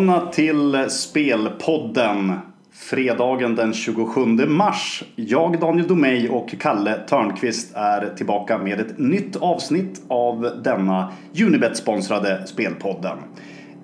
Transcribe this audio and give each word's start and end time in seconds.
Välkomna 0.00 0.30
till 0.30 0.90
Spelpodden. 0.90 2.32
Fredagen 2.72 3.54
den 3.54 3.72
27 3.72 4.20
mars. 4.46 5.04
Jag, 5.16 5.60
Daniel 5.60 5.88
Domeij 5.88 6.28
och 6.28 6.54
Kalle 6.60 6.94
Törnqvist 6.94 7.72
är 7.74 8.14
tillbaka 8.16 8.58
med 8.58 8.80
ett 8.80 8.98
nytt 8.98 9.36
avsnitt 9.36 10.02
av 10.08 10.62
denna 10.64 11.12
Unibet-sponsrade 11.34 12.46
Spelpodden. 12.46 13.18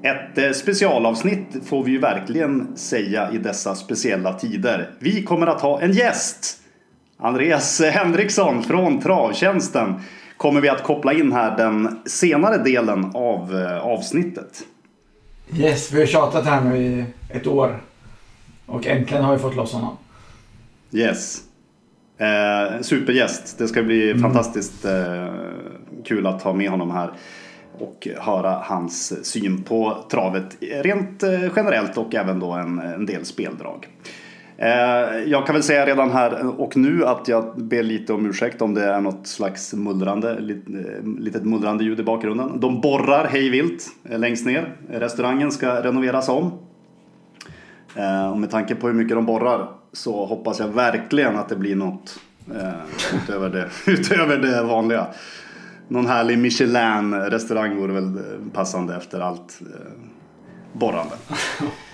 Ett 0.02 0.38
eh, 0.38 0.50
specialavsnitt 0.50 1.66
får 1.66 1.84
vi 1.84 1.90
ju 1.90 1.98
verkligen 1.98 2.76
säga 2.76 3.30
i 3.32 3.38
dessa 3.38 3.74
speciella 3.74 4.32
tider. 4.32 4.90
Vi 4.98 5.23
kommer 5.23 5.46
att 5.46 5.60
ha 5.60 5.80
en 5.80 5.92
gäst! 5.92 6.62
Andreas 7.18 7.80
Henriksson 7.80 8.62
från 8.62 9.01
Travtjänsten 9.01 9.95
kommer 10.37 10.60
vi 10.60 10.68
att 10.68 10.82
koppla 10.82 11.12
in 11.12 11.32
här 11.32 11.56
den 11.56 11.98
senare 12.06 12.59
delen 12.59 13.10
av 13.14 13.56
eh, 13.56 13.87
avsnittet. 13.87 14.64
Yes, 15.55 15.92
vi 15.92 16.00
har 16.00 16.06
tjatat 16.06 16.45
här 16.45 16.60
nu 16.60 16.77
i 16.77 17.05
ett 17.28 17.46
år. 17.46 17.82
Och 18.66 18.87
äntligen 18.87 19.24
har 19.24 19.32
vi 19.32 19.38
fått 19.38 19.56
loss 19.56 19.73
honom. 19.73 19.96
Yes. 20.92 21.42
Eh, 22.18 22.80
supergäst. 22.82 23.59
Det 23.59 23.68
ska 23.68 23.82
bli 23.82 24.10
mm. 24.10 24.23
fantastiskt 24.23 24.84
eh, 24.84 25.32
kul 26.04 26.27
att 26.27 26.42
ha 26.42 26.52
med 26.52 26.70
honom 26.70 26.90
här. 26.90 27.10
Och 27.78 28.09
höra 28.18 28.51
hans 28.51 29.27
syn 29.27 29.62
på 29.62 30.04
travet 30.10 30.56
rent 30.60 31.23
eh, 31.23 31.51
generellt 31.57 31.98
och 31.98 32.15
även 32.15 32.40
då 32.40 32.52
en, 32.52 32.79
en 32.79 33.07
del 33.07 33.24
speldrag. 33.24 33.88
Eh, 34.59 35.18
jag 35.26 35.46
kan 35.46 35.54
väl 35.54 35.62
säga 35.62 35.87
redan 35.87 36.10
här 36.10 36.60
och 36.60 36.76
nu 36.76 37.07
att 37.07 37.29
jag 37.29 37.52
ber 37.57 37.82
lite 37.82 38.12
om 38.12 38.26
ursäkt 38.26 38.63
om 38.63 38.74
det 38.74 38.85
är 38.85 39.01
något 39.01 39.26
slags 39.26 39.74
mullrande, 39.74 40.30
eh, 40.30 41.18
litet 41.18 41.45
mullrande 41.45 41.85
ljud 41.85 42.01
i 42.01 42.02
bakgrunden. 42.02 42.60
De 42.60 42.80
borrar 42.80 43.24
hejvilt 43.24 43.87
eh, 44.04 44.18
längst 44.18 44.46
ner. 44.46 44.76
Restaurangen 44.90 45.52
ska 45.52 45.82
renoveras 45.82 46.29
om. 46.29 46.52
Eh, 47.95 48.30
och 48.30 48.38
med 48.38 48.51
tanke 48.51 48.74
på 48.74 48.87
hur 48.87 48.95
mycket 48.95 49.16
de 49.16 49.26
borrar 49.26 49.68
så 49.93 50.26
hoppas 50.26 50.60
jag 50.60 50.68
verkligen 50.68 51.37
att 51.37 51.48
det 51.48 51.57
blir 51.57 51.76
något 51.76 52.20
utöver, 53.15 53.51
det, 53.51 53.68
utöver 53.93 54.38
det 54.38 54.63
vanliga. 54.63 55.07
Någon 55.88 56.07
härlig 56.07 56.38
Michelin-restaurang 56.38 57.76
vore 57.76 57.93
väl 57.93 58.20
passande 58.52 58.96
efter 58.96 59.20
allt 59.20 59.60
borrande. 60.73 61.15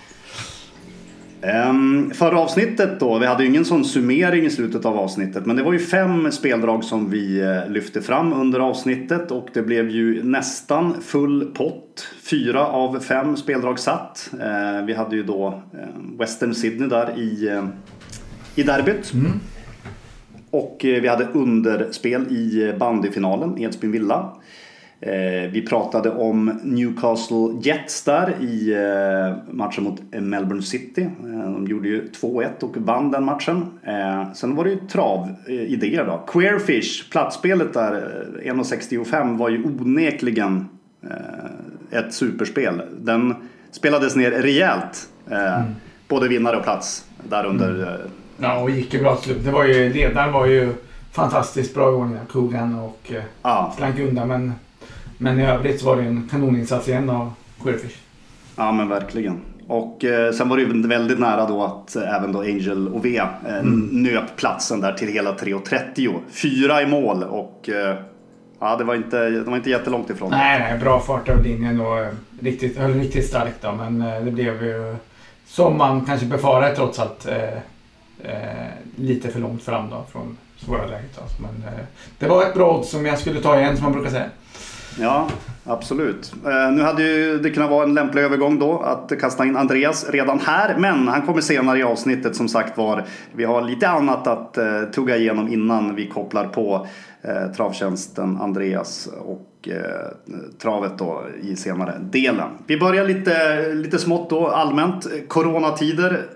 Um, 1.42 2.10
förra 2.10 2.38
avsnittet 2.38 3.00
då, 3.00 3.18
vi 3.18 3.26
hade 3.26 3.42
ju 3.42 3.48
ingen 3.48 3.64
sån 3.64 3.84
summering 3.84 4.44
i 4.44 4.50
slutet 4.50 4.84
av 4.84 4.98
avsnittet 4.98 5.46
men 5.46 5.56
det 5.56 5.62
var 5.62 5.72
ju 5.72 5.78
fem 5.78 6.32
speldrag 6.32 6.84
som 6.84 7.10
vi 7.10 7.42
uh, 7.42 7.72
lyfte 7.72 8.02
fram 8.02 8.32
under 8.32 8.60
avsnittet 8.60 9.30
och 9.30 9.48
det 9.54 9.62
blev 9.62 9.90
ju 9.90 10.22
nästan 10.22 11.02
full 11.02 11.50
pott. 11.54 12.08
Fyra 12.30 12.66
av 12.66 13.00
fem 13.00 13.36
speldrag 13.36 13.78
satt. 13.78 14.30
Uh, 14.34 14.86
vi 14.86 14.94
hade 14.94 15.16
ju 15.16 15.22
då 15.22 15.62
uh, 15.74 16.18
Western 16.18 16.54
Sydney 16.54 16.88
där 16.88 17.18
i, 17.18 17.50
uh, 17.50 17.64
i 18.54 18.62
derbyt. 18.62 19.12
Mm. 19.14 19.32
Och 20.50 20.78
vi 20.82 21.08
hade 21.08 21.28
underspel 21.32 22.22
i 22.22 22.74
bandyfinalen, 22.78 23.58
Edsbyn 23.58 23.92
Villa. 23.92 24.16
Eh, 24.16 24.38
vi 25.52 25.66
pratade 25.68 26.10
om 26.10 26.60
Newcastle 26.62 27.60
Jets 27.62 28.04
där 28.04 28.34
i 28.40 28.72
eh, 28.72 29.54
matchen 29.54 29.84
mot 29.84 30.00
Melbourne 30.12 30.62
City. 30.62 31.02
Eh, 31.02 31.52
de 31.52 31.66
gjorde 31.66 31.88
ju 31.88 32.08
2-1 32.20 32.48
och 32.60 32.76
vann 32.76 33.10
den 33.10 33.24
matchen. 33.24 33.66
Sen 34.34 34.56
var 34.56 34.64
det 34.64 34.70
ju 34.70 34.78
travidéer 34.88 36.04
då. 36.04 36.18
Queerfish, 36.26 37.10
platsspelet 37.10 37.74
där 37.74 37.92
1.65 38.44 39.38
var 39.38 39.48
ju 39.48 39.64
onekligen 39.64 40.68
ett 41.90 42.14
superspel. 42.14 42.82
Den 42.98 43.34
spelades 43.70 44.16
ner 44.16 44.30
rejält. 44.30 45.08
Mm. 45.30 45.62
Både 46.08 46.28
vinnare 46.28 46.56
och 46.56 46.62
plats 46.62 47.06
där 47.28 47.46
under. 47.46 47.74
Mm. 47.74 48.00
Ja, 48.38 48.60
och 48.60 48.70
gick 48.70 48.94
ju 48.94 49.00
bra 49.00 49.16
till 49.16 49.24
slut. 49.24 49.44
Det 49.44 49.50
var 49.50 49.64
ju, 49.64 49.92
ledaren 49.92 50.32
var 50.32 50.46
ju 50.46 50.72
fantastiskt 51.12 51.74
bra 51.74 51.90
ordning, 51.90 52.18
Kogan 52.30 52.78
och 52.78 53.12
ja. 53.42 53.74
slank 53.76 53.98
undan. 53.98 54.28
Men 54.28 54.52
men 55.22 55.40
i 55.40 55.46
övrigt 55.46 55.80
så 55.80 55.86
var 55.86 55.96
det 55.96 56.02
en 56.02 56.28
kanoninsats 56.30 56.88
igen 56.88 57.10
av 57.10 57.32
Queerfish. 57.62 57.98
Ja 58.56 58.72
men 58.72 58.88
verkligen. 58.88 59.40
Och 59.68 60.04
eh, 60.04 60.32
sen 60.32 60.48
var 60.48 60.56
det 60.56 60.62
ju 60.62 60.86
väldigt 60.88 61.18
nära 61.18 61.46
då 61.46 61.64
att 61.64 61.96
eh, 61.96 62.16
även 62.16 62.32
då 62.32 62.40
Angel 62.40 62.88
och 62.88 63.04
V 63.04 63.18
eh, 63.18 63.58
mm. 63.58 63.88
nöp 63.90 64.36
platsen 64.36 64.80
där 64.80 64.92
till 64.92 65.08
hela 65.08 65.32
3.30. 65.32 66.18
Fyra 66.30 66.82
i 66.82 66.86
mål 66.86 67.22
och 67.22 67.68
eh, 67.68 67.96
ja, 68.60 68.76
det 68.76 68.84
var, 68.84 68.94
inte, 68.94 69.30
det 69.30 69.42
var 69.42 69.56
inte 69.56 69.70
jättelångt 69.70 70.10
ifrån. 70.10 70.30
Nej, 70.30 70.58
nej 70.58 70.78
bra 70.78 71.00
fart 71.00 71.28
över 71.28 71.42
linjen 71.42 71.80
och 71.80 71.98
eh, 71.98 72.08
riktigt, 72.40 72.78
höll 72.78 72.94
riktigt 72.94 73.26
starkt 73.26 73.62
då. 73.62 73.72
Men 73.72 74.02
eh, 74.02 74.24
det 74.24 74.30
blev 74.30 74.64
ju 74.64 74.96
som 75.46 75.78
man 75.78 76.04
kanske 76.04 76.26
befarade 76.26 76.76
trots 76.76 76.98
allt 76.98 77.28
lite 78.96 79.28
för 79.28 79.40
långt 79.40 79.62
fram 79.62 79.90
då 79.90 80.04
från 80.12 80.36
svåra 80.56 80.86
läget. 80.86 81.18
Alltså. 81.22 81.42
Men 81.42 81.64
det 82.18 82.28
var 82.28 82.42
ett 82.42 82.54
bra 82.54 82.78
odds 82.78 82.90
som 82.90 83.06
jag 83.06 83.18
skulle 83.18 83.40
ta 83.40 83.58
igen 83.58 83.76
som 83.76 83.84
man 83.84 83.92
brukar 83.92 84.10
säga. 84.10 84.26
Ja, 85.00 85.28
absolut. 85.64 86.32
Eh, 86.46 86.72
nu 86.72 86.82
hade 86.82 87.02
ju 87.02 87.38
det 87.38 87.50
kunnat 87.50 87.70
vara 87.70 87.84
en 87.84 87.94
lämplig 87.94 88.22
övergång 88.22 88.58
då 88.58 88.78
att 88.78 89.20
kasta 89.20 89.44
in 89.44 89.56
Andreas 89.56 90.10
redan 90.10 90.38
här. 90.38 90.76
Men 90.78 91.08
han 91.08 91.22
kommer 91.22 91.40
senare 91.40 91.78
i 91.78 91.82
avsnittet 91.82 92.36
som 92.36 92.48
sagt 92.48 92.78
var. 92.78 93.04
Vi 93.32 93.44
har 93.44 93.62
lite 93.62 93.88
annat 93.88 94.26
att 94.26 94.58
eh, 94.58 94.82
tugga 94.82 95.16
igenom 95.16 95.52
innan 95.52 95.94
vi 95.94 96.08
kopplar 96.08 96.46
på 96.46 96.86
eh, 97.22 97.52
travtjänsten 97.56 98.36
Andreas 98.40 99.08
och 99.24 99.48
travet 100.62 100.98
då 100.98 101.22
i 101.42 101.56
senare 101.56 101.92
delen. 102.00 102.48
Vi 102.66 102.78
börjar 102.78 103.04
lite, 103.04 103.68
lite 103.74 103.98
smått 103.98 104.30
då 104.30 104.48
allmänt. 104.48 105.06
Coronatider 105.28 106.26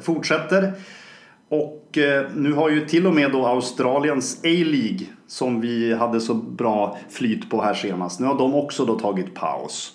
fortsätter. 0.00 0.72
Och 1.48 1.98
eh, 1.98 2.26
nu 2.34 2.52
har 2.52 2.70
ju 2.70 2.86
till 2.86 3.06
och 3.06 3.14
med 3.14 3.32
då 3.32 3.46
Australiens 3.46 4.40
A-League 4.44 5.06
som 5.26 5.60
vi 5.60 5.94
hade 5.94 6.20
så 6.20 6.34
bra 6.34 6.98
flyt 7.10 7.50
på 7.50 7.62
här 7.62 7.74
senast. 7.74 8.20
Nu 8.20 8.26
har 8.26 8.38
de 8.38 8.54
också 8.54 8.84
då 8.84 8.98
tagit 8.98 9.34
paus. 9.34 9.92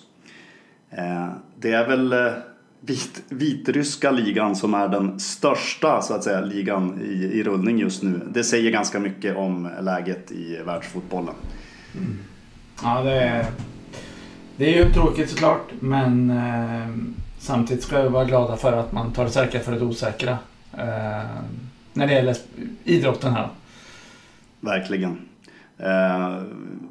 Eh, 0.90 1.28
det 1.56 1.72
är 1.72 1.86
väl 1.86 2.12
eh, 2.12 2.32
vit, 2.80 3.22
vitryska 3.28 4.10
ligan 4.10 4.56
som 4.56 4.74
är 4.74 4.88
den 4.88 5.20
största 5.20 6.02
så 6.02 6.14
att 6.14 6.24
säga 6.24 6.40
ligan 6.40 7.00
i, 7.02 7.38
i 7.38 7.42
rullning 7.42 7.78
just 7.78 8.02
nu. 8.02 8.20
Det 8.28 8.44
säger 8.44 8.70
ganska 8.70 9.00
mycket 9.00 9.36
om 9.36 9.68
läget 9.80 10.32
i 10.32 10.56
världsfotbollen. 10.66 11.34
Mm. 11.94 12.18
Ja, 12.82 13.02
det 13.02 13.12
är, 13.12 13.46
det 14.56 14.74
är 14.74 14.84
ju 14.84 14.92
tråkigt 14.92 15.30
såklart 15.30 15.72
men 15.80 16.30
eh, 16.30 16.88
samtidigt 17.38 17.84
ska 17.84 18.02
vi 18.02 18.08
vara 18.08 18.24
glada 18.24 18.56
för 18.56 18.72
att 18.72 18.92
man 18.92 19.12
tar 19.12 19.24
det 19.24 19.30
säkra 19.30 19.60
för 19.60 19.72
det 19.72 19.84
osäkra. 19.84 20.38
Eh, 20.78 21.42
när 21.92 22.06
det 22.06 22.12
gäller 22.12 22.36
idrotten 22.84 23.32
här. 23.32 23.48
Verkligen. 24.60 25.18
Eh, 25.78 26.38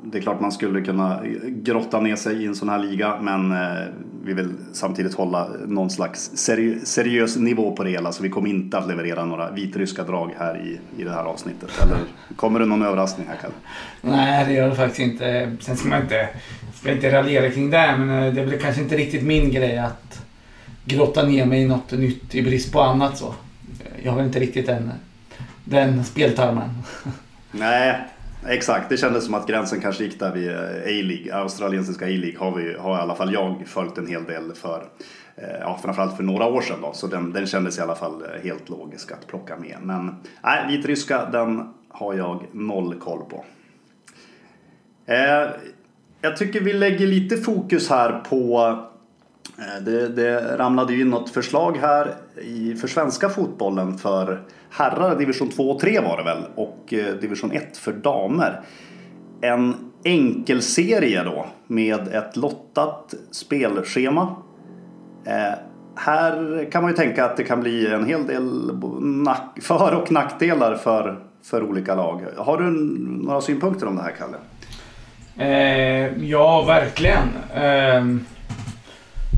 det 0.03 0.17
är 0.17 0.21
klart 0.21 0.41
man 0.41 0.51
skulle 0.51 0.81
kunna 0.81 1.19
grotta 1.47 1.99
ner 1.99 2.15
sig 2.15 2.43
i 2.43 2.45
en 2.45 2.55
sån 2.55 2.69
här 2.69 2.79
liga 2.79 3.19
men 3.21 3.51
eh, 3.51 3.87
vi 4.25 4.33
vill 4.33 4.53
samtidigt 4.73 5.13
hålla 5.13 5.47
någon 5.67 5.89
slags 5.89 6.31
seri 6.33 6.79
seriös 6.83 7.37
nivå 7.37 7.75
på 7.75 7.83
det 7.83 7.89
hela 7.89 8.11
så 8.11 8.23
vi 8.23 8.29
kommer 8.29 8.49
inte 8.49 8.77
att 8.77 8.87
leverera 8.87 9.25
några 9.25 9.51
vitryska 9.51 10.03
drag 10.03 10.31
här 10.39 10.61
i, 10.61 11.01
i 11.01 11.03
det 11.03 11.11
här 11.11 11.23
avsnittet. 11.23 11.69
Eller 11.81 11.97
kommer 12.35 12.59
det 12.59 12.65
någon 12.65 12.81
överraskning 12.81 13.27
här 13.27 13.35
Kalle? 13.35 13.53
Nej 14.01 14.45
det 14.45 14.53
gör 14.53 14.69
det 14.69 14.75
faktiskt 14.75 14.99
inte. 14.99 15.55
Sen 15.59 15.77
ska 15.77 15.89
man 15.89 16.01
inte, 16.01 16.29
ska 16.73 16.91
inte 16.91 17.11
raljera 17.11 17.49
kring 17.49 17.69
det 17.69 17.95
men 17.97 18.09
eh, 18.09 18.33
det 18.33 18.41
är 18.41 18.45
väl 18.45 18.59
kanske 18.59 18.81
inte 18.81 18.97
riktigt 18.97 19.23
min 19.23 19.51
grej 19.51 19.77
att 19.77 20.25
grotta 20.85 21.23
ner 21.23 21.45
mig 21.45 21.61
i 21.61 21.67
något 21.67 21.91
nytt 21.91 22.35
i 22.35 22.43
brist 22.43 22.73
på 22.73 22.81
annat 22.81 23.17
så. 23.17 23.33
Jag 24.03 24.11
har 24.11 24.23
inte 24.23 24.39
riktigt 24.39 24.65
den, 24.65 24.91
den 25.63 26.03
speltarmen. 26.03 26.69
Nej, 27.51 27.95
Exakt, 28.47 28.89
det 28.89 28.97
kändes 28.97 29.25
som 29.25 29.33
att 29.33 29.47
gränsen 29.47 29.81
kanske 29.81 30.03
gick 30.03 30.19
där 30.19 30.31
vid 30.31 30.49
eh, 30.49 30.57
A-League. 30.59 31.35
Australiensiska 31.35 32.05
A-League 32.05 32.39
har, 32.39 32.55
vi, 32.55 32.73
har 32.73 32.97
i 32.97 33.01
alla 33.01 33.15
fall 33.15 33.33
jag 33.33 33.63
följt 33.67 33.97
en 33.97 34.07
hel 34.07 34.23
del 34.23 34.53
för. 34.53 34.85
Eh, 35.35 35.59
ja, 35.59 35.79
framförallt 35.83 36.17
för 36.17 36.23
några 36.23 36.45
år 36.45 36.61
sedan 36.61 36.81
då, 36.81 36.93
så 36.93 37.07
den, 37.07 37.33
den 37.33 37.47
kändes 37.47 37.77
i 37.77 37.81
alla 37.81 37.95
fall 37.95 38.21
eh, 38.21 38.43
helt 38.43 38.69
logisk 38.69 39.11
att 39.11 39.27
plocka 39.27 39.57
med. 39.57 39.77
Men 39.81 40.15
nej, 40.43 40.67
vitryska 40.67 41.25
den 41.25 41.73
har 41.89 42.13
jag 42.13 42.45
noll 42.51 42.95
koll 42.95 43.21
på. 43.29 43.45
Eh, 45.05 45.49
jag 46.21 46.37
tycker 46.37 46.61
vi 46.61 46.73
lägger 46.73 47.07
lite 47.07 47.37
fokus 47.37 47.89
här 47.89 48.19
på 48.29 48.79
det, 49.81 50.07
det 50.07 50.57
ramlade 50.57 50.93
ju 50.93 51.01
in 51.01 51.09
något 51.09 51.29
förslag 51.29 51.77
här 51.77 52.15
i, 52.43 52.75
för 52.75 52.87
svenska 52.87 53.29
fotbollen 53.29 53.97
för 53.97 54.41
herrar 54.69 55.19
division 55.19 55.49
2 55.49 55.69
och 55.69 55.79
3 55.79 55.99
var 55.99 56.17
det 56.17 56.23
väl 56.23 56.43
och 56.55 56.93
eh, 56.93 57.15
division 57.15 57.51
1 57.51 57.77
för 57.77 57.93
damer. 57.93 58.61
En 59.41 59.75
enkelserie 60.05 61.23
då 61.23 61.45
med 61.67 62.07
ett 62.07 62.37
lottat 62.37 63.13
spelschema. 63.31 64.35
Eh, 65.25 65.53
här 65.95 66.65
kan 66.71 66.81
man 66.81 66.91
ju 66.91 66.97
tänka 66.97 67.25
att 67.25 67.37
det 67.37 67.43
kan 67.43 67.59
bli 67.59 67.87
en 67.87 68.05
hel 68.05 68.27
del 68.27 68.71
för 69.61 69.95
och 69.95 70.11
nackdelar 70.11 70.75
för, 70.75 71.19
för 71.43 71.63
olika 71.63 71.95
lag. 71.95 72.21
Har 72.37 72.57
du 72.57 72.71
några 73.25 73.41
synpunkter 73.41 73.87
om 73.87 73.95
det 73.95 74.01
här 74.01 74.13
Kalle? 74.17 74.37
Eh, 75.37 76.23
ja, 76.23 76.63
verkligen. 76.67 77.27
Eh, 77.53 78.05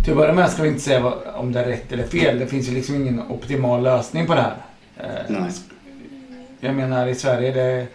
till 0.06 0.14
att 0.14 0.18
börja 0.18 0.34
med 0.34 0.50
ska 0.52 0.64
vi 0.64 0.70
inte 0.70 0.82
säga 0.82 1.00
vad, 1.00 1.14
om 1.36 1.52
det 1.52 1.60
är 1.60 1.66
rätt 1.66 1.92
eller 1.92 2.08
fel. 2.08 2.40
Det 2.40 2.48
finns 2.48 2.70
ju 2.70 2.74
liksom 2.74 2.96
ingen 2.96 3.22
optimal 3.30 3.84
lösning 3.84 4.28
på 4.28 4.36
det 4.36 4.42
här. 4.42 4.56
Eh, 4.98 5.26
Nej. 5.28 5.52
Jag 6.60 6.76
menar 6.76 7.08
i 7.08 7.16
Sverige, 7.16 7.54
det, 7.54 7.88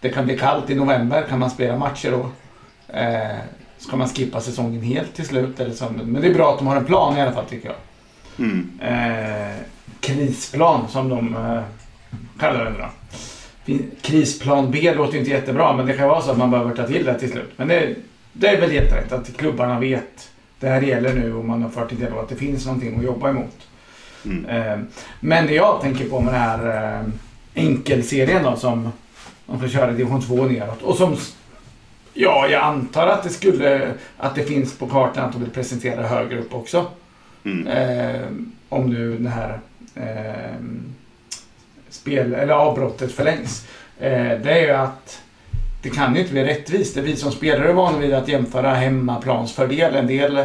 det 0.00 0.08
kan 0.08 0.24
bli 0.24 0.38
kallt 0.38 0.70
i 0.70 0.74
november. 0.74 1.22
Kan 1.28 1.38
man 1.38 1.50
spela 1.50 1.76
matcher 1.76 2.10
då? 2.10 2.30
Eh, 2.98 3.36
ska 3.78 3.96
man 3.96 4.08
skippa 4.08 4.40
säsongen 4.40 4.82
helt 4.82 5.14
till 5.14 5.26
slut? 5.26 5.60
Eller 5.60 5.74
så? 5.74 5.84
Men 6.04 6.22
det 6.22 6.28
är 6.28 6.34
bra 6.34 6.52
att 6.52 6.58
de 6.58 6.66
har 6.66 6.76
en 6.76 6.84
plan 6.84 7.18
i 7.18 7.20
alla 7.20 7.32
fall 7.32 7.44
tycker 7.44 7.68
jag. 7.68 7.76
Mm. 8.46 8.80
Eh, 8.82 9.56
krisplan 10.00 10.88
som 10.88 11.08
de 11.08 11.36
eh, 11.36 11.62
kallar 12.40 12.64
det 12.64 12.74
då. 12.78 12.88
Krisplan 14.02 14.70
B 14.70 14.94
låter 14.94 15.12
ju 15.12 15.18
inte 15.18 15.30
jättebra 15.30 15.76
men 15.76 15.86
det 15.86 15.92
kan 15.92 16.08
vara 16.08 16.22
så 16.22 16.30
att 16.30 16.38
man 16.38 16.50
behöver 16.50 16.74
ta 16.74 16.86
till 16.86 17.04
det 17.04 17.18
till 17.18 17.30
slut. 17.30 17.52
Men 17.56 17.68
det, 17.68 17.94
det 18.32 18.48
är 18.48 18.60
väl 18.60 18.72
jätterätt 18.72 19.12
att 19.12 19.36
klubbarna 19.36 19.80
vet. 19.80 20.30
Det 20.60 20.68
här 20.68 20.82
gäller 20.82 21.14
nu 21.14 21.34
och 21.34 21.44
man 21.44 21.62
har 21.62 21.70
fört 21.70 21.92
en 21.92 21.98
dialog 21.98 22.18
att 22.18 22.28
det 22.28 22.36
finns 22.36 22.66
någonting 22.66 22.98
att 22.98 23.04
jobba 23.04 23.30
emot. 23.30 23.68
Mm. 24.24 24.46
Eh, 24.46 24.78
men 25.20 25.46
det 25.46 25.54
jag 25.54 25.80
tänker 25.80 26.08
på 26.08 26.20
med 26.20 26.34
den 26.34 26.40
här 26.40 26.94
eh, 27.00 27.08
enkelserien 27.54 28.42
då 28.42 28.56
som 28.56 28.92
de 29.46 29.60
får 29.60 29.68
köra 29.68 29.90
i 29.90 29.94
division 29.94 30.22
2 30.22 30.46
neråt. 30.46 30.82
Och 30.82 30.96
som, 30.96 31.16
ja 32.14 32.48
jag 32.48 32.62
antar 32.62 33.06
att 33.06 33.22
det 33.22 33.28
skulle, 33.28 33.92
att 34.16 34.34
det 34.34 34.44
finns 34.44 34.78
på 34.78 34.86
kartan 34.86 35.24
att 35.24 35.32
de 35.32 35.42
vill 35.42 35.50
presentera 35.50 36.06
högre 36.06 36.38
upp 36.38 36.54
också. 36.54 36.86
Mm. 37.44 37.66
Eh, 37.66 38.26
om 38.68 38.90
nu 38.90 39.18
det 39.18 39.30
här 39.30 39.60
eh, 39.94 40.64
spel, 41.90 42.34
eller 42.34 42.54
avbrottet 42.54 43.12
förlängs. 43.12 43.66
Eh, 43.98 44.40
det 44.42 44.52
är 44.52 44.62
ju 44.62 44.70
att 44.70 45.22
det 45.82 45.90
kan 45.90 46.14
ju 46.14 46.20
inte 46.20 46.32
bli 46.32 46.44
rättvist. 46.44 46.94
Det 46.94 47.00
är 47.00 47.04
vi 47.04 47.16
som 47.16 47.32
spelare 47.32 47.68
är 47.68 47.72
vana 47.72 47.98
vid 47.98 48.14
att 48.14 48.28
jämföra 48.28 48.74
hemmaplansfördel. 48.74 49.94
En 49.96 50.06
del 50.06 50.44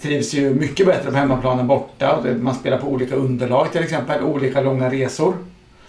trivs 0.00 0.34
ju 0.34 0.54
mycket 0.54 0.86
bättre 0.86 1.10
på 1.10 1.16
hemmaplan 1.16 1.58
än 1.58 1.66
borta. 1.66 2.20
Det- 2.22 2.34
Man 2.34 2.54
spelar 2.54 2.78
på 2.78 2.86
olika 2.88 3.14
underlag 3.14 3.72
till 3.72 3.82
exempel, 3.82 4.22
olika 4.22 4.60
långa 4.60 4.90
resor. 4.90 5.34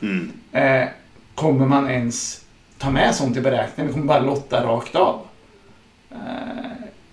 Mm. 0.01 0.31
Eh, 0.51 0.87
kommer 1.35 1.65
man 1.65 1.89
ens 1.89 2.45
ta 2.77 2.89
med 2.91 3.15
sånt 3.15 3.37
i 3.37 3.41
beräkningen? 3.41 3.93
Kommer 3.93 4.05
bara 4.05 4.19
lotta 4.19 4.63
rakt 4.65 4.95
av? 4.95 5.21
Eh, 6.11 6.17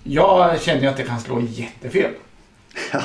jag 0.02 0.60
känner 0.60 0.80
ju 0.82 0.86
att 0.86 0.96
det 0.96 1.02
kan 1.02 1.20
slå 1.20 1.40
jättefel. 1.40 2.10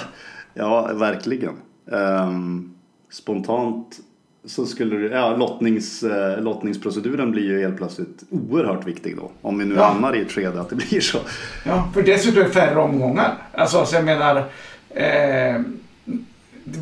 Ja, 0.54 0.94
verkligen. 0.94 1.54
Ehm, 1.94 2.74
spontant 3.12 4.00
så 4.46 4.66
skulle 4.66 4.96
det, 4.98 5.16
ja, 5.16 5.36
lottnings, 5.36 6.04
eh, 6.04 6.42
lottningsproceduren 6.42 7.32
blir 7.32 7.44
ju 7.44 7.62
helt 7.62 7.78
plötsligt 7.78 8.24
oerhört 8.30 8.88
viktig 8.88 9.18
då. 9.18 9.32
Om 9.42 9.60
vi 9.60 9.66
nu 9.66 9.76
Ja. 9.76 9.84
hamnar 9.86 10.16
i 10.16 10.22
ett 10.22 10.32
skede 10.32 10.62
att 10.62 10.70
det 10.70 10.76
blir 10.76 11.02
så. 11.02 11.18
Ja, 11.66 11.90
för 11.94 12.02
dessutom 12.02 12.42
är 12.42 12.46
det 12.46 12.52
färre 12.54 12.80
omgångar. 12.80 13.34
Alltså, 13.54 13.86
så 13.86 13.96
jag 13.96 14.06
menar... 14.06 14.44
Eh, 14.90 15.62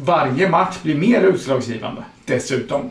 varje 0.06 0.50
match 0.50 0.78
blir 0.84 0.96
mer 0.96 1.22
utslagsgivande 1.22 2.04
dessutom. 2.26 2.82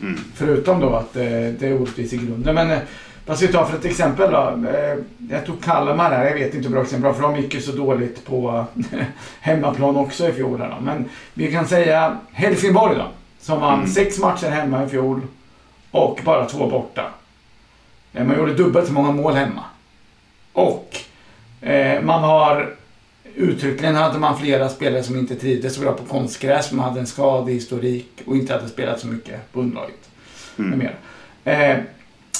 Mm. 0.00 0.20
Förutom 0.34 0.80
då 0.80 0.94
att 0.94 1.16
eh, 1.16 1.22
det 1.22 1.62
är 1.62 1.80
orättvist 1.80 2.12
i 2.12 2.16
grunden. 2.16 2.54
Men 2.54 2.70
eh, 2.70 2.78
vad 3.26 3.36
ska 3.36 3.46
vi 3.46 3.52
ta 3.52 3.66
för 3.66 3.76
ett 3.76 3.84
exempel 3.84 4.30
då? 4.30 4.68
Eh, 4.68 4.96
jag 5.30 5.46
tog 5.46 5.62
Kalmar 5.62 6.10
här. 6.10 6.24
Jag 6.26 6.34
vet 6.34 6.54
inte 6.54 6.68
hur 6.68 6.74
bra 6.74 6.82
exempel 6.82 7.14
för 7.14 7.22
de 7.22 7.36
gick 7.36 7.54
ju 7.54 7.60
så 7.60 7.72
dåligt 7.72 8.24
på 8.26 8.64
hemmaplan 9.40 9.96
också 9.96 10.28
i 10.28 10.32
fjol. 10.32 10.62
Men 10.82 11.04
vi 11.34 11.52
kan 11.52 11.66
säga 11.66 12.18
Helsingborg 12.32 12.96
då. 12.96 13.06
Som 13.40 13.60
vann 13.60 13.78
Mm. 13.78 13.90
sex 13.90 14.18
matcher 14.18 14.50
hemma 14.50 14.84
i 14.84 14.88
fjol 14.88 15.20
och 15.90 16.20
bara 16.24 16.44
två 16.46 16.66
borta. 16.70 17.10
Eh, 18.12 18.24
Man 18.24 18.38
gjorde 18.38 18.54
dubbelt 18.54 18.86
så 18.86 18.92
många 18.92 19.10
mål 19.12 19.34
hemma. 19.34 19.64
Och 20.52 20.96
eh, 21.60 22.02
man 22.02 22.22
har 22.24 22.74
uttryckligen 23.34 23.94
hade 23.94 24.18
man 24.18 24.38
flera 24.38 24.68
spelare 24.68 25.02
som 25.02 25.18
inte 25.18 25.34
trivdes 25.36 25.74
så 25.74 25.80
bra 25.80 25.92
på 25.92 26.04
konstgräs. 26.04 26.66
Som 26.68 26.78
hade 26.78 27.00
en 27.00 27.06
skadehistorik 27.06 28.08
och 28.26 28.36
inte 28.36 28.52
hade 28.52 28.68
spelat 28.68 29.00
så 29.00 29.06
mycket 29.06 29.52
på 29.52 29.60
underlaget. 29.60 30.10
Mm. 30.58 30.86
Eh, 31.44 31.76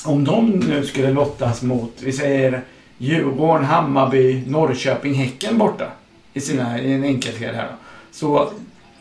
om 0.05 0.25
de 0.25 0.51
nu 0.51 0.87
skulle 0.87 1.11
lottas 1.11 1.63
mot, 1.63 1.93
vi 2.03 2.13
säger 2.13 2.63
Djurgården, 2.99 3.65
Hammarby, 3.65 4.43
Norrköping, 4.47 5.15
Häcken 5.15 5.59
borta 5.59 5.87
i, 6.33 6.41
sina, 6.41 6.81
i 6.81 6.93
en 6.93 7.05
enkelserie 7.05 7.53
här 7.57 7.65
då. 7.69 7.75
Så 8.13 8.51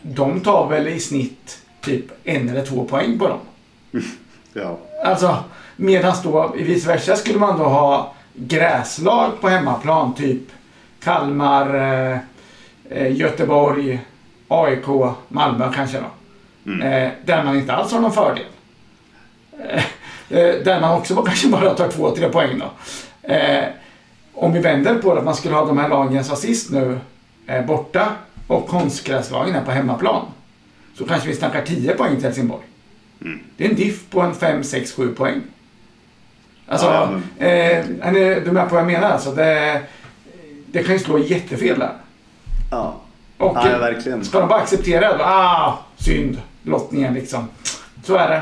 de 0.02 0.40
tar 0.40 0.70
väl 0.70 0.88
i 0.88 1.00
snitt 1.00 1.62
typ 1.90 2.12
en 2.24 2.50
eller 2.50 2.66
två 2.66 2.86
poäng 2.86 3.20
på 3.20 3.28
dem. 3.28 3.40
Ja. 4.54 4.78
Alltså, 5.04 5.44
medan 5.76 6.16
då 6.24 6.56
i 6.58 6.64
vice 6.64 6.88
versa 6.88 7.16
skulle 7.16 7.40
man 7.40 7.58
då 7.58 7.64
ha 7.64 8.14
gräslag 8.34 9.42
på 9.42 9.50
hemmaplan. 9.50 10.14
Typ 10.14 10.42
Kalmar, 11.04 11.76
eh, 11.76 12.18
eh, 12.90 13.16
Göteborg, 13.16 14.00
AIK, 14.48 14.86
Malmö 15.28 15.72
kanske 15.76 15.98
då. 15.98 16.06
Mm. 16.72 16.82
Eh, 16.82 17.12
där 17.26 17.44
man 17.44 17.56
inte 17.56 17.74
alls 17.74 17.92
har 17.92 18.00
någon 18.00 18.12
fördel. 18.12 18.46
Eh, 19.60 19.84
eh, 20.30 20.56
där 20.64 20.82
man 20.82 20.98
också 20.98 21.16
kanske 21.26 21.48
bara 21.48 21.74
tar 21.74 21.88
två, 21.88 22.12
tre 22.12 22.30
poäng 22.30 22.60
då. 22.60 22.72
Eh, 23.34 23.66
om 24.34 24.54
vi 24.54 24.60
vänder 24.60 24.96
på 24.96 25.14
det, 25.14 25.20
att 25.20 25.26
man 25.26 25.36
skulle 25.36 25.56
ha 25.56 25.66
de 25.66 25.78
här 25.78 25.90
lagen 25.90 26.24
som 26.24 26.36
sist 26.36 26.72
nu 26.72 27.00
borta 27.68 28.08
och 28.48 28.68
konstgräslagen 28.68 29.56
är 29.56 29.62
på 29.62 29.72
hemmaplan. 29.72 30.26
Så 31.00 31.06
kanske 31.06 31.28
vi 31.28 31.36
snackar 31.36 31.62
10 31.62 31.94
poäng 31.94 32.16
till 32.16 32.26
Helsingborg. 32.26 32.64
Mm. 33.22 33.40
Det 33.58 33.66
är 33.66 33.70
en 33.70 33.76
diff 33.76 34.10
på 34.10 34.22
en 34.22 34.36
5, 34.36 34.64
6, 34.64 34.92
7 34.94 35.16
poäng. 35.16 35.42
Alltså, 36.68 36.88
Ja, 36.88 37.46
eh, 37.46 37.86
är 38.02 38.42
du 38.46 38.52
med 38.52 38.70
på 38.70 38.76
vad 38.76 38.84
jag 38.84 38.92
menar? 38.92 39.10
Alltså, 39.10 39.32
det, 39.32 39.82
det 40.66 40.84
kan 40.84 40.94
ju 40.94 41.00
slå 41.00 41.20
jättefel 41.20 41.80
där. 41.80 41.94
Ja. 42.72 43.02
Och 43.38 43.58
ja, 43.58 43.78
verkligen. 43.78 44.26
ska 44.26 44.40
de 44.40 44.50
bara 44.50 44.62
acceptera 44.62 45.18
det? 45.18 45.26
Ah, 45.26 45.80
synd. 45.98 46.42
Lottningen 46.64 47.14
liksom. 47.14 47.48
Så 48.04 48.16
är 48.16 48.30
det. 48.30 48.42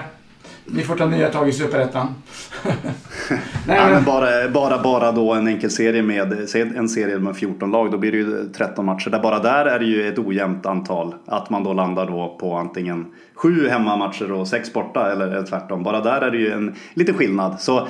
Vi 0.66 0.84
får 0.84 0.96
ta 0.96 1.06
nya 1.06 1.30
tag 1.30 1.50
i 1.50 1.52
Superettan. 1.52 2.16
Nej, 3.68 3.92
men 3.92 4.04
bara, 4.04 4.50
bara, 4.50 4.84
bara 4.84 5.12
då 5.12 5.34
en 5.34 5.48
enkel 5.48 5.70
serie 5.70 6.04
med 6.04 6.34
en 6.76 6.90
serie 6.90 7.20
med 7.20 7.36
14 7.36 7.72
lag, 7.72 7.92
då 7.92 7.98
blir 7.98 8.12
det 8.12 8.18
ju 8.18 8.50
13 8.50 8.86
matcher. 8.86 9.10
Där 9.10 9.20
bara 9.20 9.40
där 9.40 9.66
är 9.66 9.80
det 9.80 9.86
ju 9.86 10.08
ett 10.08 10.20
ojämnt 10.20 10.66
antal. 10.66 11.16
Att 11.26 11.50
man 11.50 11.64
då 11.64 11.74
landar 11.74 12.08
då 12.08 12.38
på 12.40 12.56
antingen 12.56 13.06
sju 13.36 13.68
hemmamatcher 13.70 14.32
och 14.32 14.48
sex 14.48 14.74
borta 14.74 15.12
eller, 15.12 15.28
eller 15.28 15.48
tvärtom. 15.48 15.84
Bara 15.84 16.02
där 16.02 16.22
är 16.22 16.32
det 16.32 16.38
ju 16.38 16.52
en 16.52 16.76
liten 16.94 17.16
skillnad. 17.16 17.60
Så 17.60 17.88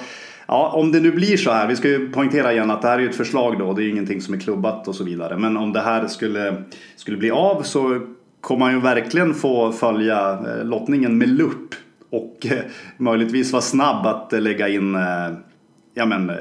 ja, 0.48 0.72
om 0.76 0.92
det 0.92 1.00
nu 1.00 1.12
blir 1.12 1.38
så 1.38 1.52
här, 1.52 1.68
vi 1.68 1.76
ska 1.76 1.88
ju 1.88 2.12
poängtera 2.12 2.54
igen 2.54 2.72
att 2.72 2.82
det 2.82 2.88
här 2.88 2.98
är 2.98 3.02
ju 3.02 3.10
ett 3.10 3.16
förslag 3.16 3.60
då, 3.60 3.74
det 3.74 3.82
är 3.82 3.84
ju 3.84 3.90
ingenting 3.90 4.22
som 4.22 4.34
är 4.34 4.40
klubbat 4.40 4.88
och 4.88 4.96
så 4.96 5.04
vidare. 5.04 5.38
Men 5.38 5.58
om 5.58 5.74
det 5.74 5.82
här 5.82 6.08
skulle, 6.08 6.64
skulle 6.96 7.18
bli 7.18 7.32
av 7.32 7.62
så 7.62 8.00
kommer 8.42 8.60
man 8.60 8.74
ju 8.74 8.80
verkligen 8.80 9.34
få 9.34 9.72
följa 9.72 10.32
eh, 10.32 10.66
lottningen 10.66 11.18
med 11.18 11.30
lupp 11.30 11.76
och 12.10 12.46
eh, 12.46 12.60
möjligtvis 12.98 13.52
vara 13.52 13.62
snabb 13.62 14.06
att 14.06 14.34
eh, 14.34 14.42
lägga 14.42 14.68
in 14.68 14.96
eh, 14.96 15.02
ja, 15.94 16.06
men, 16.06 16.32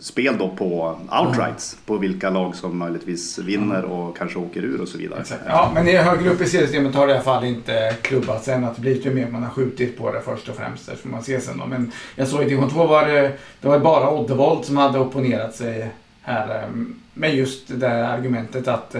spel 0.00 0.38
då 0.38 0.48
på 0.48 0.98
outrights 1.22 1.78
på 1.86 1.96
vilka 1.96 2.30
lag 2.30 2.54
som 2.54 2.78
möjligtvis 2.78 3.38
vinner 3.38 3.84
och 3.84 4.16
kanske 4.16 4.38
åker 4.38 4.62
ur 4.62 4.80
och 4.80 4.88
så 4.88 4.98
vidare. 4.98 5.20
exakt. 5.20 5.42
ja, 5.46 5.70
men 5.74 5.88
i 5.88 5.96
högre 5.96 6.30
upp 6.30 6.40
i 6.40 6.46
seriesystemet 6.46 6.94
har 6.94 7.06
det 7.06 7.12
i 7.12 7.14
alla 7.14 7.24
fall 7.24 7.44
inte 7.44 7.94
klubbat 8.02 8.44
sen 8.44 8.64
att 8.64 8.74
det 8.74 8.80
blir 8.80 9.06
ju 9.06 9.14
mer 9.14 9.30
man 9.30 9.42
har 9.42 9.50
skjutit 9.50 9.98
på 9.98 10.12
det 10.12 10.20
först 10.20 10.48
och 10.48 10.56
främst. 10.56 10.90
Det 10.90 10.96
får 10.96 11.08
man 11.08 11.22
se 11.22 11.40
sen 11.40 11.58
då. 11.58 11.66
Men 11.66 11.92
jag 12.14 12.28
såg 12.28 12.42
i 12.42 12.44
division 12.44 12.70
2 12.70 12.86
var 12.86 13.06
det, 13.06 13.32
det 13.60 13.68
var 13.68 13.78
bara 13.78 14.10
Oddevold 14.10 14.64
som 14.64 14.76
hade 14.76 14.98
opponerat 14.98 15.54
sig 15.54 15.90
här 16.22 16.68
med 17.14 17.34
just 17.34 17.62
det 17.68 18.08
argumentet 18.08 18.68
att 18.68 18.96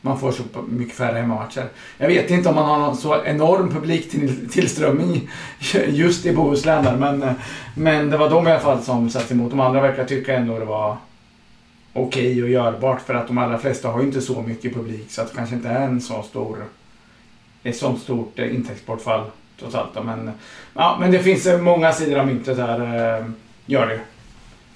man 0.00 0.20
får 0.20 0.32
så 0.32 0.42
mycket 0.68 0.96
färre 0.96 1.18
hemmamatcher. 1.18 1.64
Jag 1.98 2.08
vet 2.08 2.30
inte 2.30 2.48
om 2.48 2.54
man 2.54 2.64
har 2.64 2.78
någon 2.78 2.96
så 2.96 3.24
enorm 3.24 3.70
publiktillströmning 3.70 5.30
just 5.88 6.26
i 6.26 6.32
Bohuslän 6.34 6.84
där, 6.84 6.96
men, 6.96 7.34
men 7.74 8.10
det 8.10 8.16
var 8.16 8.30
de 8.30 8.48
i 8.48 8.50
alla 8.50 8.60
fall 8.60 8.82
som 8.82 9.10
satt 9.10 9.30
emot. 9.30 9.50
De 9.50 9.60
andra 9.60 9.80
verkar 9.80 10.04
tycka 10.04 10.36
ändå 10.36 10.58
det 10.58 10.64
var 10.64 10.96
okej 11.92 12.42
och 12.42 12.48
görbart 12.48 13.00
för 13.00 13.14
att 13.14 13.26
de 13.26 13.38
allra 13.38 13.58
flesta 13.58 13.88
har 13.88 14.00
ju 14.00 14.06
inte 14.06 14.20
så 14.20 14.42
mycket 14.42 14.74
publik 14.74 15.10
så 15.10 15.22
att 15.22 15.30
det 15.30 15.36
kanske 15.36 15.54
inte 15.54 15.68
är 15.68 15.80
en 15.86 16.00
så 16.00 16.22
stor 16.22 16.64
ett 17.62 17.76
sånt 17.76 18.02
stort 18.02 18.38
eh, 18.38 18.54
intäktsbortfall 18.54 19.24
trots 19.60 19.74
allt. 19.74 20.04
Men, 20.04 20.30
ja, 20.74 20.96
men 21.00 21.10
det 21.10 21.18
finns 21.18 21.46
eh, 21.46 21.60
många 21.60 21.92
sidor 21.92 22.18
av 22.18 22.26
myntet 22.26 22.58
här. 22.58 22.80
eh, 23.18 23.24
Gör 23.66 23.86
det. 23.86 24.00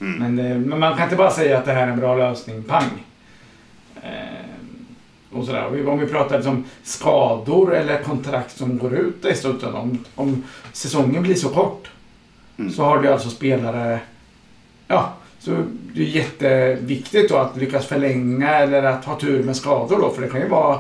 Mm. 0.05 0.35
Men, 0.35 0.63
men 0.63 0.81
man 0.81 0.95
kan 0.95 1.05
inte 1.05 1.17
bara 1.17 1.31
säga 1.31 1.59
att 1.59 1.65
det 1.65 1.73
här 1.73 1.87
är 1.87 1.91
en 1.93 2.01
bra 2.01 2.15
lösning, 2.17 2.63
pang. 2.63 3.05
Och 5.35 5.45
sådär. 5.45 5.89
Om 5.89 5.99
vi 5.99 6.07
pratar 6.07 6.49
om 6.49 6.65
skador 6.83 7.75
eller 7.75 8.03
kontrakt 8.03 8.57
som 8.57 8.79
går 8.79 8.95
ut 8.95 9.23
dessutom. 9.23 9.75
Om, 9.75 10.05
om 10.15 10.43
säsongen 10.73 11.23
blir 11.23 11.35
så 11.35 11.49
kort 11.49 11.91
Mm. 12.59 12.73
så 12.73 12.83
har 12.85 13.03
du 13.03 13.09
alltså 13.09 13.31
spelare... 13.31 14.01
Ja, 14.89 15.13
så 15.39 15.51
det 15.95 16.01
är 16.03 16.07
jätteviktigt 16.07 17.29
då 17.29 17.37
att 17.37 17.57
lyckas 17.57 17.87
förlänga 17.87 18.51
eller 18.51 18.83
att 18.83 19.05
ha 19.05 19.19
tur 19.21 19.43
med 19.43 19.57
skador 19.57 19.99
då. 20.01 20.11
För 20.11 20.23
det 20.23 20.29
kan 20.29 20.41
ju 20.41 20.49
vara 20.49 20.79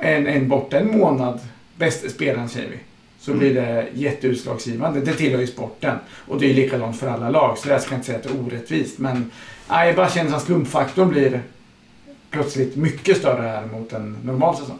en, 0.00 0.26
en 0.26 0.48
borta 0.48 0.78
en 0.78 0.98
månad, 0.98 1.40
bästa 1.76 2.08
spelaren 2.08 2.48
säger 2.48 2.68
vi. 2.68 2.76
Så 3.20 3.30
Mm. 3.30 3.38
blir 3.38 3.54
det 3.54 3.86
jätteutslagsgivande. 3.94 5.00
Det 5.00 5.12
tillhör 5.12 5.40
ju 5.40 5.46
sporten. 5.46 5.96
Och 6.28 6.40
det 6.40 6.50
är 6.50 6.54
likadant 6.54 6.98
för 6.98 7.08
alla 7.08 7.30
lag. 7.30 7.58
Så 7.58 7.68
jag 7.68 7.82
ska 7.82 7.94
inte 7.94 8.06
säga 8.06 8.18
att 8.18 8.24
det 8.24 8.30
är 8.30 8.40
orättvist. 8.46 8.98
Men 8.98 9.30
nej, 9.68 9.86
jag 9.86 9.96
bara 9.96 10.10
känner 10.10 10.36
att 10.36 10.42
slumpfaktorn 10.42 11.08
blir 11.08 11.42
plötsligt 12.32 12.76
mycket 12.76 13.16
större 13.16 13.42
här 13.42 13.66
mot 13.66 13.92
en 13.92 14.16
normal 14.24 14.56
säsong. 14.56 14.78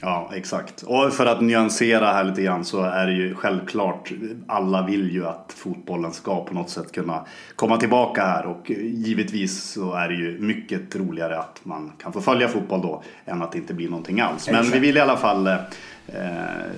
Ja, 0.00 0.30
exakt. 0.34 0.82
Och 0.82 1.12
för 1.12 1.26
att 1.26 1.40
nyansera 1.40 2.12
här 2.12 2.24
lite 2.24 2.42
grann 2.42 2.64
så 2.64 2.82
är 2.82 3.06
det 3.06 3.12
ju 3.12 3.34
självklart, 3.34 4.12
alla 4.46 4.86
vill 4.86 5.10
ju 5.12 5.26
att 5.26 5.54
fotbollen 5.56 6.12
ska 6.12 6.44
på 6.44 6.54
något 6.54 6.70
sätt 6.70 6.92
kunna 6.92 7.24
komma 7.56 7.76
tillbaka 7.76 8.22
här 8.22 8.46
och 8.46 8.70
givetvis 8.70 9.62
så 9.62 9.94
är 9.94 10.08
det 10.08 10.14
ju 10.14 10.38
mycket 10.40 10.96
roligare 10.96 11.38
att 11.38 11.60
man 11.62 11.92
kan 12.02 12.12
få 12.12 12.20
följa 12.20 12.48
fotboll 12.48 12.82
då 12.82 13.02
än 13.24 13.42
att 13.42 13.52
det 13.52 13.58
inte 13.58 13.74
blir 13.74 13.88
någonting 13.88 14.20
alls. 14.20 14.48
Men 14.50 14.70
vi 14.70 14.78
vill 14.78 14.96
i 14.96 15.00
alla 15.00 15.16
fall 15.16 15.46
eh, 15.46 15.54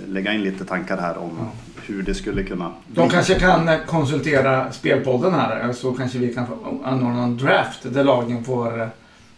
lägga 0.07 0.33
in 0.33 0.43
lite 0.43 0.65
tankar 0.65 0.99
här 0.99 1.19
om 1.19 1.51
hur 1.87 2.03
det 2.03 2.15
skulle 2.15 2.43
kunna 2.43 2.73
De 2.87 3.09
kanske 3.09 3.35
kan 3.35 3.71
konsultera 3.87 4.73
Spelpodden 4.73 5.35
här 5.35 5.73
så 5.73 5.93
kanske 5.93 6.19
vi 6.19 6.35
kan 6.35 6.47
anordna 6.85 7.23
en 7.23 7.37
draft 7.37 7.81
där 7.83 8.05
lagen 8.05 8.45
får 8.45 8.91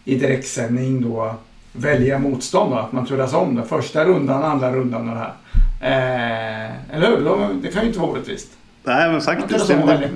i 0.05 0.15
direktsändning 0.15 1.01
då 1.01 1.35
välja 1.73 2.19
motstånd 2.19 2.71
då, 2.71 2.77
att 2.77 2.91
man 2.91 3.05
turas 3.05 3.33
om 3.33 3.55
det. 3.55 3.63
Första 3.63 4.05
rundan, 4.05 4.43
andra 4.43 4.71
rundan 4.71 5.09
och 5.09 5.15
det 5.15 5.21
här. 5.21 5.33
Eh, 5.81 6.95
eller 6.95 7.07
hur? 7.07 7.61
Det 7.61 7.67
kan 7.67 7.81
ju 7.81 7.87
inte 7.87 7.99
vara 7.99 8.11
orättvist. 8.11 8.51
Nej 8.83 9.11
men 9.11 9.21
faktiskt. 9.21 9.67
Det, 9.67 9.75
det, 9.75 10.09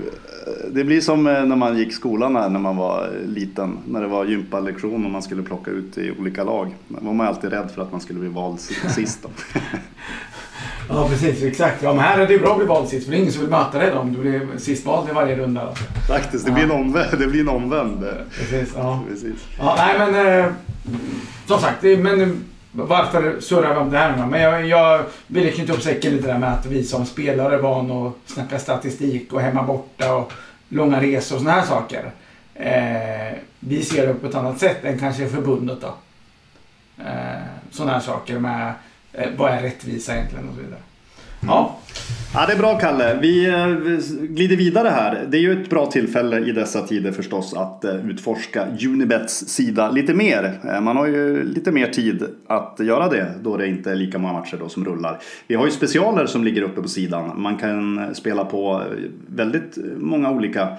det, 0.71 0.83
blir 0.83 1.01
som 1.01 1.27
eh, 1.27 1.45
när 1.45 1.55
man 1.55 1.77
gick 1.77 1.93
skolan 1.93 2.35
här, 2.35 2.49
när 2.49 2.59
man 2.59 2.77
var 2.77 3.09
liten. 3.25 3.77
När 3.87 4.01
det 4.01 4.07
var 4.07 4.25
gympalektion 4.25 5.05
och 5.05 5.11
man 5.11 5.21
skulle 5.21 5.43
plocka 5.43 5.71
ut 5.71 5.97
i 5.97 6.11
olika 6.19 6.43
lag. 6.43 6.75
Då 6.87 7.05
var 7.05 7.13
man 7.13 7.27
alltid 7.27 7.49
rädd 7.49 7.71
för 7.75 7.81
att 7.81 7.91
man 7.91 8.01
skulle 8.01 8.19
bli 8.19 8.29
vald 8.29 8.59
sist. 8.59 9.25
Ja 10.89 11.07
precis, 11.09 11.43
exakt. 11.43 11.83
Ja, 11.83 11.93
men 11.93 12.03
här 12.03 12.19
är 12.19 12.27
det 12.27 12.37
bra 12.37 12.51
att 12.51 12.57
bli 12.57 12.67
vald 12.67 12.89
sist 12.89 13.05
för 13.05 13.11
det 13.11 13.17
är 13.17 13.19
ingen 13.19 13.33
som 13.33 13.41
vill 13.41 13.51
möta 13.51 13.79
dig 13.79 13.91
om 13.91 14.13
du 14.13 14.19
blir 14.19 14.57
sist 14.57 14.85
vald 14.85 15.09
i 15.09 15.13
varje 15.13 15.35
runda. 15.35 15.73
Faktiskt, 16.07 16.45
det, 16.45 16.51
blir, 16.51 16.63
en 16.63 16.71
omvänd, 16.71 17.19
det 17.19 17.27
blir 17.27 17.41
en 17.41 17.49
omvänd. 17.49 18.05
Precis, 18.37 18.73
ja. 18.75 19.03
precis. 19.09 19.47
Ja, 19.59 19.75
nej 19.77 20.11
men 20.11 20.39
eh, 20.39 20.51
som 21.47 21.59
sagt, 21.59 21.83
men 21.83 22.43
varför 22.71 23.39
surrar 23.39 23.73
vi 23.73 23.79
om 23.79 23.91
det 23.91 23.97
här 23.97 24.17
nu 24.17 24.25
Men 24.25 24.41
jag, 24.41 24.67
jag 24.67 25.03
ville 25.27 25.51
knyta 25.51 25.73
upp 25.73 25.81
säcken 25.81 26.15
lite 26.15 26.27
där 26.27 26.37
med 26.37 26.53
att 26.53 26.65
vi 26.65 26.83
som 26.83 27.05
spelare 27.05 27.55
är 27.55 27.59
vana 27.59 28.07
att 28.07 28.13
snacka 28.25 28.59
statistik 28.59 29.33
och 29.33 29.41
hemma 29.41 29.63
borta 29.63 30.15
och 30.15 30.33
långa 30.69 31.01
resor 31.01 31.35
och 31.35 31.41
sådana 31.41 31.59
här 31.59 31.67
saker. 31.67 32.11
Eh, 32.53 33.37
vi 33.59 33.83
ser 33.83 34.07
det 34.07 34.13
på 34.13 34.27
ett 34.27 34.35
annat 34.35 34.59
sätt 34.59 34.85
än 34.85 34.99
kanske 34.99 35.27
förbundet 35.27 35.81
då. 35.81 35.93
Eh, 37.03 37.41
sådana 37.71 37.93
här 37.93 37.99
saker 37.99 38.39
med 38.39 38.73
Eh, 39.17 39.29
vad 39.37 39.51
är 39.51 39.61
rättvisa 39.61 40.15
egentligen 40.15 40.49
och 40.49 40.55
så 40.55 40.61
vidare. 40.61 40.79
Ja. 41.47 41.77
Ja, 42.33 42.45
det 42.45 42.53
är 42.53 42.57
bra 42.57 42.79
Kalle. 42.79 43.17
Vi 43.21 43.49
eh, 43.49 43.67
glider 44.21 44.55
vidare 44.55 44.87
här. 44.87 45.25
Det 45.29 45.37
är 45.37 45.41
ju 45.41 45.61
ett 45.61 45.69
bra 45.69 45.85
tillfälle 45.85 46.39
i 46.39 46.51
dessa 46.51 46.81
tider 46.81 47.11
förstås 47.11 47.53
att 47.53 47.85
eh, 47.85 48.09
utforska 48.09 48.67
Unibets 48.85 49.47
sida 49.47 49.91
lite 49.91 50.13
mer. 50.13 50.59
Man 50.81 50.97
har 50.97 51.07
ju 51.07 51.43
lite 51.43 51.71
mer 51.71 51.87
tid 51.87 52.23
att 52.47 52.79
göra 52.79 53.09
det 53.09 53.33
då 53.41 53.57
det 53.57 53.67
inte 53.67 53.91
är 53.91 53.95
lika 53.95 54.17
många 54.17 54.33
matcher 54.33 54.57
då 54.59 54.69
som 54.69 54.85
rullar. 54.85 55.19
Vi 55.47 55.55
har 55.55 55.65
ju 55.65 55.71
specialer 55.71 56.25
som 56.25 56.43
ligger 56.43 56.61
uppe 56.61 56.81
på 56.81 56.87
sidan. 56.87 57.41
Man 57.41 57.57
kan 57.57 58.15
spela 58.15 58.45
på 58.45 58.83
väldigt 59.27 59.77
många 59.97 60.31
olika 60.31 60.77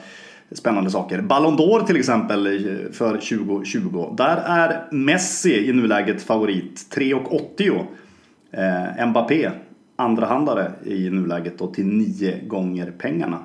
spännande 0.53 0.91
saker. 0.91 1.21
Ballon 1.21 1.59
d'Or 1.59 1.87
till 1.87 1.97
exempel 1.97 2.69
för 2.93 3.13
2020. 3.13 4.15
Där 4.17 4.37
är 4.37 4.93
Messi 4.93 5.69
i 5.69 5.73
nuläget 5.73 6.23
favorit, 6.23 6.87
3,80. 6.95 7.87
Eh, 8.51 9.07
Mbappé, 9.07 9.51
andrahandare 9.97 10.73
i 10.85 11.11
nuläget 11.11 11.59
då 11.59 11.67
till 11.67 11.87
nio 11.87 12.41
gånger 12.47 12.93
pengarna. 12.99 13.39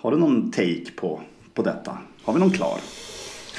Har 0.00 0.10
du 0.10 0.16
någon 0.16 0.50
take 0.50 0.92
på, 0.96 1.20
på 1.54 1.62
detta? 1.62 1.98
Har 2.24 2.32
vi 2.32 2.40
någon 2.40 2.50
klar? 2.50 2.78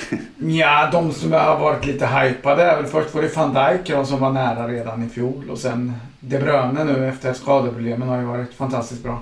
ja, 0.37 0.89
de 0.91 1.11
som 1.11 1.31
har 1.31 1.59
varit 1.59 1.85
lite 1.85 2.07
hypade 2.07 2.63
är 2.63 2.75
väl 2.77 2.85
först 2.85 3.15
var 3.15 3.21
det 3.21 3.35
van 3.35 3.53
Dijk 3.53 3.87
de 3.87 4.05
som 4.05 4.19
var 4.19 4.31
nära 4.31 4.67
redan 4.67 5.03
i 5.03 5.09
fjol 5.09 5.49
och 5.49 5.57
sen 5.57 5.93
De 6.19 6.37
Bruyne 6.37 6.83
nu 6.83 7.07
efter 7.07 7.33
skadeproblemen 7.33 8.07
har 8.07 8.19
ju 8.19 8.25
varit 8.25 8.53
fantastiskt 8.53 9.03
bra. 9.03 9.21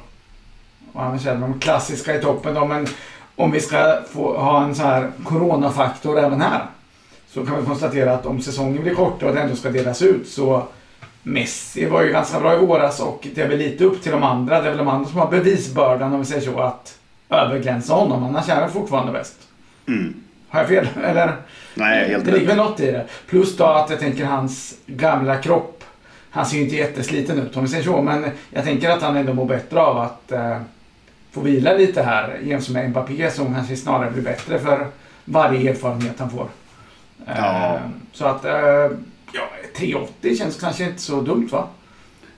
Och 0.93 1.03
annars 1.03 1.25
är 1.25 1.35
de 1.35 1.59
klassiska 1.59 2.15
i 2.15 2.21
toppen 2.21 2.53
då, 2.53 2.65
men 2.65 2.87
om 3.35 3.51
vi 3.51 3.59
ska 3.59 3.99
få 4.09 4.37
ha 4.37 4.63
en 4.63 4.75
så 4.75 4.83
här 4.83 5.11
coronafaktor 5.23 6.19
även 6.19 6.41
här 6.41 6.65
så 7.27 7.45
kan 7.45 7.59
vi 7.59 7.65
konstatera 7.65 8.13
att 8.13 8.25
om 8.25 8.41
säsongen 8.41 8.83
blir 8.83 8.95
kortare 8.95 9.29
och 9.29 9.35
det 9.35 9.41
ändå 9.41 9.55
ska 9.55 9.69
delas 9.69 10.01
ut 10.01 10.27
så 10.27 10.67
Messi 11.27 11.85
var 11.85 12.03
ju 12.03 12.11
ganska 12.11 12.39
bra 12.39 12.53
i 12.53 12.57
våras 12.57 12.99
och 12.99 13.27
det 13.35 13.41
är 13.41 13.47
väl 13.47 13.57
lite 13.57 13.83
upp 13.83 14.01
till 14.03 14.11
de 14.11 14.23
andra. 14.23 14.61
Det 14.61 14.65
är 14.65 14.69
väl 14.69 14.77
de 14.77 14.87
andra 14.87 15.09
som 15.09 15.19
har 15.19 15.31
bevisbördan 15.31 16.13
om 16.13 16.19
vi 16.19 16.25
säger 16.25 16.41
så 16.41 16.59
att 16.59 16.97
överglänsa 17.29 17.93
honom. 17.93 18.23
Annars 18.23 18.49
är 18.49 18.55
han 18.55 18.71
fortfarande 18.71 19.11
bäst. 19.11 19.35
Mm. 19.87 20.13
Har 20.49 20.59
jag 20.59 20.69
fel? 20.69 20.87
Eller? 21.03 21.35
Nej, 21.73 22.09
helt 22.09 22.25
Det 22.25 22.31
ligger 22.31 22.47
väl 22.47 22.57
något 22.57 22.79
i 22.79 22.91
det. 22.91 23.05
Plus 23.29 23.57
då 23.57 23.63
att 23.63 23.89
jag 23.89 23.99
tänker 23.99 24.25
hans 24.25 24.75
gamla 24.85 25.37
kropp. 25.37 25.83
Han 26.29 26.45
ser 26.45 26.57
ju 26.57 26.63
inte 26.63 26.75
jättesliten 26.75 27.39
ut 27.39 27.57
om 27.57 27.63
vi 27.63 27.69
säger 27.69 27.83
så. 27.83 28.01
Men 28.01 28.25
jag 28.49 28.63
tänker 28.63 28.89
att 28.89 29.01
han 29.01 29.17
ändå 29.17 29.33
mår 29.33 29.45
bättre 29.45 29.81
av 29.81 29.97
att 29.97 30.31
eh, 30.31 30.57
få 31.31 31.41
vila 31.41 31.73
lite 31.73 32.03
här. 32.03 32.39
Jämfört 32.43 32.69
med 32.69 32.89
Mbappé 32.89 33.31
som 33.31 33.53
kanske 33.53 33.75
snarare 33.75 34.11
blir 34.11 34.23
bättre 34.23 34.59
för 34.59 34.87
varje 35.25 35.71
erfarenhet 35.71 36.19
han 36.19 36.29
får. 36.29 36.47
Ja. 37.25 37.75
Eh, 37.75 37.81
så 38.13 38.25
att 38.25 38.45
eh, 38.45 38.97
Ja, 39.31 39.49
3,80 39.75 40.37
känns 40.37 40.59
kanske 40.59 40.83
inte 40.83 41.01
så 41.01 41.21
dumt 41.21 41.47
va? 41.51 41.67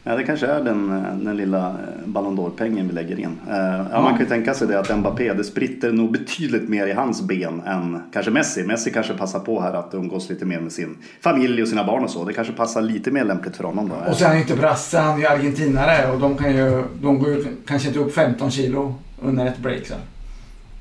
Ja, 0.03 0.15
det 0.15 0.24
kanske 0.24 0.48
är 0.48 0.63
den, 0.63 0.89
den 1.25 1.38
lilla 1.38 1.67
eh, 1.69 1.75
Ballon 2.05 2.39
d'Or-pengen 2.39 2.88
vi 2.88 2.93
lägger 2.93 3.19
in. 3.19 3.39
Eh, 3.50 3.55
ja. 3.91 4.01
Man 4.01 4.12
kan 4.12 4.19
ju 4.19 4.25
tänka 4.25 4.53
sig 4.53 4.67
det 4.67 4.79
att 4.79 4.98
Mbappé, 4.98 5.34
det 5.34 5.43
spritter 5.43 5.91
nog 5.91 6.12
betydligt 6.12 6.69
mer 6.69 6.88
i 6.88 6.91
hans 6.91 7.22
ben 7.22 7.62
än 7.65 8.01
kanske 8.13 8.31
Messi. 8.31 8.63
Messi 8.63 8.91
kanske 8.91 9.13
passar 9.13 9.39
på 9.39 9.62
här 9.62 9.74
att 9.74 9.93
umgås 9.93 10.29
lite 10.29 10.46
mer 10.46 10.60
med 10.60 10.72
sin 10.72 10.98
familj 11.22 11.62
och 11.62 11.67
sina 11.67 11.84
barn 11.84 12.03
och 12.03 12.10
så. 12.10 12.25
Det 12.25 12.34
kanske 12.34 12.53
passar 12.53 12.81
lite 12.81 13.12
mer 13.12 13.24
lämpligt 13.24 13.58
för 13.58 13.63
honom 13.63 13.89
då. 13.89 14.12
Och 14.12 14.17
sen 14.17 14.25
är 14.25 14.29
han 14.31 14.39
inte 14.41 14.55
brasse, 14.55 15.00
han 15.00 15.15
är 15.15 15.19
ju 15.19 15.27
argentinare 15.27 16.12
och 16.12 16.19
de, 16.19 16.38
kan 16.38 16.55
ju, 16.55 16.84
de 17.01 17.19
går 17.19 17.29
ju 17.29 17.46
kanske 17.65 17.88
inte 17.88 18.00
upp 18.00 18.13
15 18.13 18.51
kilo 18.51 18.96
under 19.22 19.46
ett 19.46 19.58
break 19.58 19.86
sen. 19.86 20.00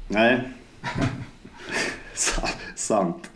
Nej. 0.09 0.49
Sant. 2.75 3.31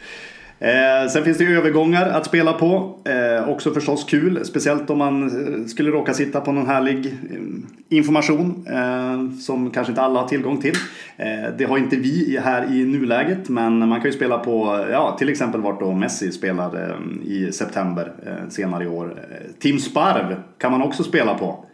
Eh, 0.62 1.08
sen 1.08 1.24
finns 1.24 1.38
det 1.38 1.44
ju 1.44 1.56
övergångar 1.56 2.08
att 2.08 2.26
spela 2.26 2.52
på. 2.52 2.98
Eh, 3.04 3.48
också 3.48 3.70
förstås 3.74 4.04
kul, 4.04 4.44
speciellt 4.44 4.90
om 4.90 4.98
man 4.98 5.22
eh, 5.22 5.66
skulle 5.66 5.90
råka 5.90 6.14
sitta 6.14 6.40
på 6.40 6.52
någon 6.52 6.66
härlig 6.66 7.06
eh, 7.06 7.40
information 7.88 8.66
eh, 8.70 9.38
som 9.38 9.70
kanske 9.70 9.90
inte 9.90 10.02
alla 10.02 10.20
har 10.20 10.28
tillgång 10.28 10.60
till. 10.60 10.74
Eh, 11.16 11.56
det 11.58 11.64
har 11.64 11.78
inte 11.78 11.96
vi 11.96 12.38
här 12.44 12.74
i 12.74 12.84
nuläget, 12.84 13.48
men 13.48 13.88
man 13.88 14.00
kan 14.00 14.10
ju 14.10 14.16
spela 14.16 14.38
på 14.38 14.86
ja, 14.90 15.16
till 15.18 15.28
exempel 15.28 15.60
vart 15.60 15.80
då 15.80 15.92
Messi 15.92 16.32
spelar 16.32 16.90
eh, 16.90 17.30
i 17.32 17.52
september 17.52 18.12
senare 18.48 18.84
i 18.84 18.86
år. 18.86 19.20
Team 19.58 19.78
Sparv 19.78 20.36
kan 20.58 20.72
man 20.72 20.82
också 20.82 21.02
spela 21.02 21.34
på. 21.34 21.64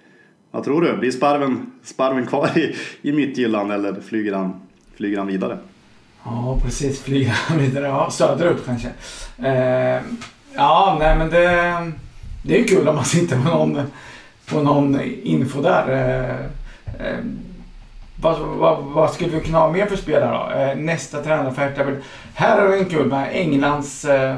Vad 0.50 0.64
tror 0.64 0.82
du? 0.82 0.96
Blir 0.96 1.10
Sparven, 1.10 1.72
Sparven 1.82 2.26
kvar 2.26 2.58
i, 2.58 2.74
i 3.02 3.12
Midtjylland 3.12 3.72
eller 3.72 4.00
flyger 4.00 4.32
han, 4.32 4.54
flyger 4.96 5.18
han 5.18 5.26
vidare? 5.26 5.58
Ja, 6.30 6.58
precis. 6.64 7.02
Flyga 7.02 7.34
vidare. 7.58 7.86
Ja, 7.86 8.10
söderut 8.10 8.66
kanske. 8.66 8.88
Eh, 9.42 10.02
ja, 10.54 10.96
nej 11.00 11.18
men 11.18 11.30
det, 11.30 11.92
det 12.42 12.60
är 12.60 12.68
kul 12.68 12.88
om 12.88 12.96
man 12.96 13.04
sitter 13.04 13.36
på 13.36 13.48
någon, 13.48 13.82
på 14.46 14.62
någon 14.62 15.00
info 15.22 15.62
där. 15.62 15.90
Eh, 15.90 17.06
eh, 17.06 17.18
vad, 18.20 18.38
vad, 18.38 18.84
vad, 18.84 19.10
skulle 19.10 19.30
vi 19.30 19.40
kunna 19.40 19.58
ha 19.58 19.72
mer 19.72 19.86
för 19.86 19.96
spelare 19.96 20.54
då? 20.54 20.60
Eh, 20.60 20.76
nästa 20.76 21.22
tränarfärt. 21.22 22.02
Här 22.34 22.60
har 22.60 22.68
vi 22.68 22.78
en 22.78 22.88
kul 22.88 23.06
med 23.06 23.28
Englands 23.32 24.04
eh, 24.04 24.36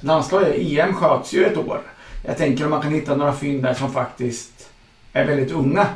landslag. 0.00 0.42
EM 0.56 0.94
sköts 0.94 1.32
ju 1.32 1.44
ett 1.44 1.56
år. 1.56 1.80
Jag 2.22 2.36
tänker 2.36 2.64
om 2.64 2.70
man 2.70 2.82
kan 2.82 2.92
hitta 2.92 3.16
några 3.16 3.32
fynd 3.32 3.62
där 3.62 3.74
som 3.74 3.92
faktiskt 3.92 4.70
är 5.12 5.24
väldigt 5.24 5.52
unga. 5.52 5.86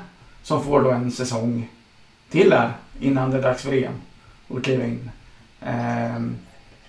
Som 0.42 0.64
får 0.64 0.82
då 0.82 0.90
en 0.90 1.10
säsong 1.10 1.68
till 2.30 2.50
där 2.50 2.72
innan 3.00 3.30
det 3.30 3.38
är 3.38 3.42
dags 3.42 3.62
för 3.62 3.72
EM. 3.72 3.92
Och 4.48 4.64
kliva 4.64 4.84
in. 4.84 5.10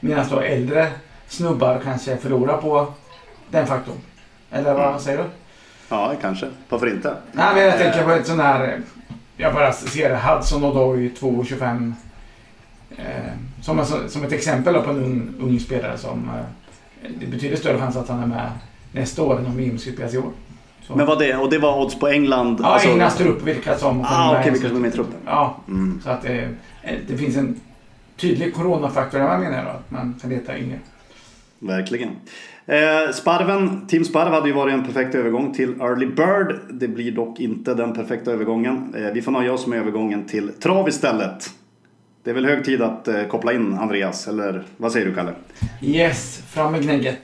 Eh, 0.02 0.08
Medan 0.08 0.26
då 0.30 0.40
äldre 0.40 0.88
snubbar 1.28 1.82
kanske 1.84 2.18
förlorar 2.18 2.58
på 2.58 2.94
den 3.50 3.68
faktorn. 3.68 3.96
Eller 4.52 4.74
vad 4.74 4.88
mm. 4.88 5.00
säger 5.00 5.18
du? 5.18 5.24
Ja, 5.90 6.14
kanske. 6.22 6.48
Varför 6.70 6.88
inte? 6.88 7.14
Nej, 7.32 7.56
men 7.56 7.64
jag 7.64 7.78
tänker 7.78 8.04
på 8.04 8.12
ett 8.12 8.28
sånt 8.28 8.42
här... 8.42 8.82
Jag 9.38 9.54
bara 9.54 9.74
ser 9.74 10.16
Hudson 10.16 10.64
och 10.64 10.70
Odoi 10.70 11.10
2,25. 11.20 11.94
Eh, 12.98 13.04
som, 13.62 13.86
som 14.08 14.24
ett 14.24 14.32
exempel 14.32 14.74
på 14.74 14.90
en 14.90 15.04
ung, 15.04 15.34
ung 15.40 15.60
spelare 15.60 15.98
som... 15.98 16.30
Eh, 16.30 17.10
det 17.20 17.26
betyder 17.26 17.56
större 17.56 17.80
chans 17.80 17.96
att 17.96 18.10
han 18.10 18.24
är 18.24 18.28
med 18.28 18.50
nästa 18.92 19.24
år 19.24 19.40
än 19.40 19.46
om 19.46 19.58
VM 19.58 19.78
ska 19.78 19.92
spelas 19.92 20.14
i 20.14 20.18
år. 20.18 20.32
Så. 20.88 20.96
Men 20.96 21.06
vad 21.06 21.20
det? 21.20 21.36
Och 21.36 21.50
det 21.50 21.58
var 21.58 21.82
odds 21.82 22.00
på 22.00 22.08
England? 22.08 22.60
Ja, 22.62 22.68
alltså... 22.68 22.90
Englands 22.90 23.18
trupp. 23.18 23.42
Vilka 23.44 23.78
som 23.78 24.02
ah, 24.02 24.30
okej, 24.30 24.40
okay, 24.40 24.52
vilka 24.52 24.68
som 24.68 24.78
är 24.78 24.82
med 24.82 24.90
i 24.90 24.94
truppen. 24.94 25.20
Ja, 25.26 25.58
mm. 25.68 26.02
så 26.04 26.10
att 26.10 26.22
det, 26.22 26.50
eh, 26.84 26.98
det 27.08 27.18
finns 27.18 27.38
en 27.38 27.60
tydlig 28.20 28.56
coronafaktor 28.56 29.20
vad 29.20 29.40
menar 29.40 29.58
jag 29.58 29.66
då. 29.66 29.70
Att 29.70 29.92
man 29.92 30.16
kan 30.22 30.30
leta 30.30 30.58
yngre. 30.58 30.80
Verkligen. 31.60 32.10
Eh, 32.66 33.12
Sparven, 33.14 33.88
Team 33.88 34.06
Sparv 34.06 34.34
hade 34.34 34.48
ju 34.48 34.54
varit 34.54 34.74
en 34.74 34.86
perfekt 34.86 35.16
övergång 35.16 35.54
till 35.54 35.82
Early 35.82 36.06
Bird. 36.06 36.60
Det 36.70 36.88
blir 36.88 37.12
dock 37.12 37.40
inte 37.40 37.74
den 37.74 37.94
perfekta 37.94 38.32
övergången. 38.32 38.94
Eh, 38.98 39.12
vi 39.14 39.22
får 39.22 39.32
nöja 39.32 39.54
oss 39.54 39.68
med 39.68 39.80
övergången 39.80 40.26
till 40.26 40.50
Trav 40.54 40.90
istället. 40.90 41.50
det 42.24 42.30
är 42.30 42.34
väl 42.34 42.46
hög 42.46 42.66
tid 42.66 42.82
att 42.82 43.08
eh, 43.08 43.24
koppla 43.24 43.54
in 43.54 43.74
Andreas, 43.74 44.28
eller 44.28 44.64
vad 44.78 44.92
säger 44.92 45.06
du 45.06 45.16
Kalle? 45.16 45.34
Yes, 45.82 46.44
fram 46.48 46.72
med 46.72 46.84
gnägget. 46.84 47.20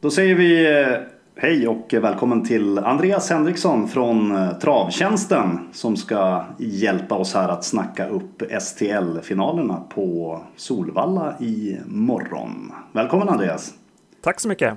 Då 0.00 0.10
säger 0.10 0.34
vi 0.34 0.80
eh, 0.80 0.96
hej 1.36 1.68
och 1.68 1.94
välkommen 1.94 2.44
till 2.44 2.78
Andreas 2.78 3.30
Henriksson 3.30 3.88
från 3.88 4.34
eh, 4.36 4.58
Travtjänsten 4.58 5.68
som 5.72 5.96
ska 5.96 6.44
hjälpa 6.58 7.14
oss 7.14 7.34
här 7.34 7.48
att 7.48 7.64
snacka 7.64 8.08
upp 8.08 8.42
STL-finalerna 8.60 9.80
på 9.94 10.40
Solvalla 10.56 11.36
i 11.40 11.78
morgon. 11.86 12.72
Välkommen 12.92 13.28
Andreas! 13.28 13.74
Tack 14.20 14.40
så 14.40 14.48
mycket! 14.48 14.74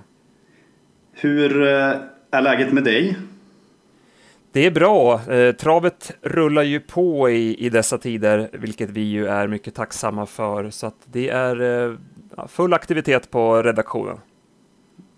Hur 1.13 1.61
eh, 1.61 1.95
är 2.31 2.41
läget 2.41 2.73
med 2.73 2.83
dig? 2.83 3.17
Det 4.51 4.65
är 4.65 4.71
bra. 4.71 5.21
Travet 5.59 6.11
rullar 6.21 6.63
ju 6.63 6.79
på 6.79 7.29
i, 7.29 7.65
i 7.65 7.69
dessa 7.69 7.97
tider, 7.97 8.49
vilket 8.53 8.89
vi 8.89 9.01
ju 9.01 9.27
är 9.27 9.47
mycket 9.47 9.75
tacksamma 9.75 10.25
för. 10.25 10.69
Så 10.69 10.87
att 10.87 10.95
det 11.05 11.29
är 11.29 11.97
full 12.47 12.73
aktivitet 12.73 13.31
på 13.31 13.61
redaktionen. 13.61 14.17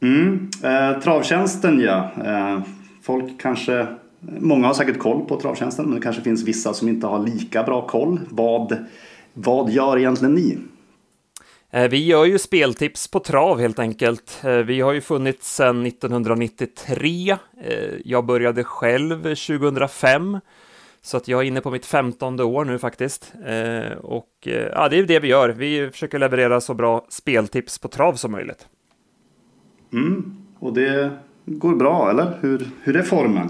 Mm. 0.01 0.49
Eh, 0.63 0.99
travtjänsten 1.01 1.79
ja. 1.79 2.11
Eh, 2.25 2.61
folk 3.01 3.41
kanske, 3.41 3.87
många 4.39 4.67
har 4.67 4.73
säkert 4.73 4.99
koll 4.99 5.25
på 5.25 5.39
travtjänsten 5.39 5.85
men 5.85 5.95
det 5.95 6.01
kanske 6.01 6.21
finns 6.21 6.43
vissa 6.43 6.73
som 6.73 6.87
inte 6.87 7.07
har 7.07 7.27
lika 7.27 7.63
bra 7.63 7.87
koll. 7.87 8.19
Vad, 8.29 8.85
vad 9.33 9.69
gör 9.69 9.97
egentligen 9.97 10.35
ni? 10.35 10.57
Eh, 11.71 11.89
vi 11.89 12.05
gör 12.05 12.25
ju 12.25 12.39
speltips 12.39 13.07
på 13.07 13.19
trav 13.19 13.59
helt 13.59 13.79
enkelt. 13.79 14.41
Eh, 14.43 14.57
vi 14.57 14.81
har 14.81 14.93
ju 14.93 15.01
funnits 15.01 15.55
sedan 15.55 15.85
1993. 15.85 17.31
Eh, 17.31 17.37
jag 18.05 18.25
började 18.25 18.63
själv 18.63 19.23
2005. 19.23 20.39
Så 21.01 21.17
att 21.17 21.27
jag 21.27 21.41
är 21.41 21.43
inne 21.43 21.61
på 21.61 21.71
mitt 21.71 21.85
femtonde 21.85 22.43
år 22.43 22.65
nu 22.65 22.79
faktiskt. 22.79 23.33
Och 24.01 24.47
ja, 24.73 24.89
det 24.89 24.99
är 24.99 25.03
det 25.03 25.19
vi 25.19 25.27
gör. 25.27 25.49
Vi 25.49 25.89
försöker 25.91 26.19
leverera 26.19 26.61
så 26.61 26.73
bra 26.73 27.05
speltips 27.09 27.79
på 27.79 27.87
trav 27.87 28.13
som 28.13 28.31
möjligt. 28.31 28.67
Mm. 29.93 30.35
Och 30.59 30.73
det 30.73 31.11
går 31.45 31.75
bra, 31.75 32.09
eller? 32.09 32.37
Hur, 32.41 32.67
hur 32.83 32.95
är 32.95 33.03
formen? 33.03 33.49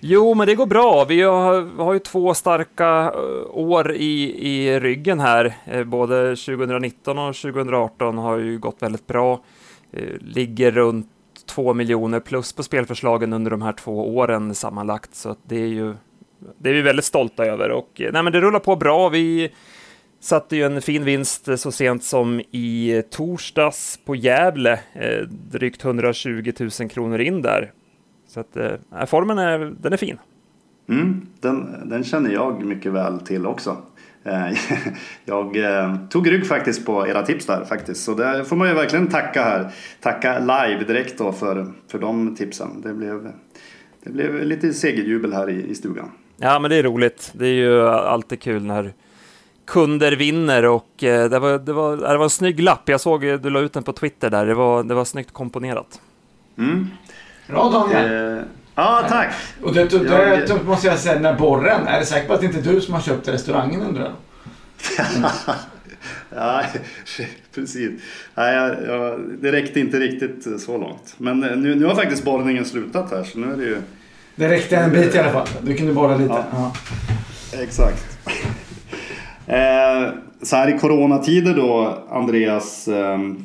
Jo, 0.00 0.34
men 0.34 0.46
det 0.46 0.54
går 0.54 0.66
bra. 0.66 1.04
Vi 1.08 1.22
har, 1.22 1.76
har 1.84 1.92
ju 1.92 1.98
två 1.98 2.34
starka 2.34 3.12
eh, 3.14 3.58
år 3.58 3.92
i, 3.92 4.46
i 4.48 4.80
ryggen 4.80 5.20
här. 5.20 5.54
Eh, 5.64 5.84
både 5.84 6.36
2019 6.36 7.18
och 7.18 7.34
2018 7.36 8.18
har 8.18 8.38
ju 8.38 8.58
gått 8.58 8.82
väldigt 8.82 9.06
bra. 9.06 9.40
Eh, 9.92 10.02
ligger 10.20 10.70
runt 10.70 11.06
2 11.46 11.74
miljoner 11.74 12.20
plus 12.20 12.52
på 12.52 12.62
spelförslagen 12.62 13.32
under 13.32 13.50
de 13.50 13.62
här 13.62 13.72
två 13.72 14.16
åren 14.16 14.54
sammanlagt, 14.54 15.14
så 15.14 15.36
det 15.42 15.62
är 15.62 15.66
ju 15.66 15.94
det 16.58 16.70
är 16.70 16.74
vi 16.74 16.82
väldigt 16.82 17.04
stolta 17.04 17.44
över 17.44 17.70
och 17.70 17.90
nej, 18.12 18.22
men 18.22 18.32
det 18.32 18.40
rullar 18.40 18.58
på 18.58 18.76
bra. 18.76 19.08
Vi 19.08 19.50
satte 20.20 20.56
ju 20.56 20.62
en 20.62 20.82
fin 20.82 21.04
vinst 21.04 21.48
så 21.56 21.72
sent 21.72 22.04
som 22.04 22.40
i 22.40 23.02
torsdags 23.10 23.98
på 24.04 24.16
Gävle, 24.16 24.80
eh, 24.92 25.26
drygt 25.28 25.84
120 25.84 26.52
000 26.80 26.90
kronor 26.90 27.20
in 27.20 27.42
där. 27.42 27.72
Så 28.28 28.40
att 28.40 28.56
eh, 28.56 29.06
formen 29.06 29.38
är, 29.38 29.72
den 29.80 29.92
är 29.92 29.96
fin. 29.96 30.18
Mm, 30.88 31.26
den, 31.40 31.88
den 31.88 32.04
känner 32.04 32.30
jag 32.30 32.64
mycket 32.64 32.92
väl 32.92 33.20
till 33.20 33.46
också. 33.46 33.76
Eh, 34.24 34.58
jag 35.24 35.56
eh, 35.56 35.96
tog 36.10 36.30
rygg 36.30 36.46
faktiskt 36.46 36.86
på 36.86 37.08
era 37.08 37.22
tips 37.22 37.46
där 37.46 37.64
faktiskt. 37.64 38.04
Så 38.04 38.14
det 38.14 38.44
får 38.44 38.56
man 38.56 38.68
ju 38.68 38.74
verkligen 38.74 39.08
tacka 39.08 39.42
här. 39.42 39.72
Tacka 40.00 40.38
live 40.38 40.84
direkt 40.86 41.18
då 41.18 41.32
för, 41.32 41.66
för 41.88 41.98
de 41.98 42.36
tipsen. 42.36 42.80
Det 42.80 42.94
blev, 42.94 43.32
det 44.04 44.10
blev 44.10 44.44
lite 44.44 44.72
segerjubel 44.72 45.32
här 45.32 45.50
i, 45.50 45.70
i 45.70 45.74
stugan. 45.74 46.10
Ja 46.36 46.58
men 46.58 46.70
det 46.70 46.76
är 46.76 46.82
roligt. 46.82 47.32
Det 47.34 47.46
är 47.46 47.54
ju 47.54 47.88
alltid 47.88 48.40
kul 48.40 48.66
när 48.66 48.92
kunder 49.70 50.12
vinner 50.12 50.64
och 50.64 51.04
eh, 51.04 51.30
det, 51.30 51.38
var, 51.38 51.58
det, 51.58 51.72
var, 51.72 51.96
det 51.96 52.16
var 52.16 52.24
en 52.24 52.30
snygg 52.30 52.60
lapp. 52.60 52.88
Jag 52.88 53.00
såg 53.00 53.20
du 53.20 53.50
la 53.50 53.60
ut 53.60 53.72
den 53.72 53.82
på 53.82 53.92
Twitter 53.92 54.30
där. 54.30 54.46
Det 54.46 54.54
var, 54.54 54.82
det 54.82 54.94
var 54.94 55.04
snyggt 55.04 55.32
komponerat. 55.32 56.00
Mm. 56.58 56.88
Bra 57.46 57.70
Daniel! 57.70 58.36
Eh, 58.38 58.44
ja, 58.74 59.04
tack! 59.08 59.34
Och 59.62 59.74
det, 59.74 59.84
det, 59.84 59.98
det, 59.98 60.46
det 60.46 60.64
måste 60.64 60.86
jag 60.86 60.98
säga, 60.98 61.14
den 61.14 61.24
här 61.24 61.38
borren, 61.38 61.86
är 61.86 62.00
det 62.00 62.06
säkert 62.06 62.28
på 62.28 62.34
att 62.34 62.40
det 62.40 62.46
inte 62.46 62.58
är 62.58 62.74
du 62.74 62.80
som 62.80 62.94
har 62.94 63.00
köpt 63.00 63.28
restaurangen 63.28 63.82
undrar 63.82 64.02
jag? 64.02 64.12
ja, 66.36 66.62
precis. 67.54 67.90
Nej, 68.34 68.54
jag, 68.54 68.76
jag, 68.86 69.20
det 69.40 69.52
räckte 69.52 69.80
inte 69.80 69.98
riktigt 69.98 70.60
så 70.60 70.78
långt. 70.78 71.14
Men 71.16 71.42
eh, 71.44 71.56
nu, 71.56 71.74
nu 71.74 71.86
har 71.86 71.94
faktiskt 71.94 72.24
borrningen 72.24 72.64
slutat 72.64 73.10
här 73.10 73.24
så 73.24 73.38
nu 73.38 73.52
är 73.52 73.56
det 73.56 73.64
ju... 73.64 73.76
Det 74.34 74.48
räckte 74.48 74.76
en 74.76 74.90
bit 74.90 75.14
i 75.14 75.18
alla 75.18 75.32
fall. 75.32 75.48
Du 75.62 75.74
kunde 75.74 75.92
borra 75.92 76.16
lite. 76.16 76.44
Ja. 76.52 76.72
Ja. 77.52 77.58
Exakt. 77.62 78.18
Eh, 79.50 80.12
så 80.42 80.56
här 80.56 80.74
i 80.74 80.78
coronatider 80.78 81.54
då, 81.54 81.98
Andreas. 82.10 82.88
Ehm, 82.88 83.44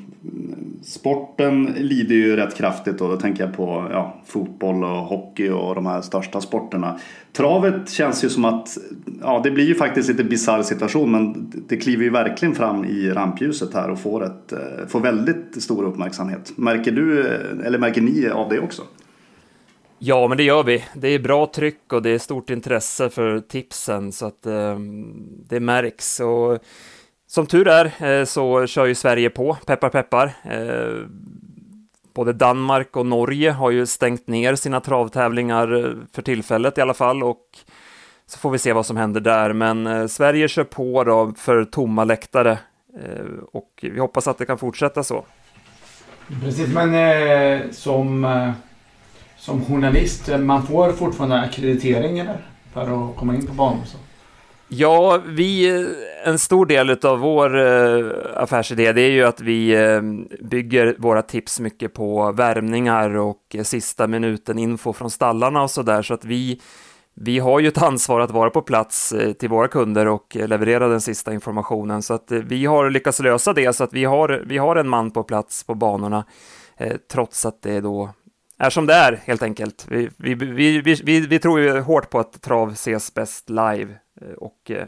sporten 0.84 1.74
lider 1.78 2.16
ju 2.16 2.36
rätt 2.36 2.56
kraftigt 2.58 3.02
och 3.02 3.10
då 3.10 3.18
tänker 3.18 3.44
jag 3.44 3.54
på 3.54 3.88
ja, 3.92 4.16
fotboll 4.26 4.84
och 4.84 4.90
hockey 4.90 5.50
och 5.50 5.76
de 5.76 5.86
här 5.86 6.02
största 6.02 6.42
sporterna. 6.42 7.00
Travet 7.34 7.90
känns 7.90 8.24
ju 8.24 8.30
som 8.30 8.46
att, 8.46 8.78
ja 9.22 9.42
det 9.44 9.52
blir 9.52 9.66
ju 9.66 9.76
faktiskt 9.76 10.10
lite 10.10 10.24
bisarr 10.24 10.62
situation 10.62 11.12
men 11.12 11.52
det 11.68 11.78
kliver 11.78 12.04
ju 12.04 12.10
verkligen 12.10 12.56
fram 12.56 12.86
i 12.86 13.10
rampljuset 13.10 13.74
här 13.74 13.90
och 13.90 14.00
får, 14.00 14.26
ett, 14.26 14.52
eh, 14.52 14.88
får 14.88 15.00
väldigt 15.00 15.64
stor 15.64 15.84
uppmärksamhet. 15.84 16.54
Märker 16.56 16.92
du, 16.92 17.20
eh, 17.20 17.66
eller 17.66 17.80
märker 17.80 18.02
ni 18.02 18.30
av 18.30 18.50
det 18.50 18.60
också? 18.60 18.82
Ja, 20.00 20.28
men 20.28 20.38
det 20.38 20.44
gör 20.44 20.64
vi. 20.64 20.84
Det 20.94 21.08
är 21.08 21.20
bra 21.20 21.52
tryck 21.56 21.94
och 21.94 22.02
det 22.02 22.10
är 22.10 22.20
stort 22.20 22.50
intresse 22.50 23.10
för 23.10 23.40
tipsen 23.40 24.12
så 24.12 24.26
att 24.26 24.46
eh, 24.46 24.80
det 25.50 25.60
märks. 25.60 26.20
Och 26.20 26.60
som 27.28 27.46
tur 27.46 27.68
är 27.68 28.20
eh, 28.20 28.26
så 28.26 28.68
kör 28.68 28.86
ju 28.86 28.96
Sverige 28.96 29.30
på, 29.30 29.58
peppar 29.66 29.90
peppar. 29.90 30.34
Eh, 30.44 31.08
både 32.14 32.34
Danmark 32.34 32.98
och 32.98 33.06
Norge 33.06 33.52
har 33.52 33.72
ju 33.72 33.86
stängt 33.86 34.28
ner 34.28 34.56
sina 34.56 34.82
travtävlingar 34.82 35.86
eh, 35.86 35.92
för 36.14 36.22
tillfället 36.22 36.78
i 36.78 36.82
alla 36.82 36.94
fall 36.94 37.24
och 37.24 37.46
så 38.28 38.40
får 38.40 38.52
vi 38.52 38.58
se 38.58 38.74
vad 38.74 38.86
som 38.86 38.98
händer 38.98 39.22
där. 39.22 39.54
Men 39.54 39.88
eh, 39.88 40.08
Sverige 40.08 40.48
kör 40.48 40.64
på 40.64 41.04
då 41.04 41.34
för 41.38 41.66
tomma 41.66 42.04
läktare 42.04 42.60
eh, 43.04 43.26
och 43.52 43.70
vi 43.82 44.00
hoppas 44.00 44.28
att 44.28 44.38
det 44.38 44.46
kan 44.46 44.58
fortsätta 44.58 45.04
så. 45.04 45.26
Precis, 46.44 46.74
men 46.74 46.96
eh, 46.96 47.72
som 47.72 48.26
eh, 48.26 48.52
som 49.46 49.66
journalist, 49.66 50.30
eh, 50.30 50.38
man 50.38 50.68
får 50.68 50.92
fortfarande 50.92 51.42
akkreditering 51.42 52.20
eller? 52.20 52.38
För 52.74 52.82
att 52.82 53.16
komma 53.16 53.36
in 53.36 53.48
på 53.48 53.54
banan? 53.54 53.86
Så. 53.86 53.98
Ja, 54.68 55.22
vi, 55.28 55.70
eh, 55.70 55.86
en 56.30 56.40
stor 56.40 56.66
del 56.66 56.90
av 56.90 57.20
vår 57.20 57.58
eh, 57.58 58.12
affärsidé 58.36 58.92
det 58.94 59.02
är 59.02 59.10
ju 59.10 59.24
att 59.24 59.42
vi 59.42 59.78
bygger 60.42 60.96
våra 61.00 61.22
tips 61.22 61.60
mycket 61.60 61.94
på 61.94 62.32
värmningar 62.32 63.16
och 63.16 63.56
sista 63.64 64.08
minuten 64.08 64.60
info 64.60 64.94
från 64.94 65.12
stallarna 65.12 65.64
och 65.64 65.72
sådär 65.72 66.02
så 66.02 66.14
att 66.14 66.26
vi 66.26 66.62
vi 67.18 67.40
har 67.40 67.60
ju 67.60 67.68
ett 67.68 67.82
ansvar 67.82 68.20
att 68.20 68.32
vara 68.32 68.50
på 68.50 68.62
plats 68.62 69.14
till 69.40 69.50
våra 69.50 69.68
kunder 69.68 70.08
och 70.08 70.36
leverera 70.36 70.88
den 70.88 71.02
sista 71.02 71.34
informationen 71.34 72.02
så 72.02 72.14
att 72.14 72.32
vi 72.32 72.66
har 72.66 72.90
lyckats 72.90 73.20
lösa 73.20 73.54
det 73.54 73.76
så 73.76 73.84
att 73.84 73.94
vi 73.94 74.06
har, 74.06 74.44
vi 74.46 74.58
har 74.58 74.76
en 74.76 74.90
man 74.90 75.12
på 75.12 75.24
plats 75.24 75.64
på 75.64 75.76
banorna 75.76 76.26
trots 77.12 77.46
att 77.46 77.62
det 77.62 77.82
då 77.82 78.10
är 78.58 78.70
som 78.70 78.86
det 78.86 78.94
är 78.94 79.22
helt 79.26 79.44
enkelt. 79.44 79.86
Vi, 79.90 80.10
vi, 80.18 80.34
vi, 80.34 80.82
vi, 80.82 81.20
vi, 81.20 81.40
tror 81.40 81.60
ju 81.60 81.80
hårt 81.80 82.10
på 82.10 82.20
att 82.20 82.42
trav 82.42 82.72
ses 82.72 83.14
bäst 83.14 83.50
live 83.50 83.88
eh, 84.22 84.34
och 84.38 84.72
eh, 84.72 84.86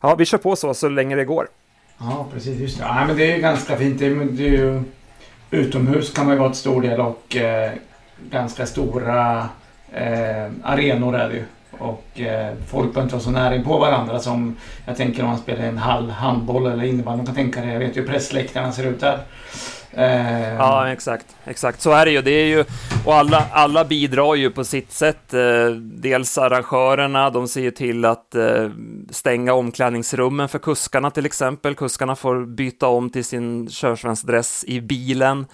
ja, 0.00 0.14
vi 0.14 0.24
kör 0.24 0.38
på 0.38 0.56
så 0.56 0.74
så 0.74 0.88
länge 0.88 1.16
det 1.16 1.24
går. 1.24 1.48
Ja, 1.98 2.26
precis. 2.32 2.60
Just 2.60 2.78
det. 2.78 2.84
Ja, 2.84 3.04
men 3.06 3.16
det 3.16 3.32
är 3.32 3.38
ganska 3.38 3.76
fint. 3.76 3.98
Det 3.98 4.06
är, 4.06 4.14
det 4.14 4.46
är 4.46 4.50
ju, 4.50 4.82
utomhus 5.50 6.12
kan 6.12 6.24
man 6.24 6.34
ju 6.34 6.40
vara 6.40 6.50
till 6.50 6.60
stor 6.60 6.82
del 6.82 7.00
och 7.00 7.36
eh, 7.36 7.72
ganska 8.30 8.66
stora 8.66 9.48
eh, 9.92 10.50
arenor 10.62 11.16
är 11.16 11.28
det 11.28 11.34
ju. 11.34 11.44
Och 11.70 12.20
eh, 12.20 12.54
folk 12.66 12.94
behöver 12.94 13.02
inte 13.02 13.14
vara 13.14 13.24
så 13.24 13.30
nära 13.30 13.62
på 13.62 13.78
varandra 13.78 14.18
som 14.18 14.56
jag 14.86 14.96
tänker 14.96 15.22
om 15.22 15.28
man 15.28 15.38
spelar 15.38 15.64
en 15.64 15.78
halv 15.78 16.10
handboll 16.10 16.66
eller 16.66 16.84
innebandy. 16.84 17.16
Man 17.16 17.26
kan 17.26 17.34
tänka 17.34 17.60
det. 17.60 17.72
Jag 17.72 17.78
vet 17.78 17.96
ju 17.96 18.00
hur 18.00 18.08
pressläktarna 18.08 18.72
ser 18.72 18.86
ut 18.86 19.00
där. 19.00 19.18
Eh, 19.92 20.54
ja, 20.54 20.88
exakt. 20.88 21.36
Exakt, 21.44 21.80
så 21.80 21.90
är 21.90 22.04
det 22.04 22.10
ju. 22.10 22.22
Det 22.22 22.30
är 22.30 22.46
ju 22.46 22.64
och 23.04 23.14
alla, 23.14 23.46
alla 23.52 23.84
bidrar 23.84 24.34
ju 24.34 24.50
på 24.50 24.64
sitt 24.64 24.92
sätt. 24.92 25.34
Eh, 25.34 25.70
dels 25.80 26.38
arrangörerna, 26.38 27.30
de 27.30 27.48
ser 27.48 27.60
ju 27.60 27.70
till 27.70 28.04
att 28.04 28.34
eh, 28.34 28.70
stänga 29.10 29.52
omklädningsrummen 29.54 30.48
för 30.48 30.58
kuskarna 30.58 31.10
till 31.10 31.26
exempel. 31.26 31.74
Kuskarna 31.74 32.16
får 32.16 32.46
byta 32.46 32.86
om 32.86 33.10
till 33.10 33.24
sin 33.24 33.68
körsvensdress 33.68 34.64
i 34.64 34.80
bilen. 34.80 35.46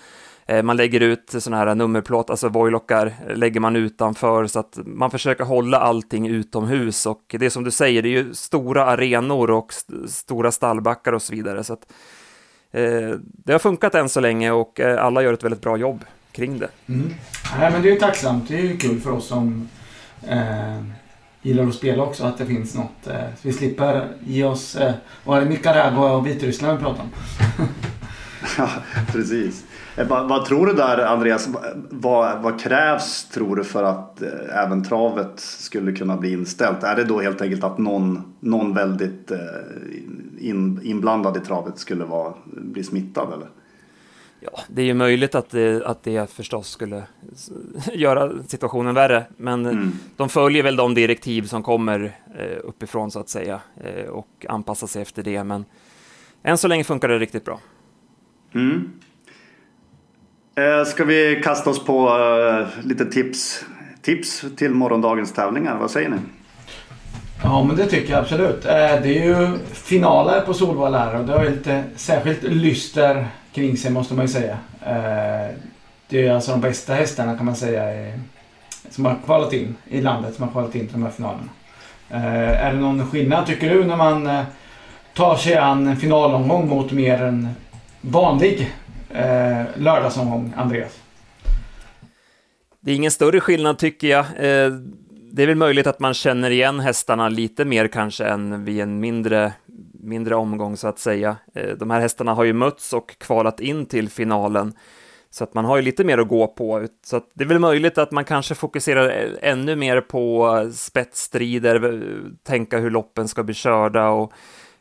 Eh, 0.47 0.63
man 0.63 0.77
lägger 0.77 1.01
ut 1.01 1.35
sådana 1.39 1.65
här 1.65 1.75
nummerplåt, 1.75 2.31
alltså 2.31 2.49
voilockar, 2.49 3.15
lägger 3.35 3.61
man 3.61 3.77
utanför 3.77 4.47
så 4.47 4.59
att 4.59 4.79
man 4.85 5.11
försöker 5.11 5.45
hålla 5.45 5.79
allting 5.79 6.29
utomhus 6.29 7.07
och 7.07 7.23
det 7.39 7.47
är 7.47 7.51
som 7.51 7.65
du 7.65 7.71
säger, 7.71 8.03
det 8.03 8.09
är 8.09 8.23
ju 8.23 8.35
stora 8.35 8.85
arenor 8.85 9.51
och 9.51 9.73
st 9.73 9.93
stora 10.09 10.53
stallbackar 10.53 11.13
och 11.13 11.23
så 11.23 11.33
vidare. 11.33 11.65
Så 11.65 11.73
att 11.73 11.83
Eh, 11.83 12.16
det 12.71 13.53
har 13.53 13.59
funkat 13.59 13.95
än 13.95 14.09
så 14.09 14.21
länge 14.21 14.51
och 14.51 14.81
eh, 14.81 15.05
alla 15.05 15.23
gör 15.23 15.33
ett 15.33 15.45
väldigt 15.45 15.61
bra 15.61 15.77
jobb 15.77 16.05
kring 16.33 16.59
det. 16.59 16.69
Mm. 16.89 17.15
Nej, 17.59 17.73
men 17.73 17.83
det 17.83 17.91
är 17.91 18.01
tacksamt. 18.01 18.49
Det 18.49 18.61
är 18.61 18.77
kul 18.77 19.01
för 19.01 19.11
oss 19.11 19.27
som 19.27 19.69
eh, 20.29 20.83
gillar 21.43 21.67
att 21.67 21.75
spela 21.75 22.03
också, 22.03 22.25
att 22.25 22.39
det 22.39 22.47
finns 22.47 22.75
något. 22.75 23.07
Eh, 23.07 23.15
så 23.15 23.49
vi 23.49 23.53
slipper 23.53 24.09
ge 24.27 24.45
oss, 24.45 24.77
eh, 24.77 24.95
var 25.25 25.41
det 25.41 25.47
Nicaragua 25.47 26.13
och 26.13 26.27
Vitryssland 26.27 26.79
vi 26.79 26.85
pratar 26.85 27.03
om? 27.03 27.11
ja, 28.59 28.71
precis. 29.13 29.65
Eh, 29.97 30.09
vad, 30.09 30.29
vad, 30.29 30.45
tror 30.45 30.67
du 30.67 30.73
där 30.73 30.99
Andreas? 30.99 31.49
Vad, 31.91 32.43
vad, 32.43 32.61
krävs 32.61 33.25
tror 33.25 33.57
du 33.57 33.65
för 33.65 33.83
att 33.83 34.23
eh, 34.23 34.65
även 34.65 34.85
travet 34.85 35.41
skulle 35.41 35.93
kunna 35.93 36.17
bli 36.17 36.33
inställt? 36.33 36.83
Är 36.83 36.97
det 36.97 37.05
då 37.05 37.21
helt 37.21 37.41
enkelt 37.41 37.65
att 37.65 37.79
någon, 37.79 38.35
någon 38.41 38.75
väldigt 38.75 39.31
eh, 39.31 39.39
in, 40.39 40.81
inblandad 40.83 41.37
i 41.37 41.41
travet 41.41 41.79
skulle 41.79 42.05
vara, 42.05 42.35
bli 42.47 42.85
smittad 42.85 43.33
eller? 43.33 43.49
Ja, 44.41 44.61
det 44.69 44.83
är 44.83 44.87
ju 44.87 44.95
möjligt 44.95 45.35
att 45.35 45.51
det, 45.51 45.87
att 45.87 46.03
det 46.03 46.31
förstås 46.31 46.69
skulle 46.69 47.03
göra 47.93 48.33
situationen 48.47 48.95
värre, 48.95 49.27
men 49.37 49.67
mm. 49.67 49.93
de 50.17 50.29
följer 50.29 50.63
väl 50.63 50.77
de 50.77 50.95
direktiv 50.95 51.43
som 51.43 51.63
kommer 51.63 52.19
uppifrån 52.65 53.11
så 53.11 53.21
att 53.21 53.29
säga 53.29 53.61
och 54.11 54.47
anpassar 54.49 54.87
sig 54.87 55.03
efter 55.03 55.23
det. 55.23 55.45
Men 55.45 55.65
än 56.43 56.59
så 56.59 56.69
länge 56.69 56.85
funkar 56.85 57.09
det 57.09 57.19
riktigt 57.19 57.45
bra. 57.45 57.61
Mm. 58.55 58.91
Eh, 60.59 60.85
ska 60.85 61.05
vi 61.05 61.41
kasta 61.45 61.71
oss 61.71 61.85
på 61.85 62.09
eh, 62.09 62.87
lite 62.87 63.07
tips, 63.07 63.65
tips 64.03 64.45
till 64.57 64.71
morgondagens 64.71 65.33
tävlingar? 65.33 65.79
Vad 65.79 65.91
säger 65.91 66.09
ni? 66.09 66.17
Ja, 67.43 67.65
men 67.65 67.77
det 67.77 67.87
tycker 67.87 68.13
jag 68.13 68.21
absolut. 68.21 68.65
Eh, 68.65 68.73
det 68.73 69.19
är 69.19 69.25
ju 69.25 69.59
finaler 69.73 70.41
på 70.41 70.55
Solvalla 70.55 70.99
här 70.99 71.19
och 71.19 71.25
det 71.25 71.33
har 71.33 71.45
ju 71.45 71.51
lite 71.51 71.85
särskilt 71.97 72.43
lyster 72.43 73.27
kring 73.53 73.77
sig 73.77 73.91
måste 73.91 74.15
man 74.15 74.25
ju 74.25 74.33
säga. 74.33 74.59
Det 76.09 76.27
är 76.27 76.33
alltså 76.33 76.51
de 76.51 76.61
bästa 76.61 76.95
hästarna 76.95 77.37
kan 77.37 77.47
man 77.47 77.57
säga 77.57 78.13
som 78.91 79.05
har 79.05 79.17
kvalat 79.25 79.53
in 79.53 79.77
i 79.89 80.01
landet 80.01 80.35
som 80.35 80.45
har 80.45 80.53
kvalat 80.53 80.75
in 80.75 80.87
till 80.87 80.93
de 80.93 81.03
här 81.03 81.11
finalerna. 81.11 81.49
Är 82.09 82.73
det 82.73 82.81
någon 82.81 83.11
skillnad 83.11 83.47
tycker 83.47 83.71
du 83.71 83.85
när 83.85 83.97
man 83.97 84.45
tar 85.15 85.37
sig 85.37 85.55
an 85.55 85.87
en 85.87 85.97
finalomgång 85.97 86.69
mot 86.69 86.93
mer 86.93 87.23
en 87.23 87.49
vanlig 88.01 88.73
eh, 89.17 89.67
lördagsomgång, 89.75 90.53
Andreas? 90.57 91.01
Det 92.81 92.93
är 92.93 92.97
ingen 92.97 93.11
större 93.11 93.41
skillnad 93.41 93.79
tycker 93.79 94.09
jag. 94.09 94.25
Eh, 94.25 94.73
det 95.33 95.43
är 95.43 95.47
väl 95.47 95.57
möjligt 95.57 95.87
att 95.87 96.01
man 96.01 96.15
känner 96.15 96.51
igen 96.51 96.81
hästarna 96.81 97.29
lite 97.29 97.65
mer 97.65 97.89
kanske 97.89 98.25
än 98.25 98.65
vid 98.65 98.81
en 98.81 99.01
mindre, 99.01 99.53
mindre 99.93 100.35
omgång 100.35 100.77
så 100.77 100.89
att 100.89 100.99
säga. 100.99 101.37
Eh, 101.55 101.69
de 101.69 101.91
här 101.91 102.01
hästarna 102.01 102.35
har 102.35 102.45
ju 102.45 102.53
mötts 102.53 102.93
och 102.93 103.19
kvalat 103.19 103.61
in 103.61 103.87
till 103.87 104.09
finalen. 104.09 104.73
Så 105.31 105.45
att 105.45 105.55
man 105.55 105.65
har 105.65 105.77
ju 105.77 105.83
lite 105.83 106.05
mer 106.05 106.19
att 106.19 106.29
gå 106.29 106.47
på. 106.47 106.87
Så 107.07 107.21
det 107.35 107.45
är 107.45 107.49
väl 107.49 107.59
möjligt 107.59 107.99
att 107.99 108.11
man 108.11 108.25
kanske 108.25 108.55
fokuserar 108.55 109.29
ännu 109.43 109.77
mer 109.77 110.01
på 110.01 110.71
spetsstrider, 110.75 112.03
tänka 112.45 112.79
hur 112.79 112.91
loppen 112.91 113.29
ska 113.29 113.43
bli 113.43 113.55
körda 113.55 114.09
och 114.09 114.33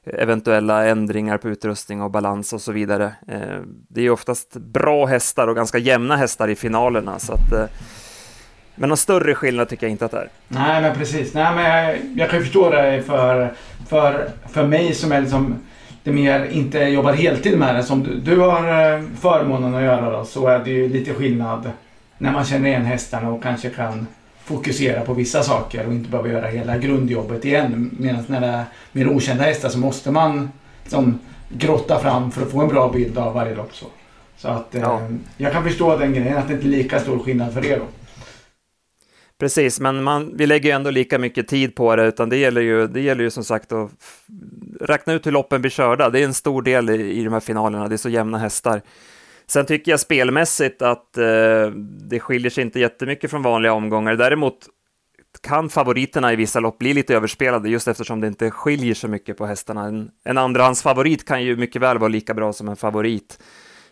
eventuella 0.06 0.86
ändringar 0.86 1.38
på 1.38 1.50
utrustning 1.50 2.02
och 2.02 2.12
balans 2.12 2.54
och 2.54 2.62
så 2.62 2.72
vidare. 2.72 3.06
Eh, 3.28 3.40
det 3.90 4.00
är 4.00 4.04
ju 4.04 4.10
oftast 4.10 4.54
bra 4.54 5.06
hästar 5.06 5.48
och 5.48 5.56
ganska 5.56 5.78
jämna 5.78 6.16
hästar 6.16 6.48
i 6.48 6.56
finalerna. 6.56 7.20
Så 7.20 7.34
att, 7.34 7.52
eh, 7.52 7.66
men 8.76 8.90
någon 8.90 8.98
större 8.98 9.36
skillnad 9.36 9.70
tycker 9.70 9.86
jag 9.86 9.92
inte 9.92 10.06
att 10.06 10.12
det 10.12 10.18
är. 10.18 10.30
Nej, 10.48 10.82
men 10.82 10.96
precis. 10.96 11.34
Nej, 11.34 11.56
men 11.56 11.64
jag, 11.64 11.98
jag 12.16 12.30
kan 12.30 12.42
förstå 12.42 12.70
det 12.70 13.04
för, 13.06 13.54
för, 13.88 14.30
för 14.50 14.68
mig 14.68 14.94
som 14.94 15.12
är 15.12 15.22
liksom 15.22 15.56
det 16.04 16.12
mer 16.12 16.46
inte 16.52 16.80
jobbar 16.80 17.14
heltid 17.14 17.60
med 17.60 17.76
det 17.76 17.84
som 17.84 18.04
du, 18.04 18.20
du 18.20 18.40
har 18.40 18.94
eh, 18.94 19.02
förmånen 19.22 19.76
att 19.76 19.84
göra 19.84 20.18
då, 20.18 20.26
så 20.26 20.48
är 20.48 20.60
det 20.60 20.72
ju 20.72 20.90
lite 20.90 21.14
skillnad 21.14 21.72
när 22.18 22.32
man 22.32 22.46
känner 22.46 22.70
igen 22.70 22.86
hästarna 22.86 23.30
och 23.30 23.44
kanske 23.44 23.70
kan 23.70 24.08
fokusera 24.46 25.02
på 25.02 25.14
vissa 25.14 25.44
saker 25.44 25.88
och 25.88 25.94
inte 25.94 26.10
behöva 26.10 26.30
göra 26.30 26.48
hela 26.48 26.78
grundjobbet 26.78 27.46
igen. 27.46 27.96
Medan 28.00 28.24
när 28.28 28.42
det 28.42 28.48
är 28.48 28.66
mer 28.92 29.08
okända 29.08 29.44
hästar 29.44 29.70
så 29.70 29.78
måste 29.78 30.12
man 30.12 30.50
liksom, 30.84 31.20
grotta 31.50 32.00
fram 32.00 32.32
för 32.32 32.42
att 32.42 32.52
få 32.52 32.62
en 32.62 32.68
bra 32.68 32.92
bild 32.92 33.18
av 33.18 33.34
varje 33.34 33.56
lopp. 33.56 33.76
Så, 33.76 33.86
så 34.38 34.48
att, 34.48 34.68
ja. 34.72 35.02
eh, 35.02 35.16
jag 35.38 35.52
kan 35.52 35.64
förstå 35.64 35.98
den 35.98 36.14
grejen, 36.14 36.38
att 36.38 36.48
det 36.48 36.54
inte 36.54 36.66
är 36.66 36.70
lika 36.70 37.00
stor 37.00 37.20
skillnad 37.20 37.54
för 37.54 37.66
er 37.66 37.78
då. 37.78 37.86
Precis, 39.40 39.80
men 39.80 40.04
man, 40.04 40.38
vi 40.38 40.48
lägger 40.48 40.70
ju 40.70 40.76
ändå 40.76 40.90
lika 40.90 41.20
mycket 41.20 41.48
tid 41.48 41.76
på 41.76 41.96
det, 41.96 42.08
utan 42.08 42.30
det 42.30 42.38
gäller 42.38 42.62
ju, 42.62 42.88
det 42.88 43.02
gäller 43.02 43.24
ju 43.24 43.30
som 43.30 43.44
sagt 43.44 43.72
att 43.72 43.92
räkna 44.82 45.14
ut 45.14 45.26
hur 45.26 45.32
loppen 45.32 45.62
blir 45.62 45.72
körda. 45.72 46.10
Det 46.10 46.20
är 46.20 46.24
en 46.24 46.34
stor 46.34 46.62
del 46.62 46.90
i, 46.90 47.12
i 47.12 47.24
de 47.24 47.34
här 47.34 47.40
finalerna, 47.40 47.88
det 47.88 47.96
är 47.96 47.98
så 47.98 48.10
jämna 48.10 48.38
hästar. 48.38 48.82
Sen 49.48 49.66
tycker 49.66 49.92
jag 49.92 50.00
spelmässigt 50.00 50.82
att 50.82 51.18
eh, 51.18 51.72
det 52.10 52.20
skiljer 52.20 52.50
sig 52.50 52.64
inte 52.64 52.80
jättemycket 52.80 53.32
från 53.32 53.42
vanliga 53.42 53.74
omgångar. 53.74 54.16
Däremot 54.16 54.58
kan 55.42 55.70
favoriterna 55.70 56.34
i 56.34 56.36
vissa 56.36 56.60
lopp 56.60 56.80
bli 56.80 56.94
lite 56.94 57.16
överspelade 57.16 57.70
just 57.70 57.88
eftersom 57.88 58.22
det 58.22 58.28
inte 58.28 58.52
skiljer 58.52 58.94
så 58.94 59.08
mycket 59.08 59.38
på 59.38 59.46
hästarna. 59.46 59.86
En, 59.86 60.10
en 60.24 60.38
andrahandsfavorit 60.38 61.26
kan 61.26 61.44
ju 61.44 61.58
mycket 61.58 61.82
väl 61.82 61.98
vara 61.98 62.08
lika 62.08 62.34
bra 62.34 62.54
som 62.54 62.70
en 62.70 62.76
favorit. 62.76 63.40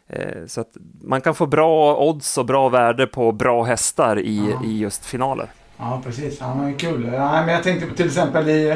Eh, 0.08 0.46
så 0.48 0.62
att 0.62 0.72
man 1.02 1.22
kan 1.22 1.36
få 1.36 1.46
bra 1.46 1.98
odds 1.98 2.38
och 2.38 2.46
bra 2.46 2.70
värde 2.70 3.08
på 3.08 3.32
bra 3.32 3.64
hästar 3.64 4.20
i, 4.20 4.50
ja. 4.52 4.68
i 4.68 4.80
just 4.80 5.06
finaler. 5.06 5.48
Ja, 5.78 6.02
precis. 6.06 6.38
Ja, 6.40 6.56
men 6.56 6.76
kul. 6.76 7.10
Ja, 7.14 7.42
men 7.46 7.54
jag 7.54 7.64
tänkte 7.64 7.88
på 7.88 7.96
till 7.96 8.06
exempel 8.06 8.50
i 8.50 8.76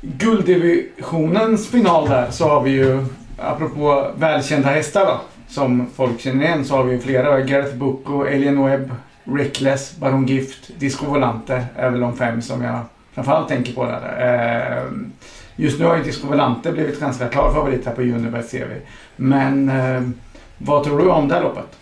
gulddivisionens 0.00 1.68
final 1.70 2.08
där 2.08 2.30
så 2.30 2.48
har 2.48 2.62
vi 2.62 2.70
ju, 2.70 3.06
apropå 3.38 4.10
välkända 4.16 4.68
hästar 4.68 5.06
då, 5.06 5.20
som 5.50 5.86
folk 5.94 6.20
känner 6.20 6.44
igen 6.44 6.64
så 6.64 6.76
har 6.76 6.84
vi 6.84 6.98
flera. 6.98 7.40
Gareth 7.40 7.74
Bucco, 7.74 8.20
Alien 8.22 8.64
Webb, 8.64 8.90
Reckless, 9.24 9.96
Baron 9.96 10.26
Gift, 10.26 10.70
Disco 10.78 11.06
Volante 11.06 11.64
är 11.76 11.90
väl 11.90 12.00
de 12.00 12.16
fem 12.16 12.42
som 12.42 12.62
jag 12.62 12.80
framförallt 13.12 13.48
tänker 13.48 13.72
på 13.72 13.84
där. 13.84 14.16
Ehm, 14.18 15.12
just 15.56 15.78
nu 15.78 15.84
har 15.84 15.96
ju 15.96 16.02
Disco 16.02 16.26
Volante 16.26 16.72
blivit 16.72 17.00
ganska 17.00 17.28
klar 17.28 17.52
favorit 17.54 17.86
här 17.86 17.94
på 17.94 18.02
Unibet 18.02 18.48
ser 18.48 18.66
vi. 18.66 18.80
Men 19.16 19.68
ehm, 19.68 20.14
vad 20.58 20.84
tror 20.84 20.98
du 20.98 21.08
om 21.08 21.28
det 21.28 21.34
här 21.34 21.42
loppet? 21.42 21.76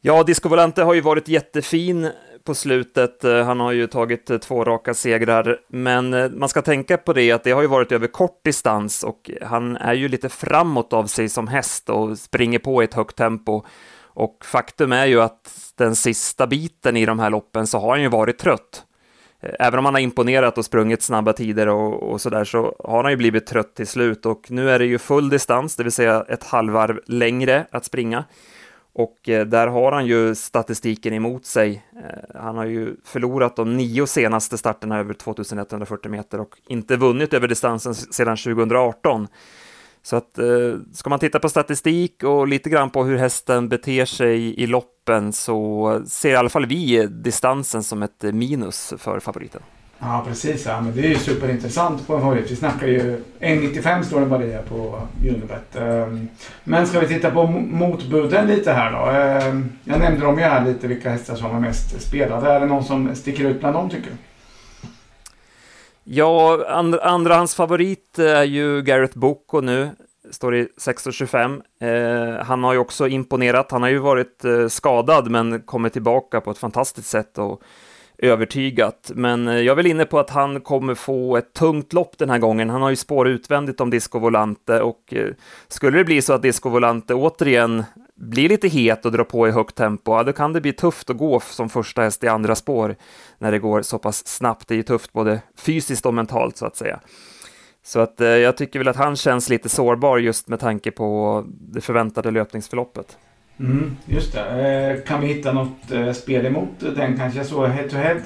Ja, 0.00 0.22
Disco 0.22 0.48
Volante 0.48 0.82
har 0.82 0.94
ju 0.94 1.00
varit 1.00 1.28
jättefin 1.28 2.10
på 2.44 2.54
slutet. 2.54 3.24
Eh, 3.24 3.44
han 3.44 3.60
har 3.60 3.72
ju 3.72 3.86
tagit 3.86 4.30
eh, 4.30 4.38
två 4.38 4.64
raka 4.64 4.94
segrar, 4.94 5.60
men 5.68 6.14
eh, 6.14 6.30
man 6.30 6.48
ska 6.48 6.62
tänka 6.62 6.96
på 6.96 7.12
det 7.12 7.32
att 7.32 7.44
det 7.44 7.50
har 7.50 7.62
ju 7.62 7.68
varit 7.68 7.92
över 7.92 8.06
kort 8.06 8.44
distans 8.44 9.02
och 9.02 9.30
han 9.42 9.76
är 9.76 9.94
ju 9.94 10.08
lite 10.08 10.28
framåt 10.28 10.92
av 10.92 11.06
sig 11.06 11.28
som 11.28 11.48
häst 11.48 11.90
och 11.90 12.18
springer 12.18 12.58
på 12.58 12.82
i 12.82 12.84
ett 12.84 12.94
högt 12.94 13.16
tempo. 13.16 13.62
Och 14.02 14.44
faktum 14.44 14.92
är 14.92 15.06
ju 15.06 15.20
att 15.20 15.72
den 15.76 15.96
sista 15.96 16.46
biten 16.46 16.96
i 16.96 17.06
de 17.06 17.18
här 17.18 17.30
loppen 17.30 17.66
så 17.66 17.78
har 17.78 17.90
han 17.90 18.02
ju 18.02 18.08
varit 18.08 18.38
trött. 18.38 18.84
Även 19.58 19.78
om 19.78 19.84
han 19.84 19.94
har 19.94 20.00
imponerat 20.00 20.58
och 20.58 20.64
sprungit 20.64 21.02
snabba 21.02 21.32
tider 21.32 21.66
och, 21.66 22.02
och 22.02 22.20
så 22.20 22.30
där 22.30 22.44
så 22.44 22.76
har 22.78 23.02
han 23.02 23.12
ju 23.12 23.16
blivit 23.16 23.46
trött 23.46 23.74
till 23.74 23.86
slut 23.86 24.26
och 24.26 24.50
nu 24.50 24.70
är 24.70 24.78
det 24.78 24.84
ju 24.84 24.98
full 24.98 25.28
distans, 25.28 25.76
det 25.76 25.82
vill 25.82 25.92
säga 25.92 26.24
ett 26.28 26.44
halvvarv 26.44 27.00
längre 27.06 27.66
att 27.70 27.84
springa. 27.84 28.24
Och 28.94 29.28
eh, 29.28 29.46
där 29.46 29.66
har 29.66 29.92
han 29.92 30.06
ju 30.06 30.34
statistiken 30.34 31.14
emot 31.14 31.46
sig. 31.46 31.84
Eh, 31.96 32.40
han 32.40 32.56
har 32.56 32.64
ju 32.64 32.96
förlorat 33.04 33.56
de 33.56 33.76
nio 33.76 34.06
senaste 34.06 34.58
starterna 34.58 34.98
över 34.98 35.14
2140 35.14 36.10
meter 36.10 36.40
och 36.40 36.58
inte 36.68 36.96
vunnit 36.96 37.34
över 37.34 37.48
distansen 37.48 37.94
sedan 37.94 38.36
2018. 38.36 39.28
Så 40.02 40.16
att 40.16 40.38
eh, 40.38 40.74
ska 40.92 41.10
man 41.10 41.18
titta 41.18 41.38
på 41.38 41.48
statistik 41.48 42.22
och 42.22 42.48
lite 42.48 42.70
grann 42.70 42.90
på 42.90 43.04
hur 43.04 43.16
hästen 43.16 43.68
beter 43.68 44.04
sig 44.04 44.60
i 44.60 44.66
loppen 44.66 45.32
så 45.32 46.02
ser 46.06 46.30
i 46.30 46.36
alla 46.36 46.48
fall 46.48 46.66
vi 46.66 47.06
distansen 47.06 47.82
som 47.82 48.02
ett 48.02 48.22
minus 48.22 48.94
för 48.98 49.20
favoriten. 49.20 49.62
Ja 50.06 50.24
precis, 50.28 50.66
ja, 50.66 50.80
men 50.80 50.94
det 50.94 51.00
är 51.00 51.08
ju 51.08 51.18
superintressant 51.18 52.06
på 52.06 52.14
en 52.14 52.22
höjd. 52.22 52.44
Vi 52.48 52.56
snackar 52.56 52.86
ju 52.86 53.20
1,95 53.40 54.02
står 54.02 54.20
det 54.20 54.26
bara 54.26 54.62
på 54.62 55.00
Unibet. 55.20 55.76
Ehm, 55.76 56.28
men 56.64 56.86
ska 56.86 57.00
vi 57.00 57.08
titta 57.08 57.30
på 57.30 57.46
motbuden 57.46 58.46
lite 58.46 58.72
här 58.72 58.92
då. 58.92 59.10
Ehm, 59.10 59.72
jag 59.84 59.98
nämnde 59.98 60.26
dem 60.26 60.38
ju 60.38 60.44
här 60.44 60.64
lite 60.64 60.86
vilka 60.86 61.10
hästar 61.10 61.34
som 61.34 61.52
var 61.52 61.60
mest 61.60 62.02
spelade. 62.02 62.48
Är 62.48 62.60
det 62.60 62.66
någon 62.66 62.84
som 62.84 63.14
sticker 63.14 63.44
ut 63.44 63.60
bland 63.60 63.74
dem 63.74 63.90
tycker 63.90 64.10
du? 64.10 64.16
Ja, 66.04 66.64
and 66.68 66.94
andrahandsfavorit 66.94 68.18
eh, 68.18 68.26
är 68.26 68.44
ju 68.44 68.82
Gareth 68.82 69.18
Boko 69.18 69.60
nu, 69.60 69.90
står 70.30 70.54
i 70.54 70.68
6,25. 70.80 71.62
Eh, 72.38 72.44
han 72.44 72.64
har 72.64 72.72
ju 72.72 72.78
också 72.78 73.08
imponerat, 73.08 73.70
han 73.70 73.82
har 73.82 73.88
ju 73.88 73.98
varit 73.98 74.44
eh, 74.44 74.68
skadad 74.68 75.30
men 75.30 75.62
kommit 75.62 75.92
tillbaka 75.92 76.40
på 76.40 76.50
ett 76.50 76.58
fantastiskt 76.58 77.08
sätt 77.08 77.38
och 77.38 77.62
övertygat. 78.18 79.10
Men 79.14 79.48
eh, 79.48 79.54
jag 79.54 79.72
är 79.72 79.76
väl 79.76 79.86
inne 79.86 80.04
på 80.04 80.18
att 80.18 80.30
han 80.30 80.60
kommer 80.60 80.94
få 80.94 81.36
ett 81.36 81.52
tungt 81.52 81.92
lopp 81.92 82.18
den 82.18 82.30
här 82.30 82.38
gången. 82.38 82.70
Han 82.70 82.82
har 82.82 82.90
ju 82.90 82.96
spår 82.96 83.28
utvändigt 83.28 83.80
om 83.80 83.90
Disco 83.90 84.18
Volante 84.18 84.80
och 84.80 85.14
eh, 85.14 85.28
skulle 85.68 85.98
det 85.98 86.04
bli 86.04 86.22
så 86.22 86.32
att 86.32 86.42
Disco 86.42 86.68
Volante 86.68 87.14
återigen 87.14 87.84
blir 88.14 88.48
lite 88.48 88.68
het 88.68 89.06
och 89.06 89.12
drar 89.12 89.24
på 89.24 89.48
i 89.48 89.50
högt 89.50 89.74
tempo, 89.74 90.12
ja 90.12 90.22
då 90.22 90.32
kan 90.32 90.52
det 90.52 90.60
bli 90.60 90.72
tufft 90.72 91.10
att 91.10 91.16
gå 91.16 91.40
som 91.40 91.68
första 91.68 92.02
häst 92.02 92.24
i 92.24 92.28
andra 92.28 92.54
spår 92.54 92.96
när 93.38 93.52
det 93.52 93.58
går 93.58 93.82
så 93.82 93.98
pass 93.98 94.26
snabbt. 94.26 94.68
Det 94.68 94.74
är 94.74 94.76
ju 94.76 94.82
tufft 94.82 95.12
både 95.12 95.40
fysiskt 95.56 96.06
och 96.06 96.14
mentalt 96.14 96.56
så 96.56 96.66
att 96.66 96.76
säga. 96.76 97.00
Så 97.82 98.00
att 98.00 98.20
eh, 98.20 98.28
jag 98.28 98.56
tycker 98.56 98.78
väl 98.78 98.88
att 98.88 98.96
han 98.96 99.16
känns 99.16 99.48
lite 99.48 99.68
sårbar 99.68 100.18
just 100.18 100.48
med 100.48 100.60
tanke 100.60 100.90
på 100.90 101.44
det 101.46 101.80
förväntade 101.80 102.30
löpningsförloppet. 102.30 103.18
Mm, 103.60 103.96
just 104.06 104.32
det. 104.32 104.40
Eh, 104.40 105.06
kan 105.08 105.20
vi 105.20 105.26
hitta 105.26 105.52
något 105.52 105.90
eh, 105.92 106.12
spel 106.12 106.46
emot 106.46 106.68
den 106.78 107.18
kanske 107.18 107.44
så 107.44 107.66
head 107.66 107.88
to 107.88 107.96
head? 107.96 108.20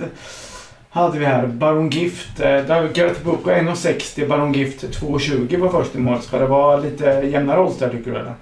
hade 0.90 1.18
vi 1.18 1.24
här 1.24 1.46
Baron 1.46 1.90
Gift. 1.90 2.40
Eh, 2.40 2.64
Gareth 2.66 3.24
Boko 3.24 3.50
1,60. 3.50 4.28
Baron 4.28 4.52
Gift 4.52 4.84
2,20 4.84 5.58
var 5.58 5.68
först 5.68 5.94
i 5.94 5.98
mål. 5.98 6.20
Ska 6.20 6.38
det 6.38 6.46
vara 6.46 6.76
lite 6.76 7.04
jämnare 7.04 7.60
odds 7.60 7.78
där 7.78 7.90
tycker 7.90 8.10
du 8.10 8.16
eller? 8.16 8.34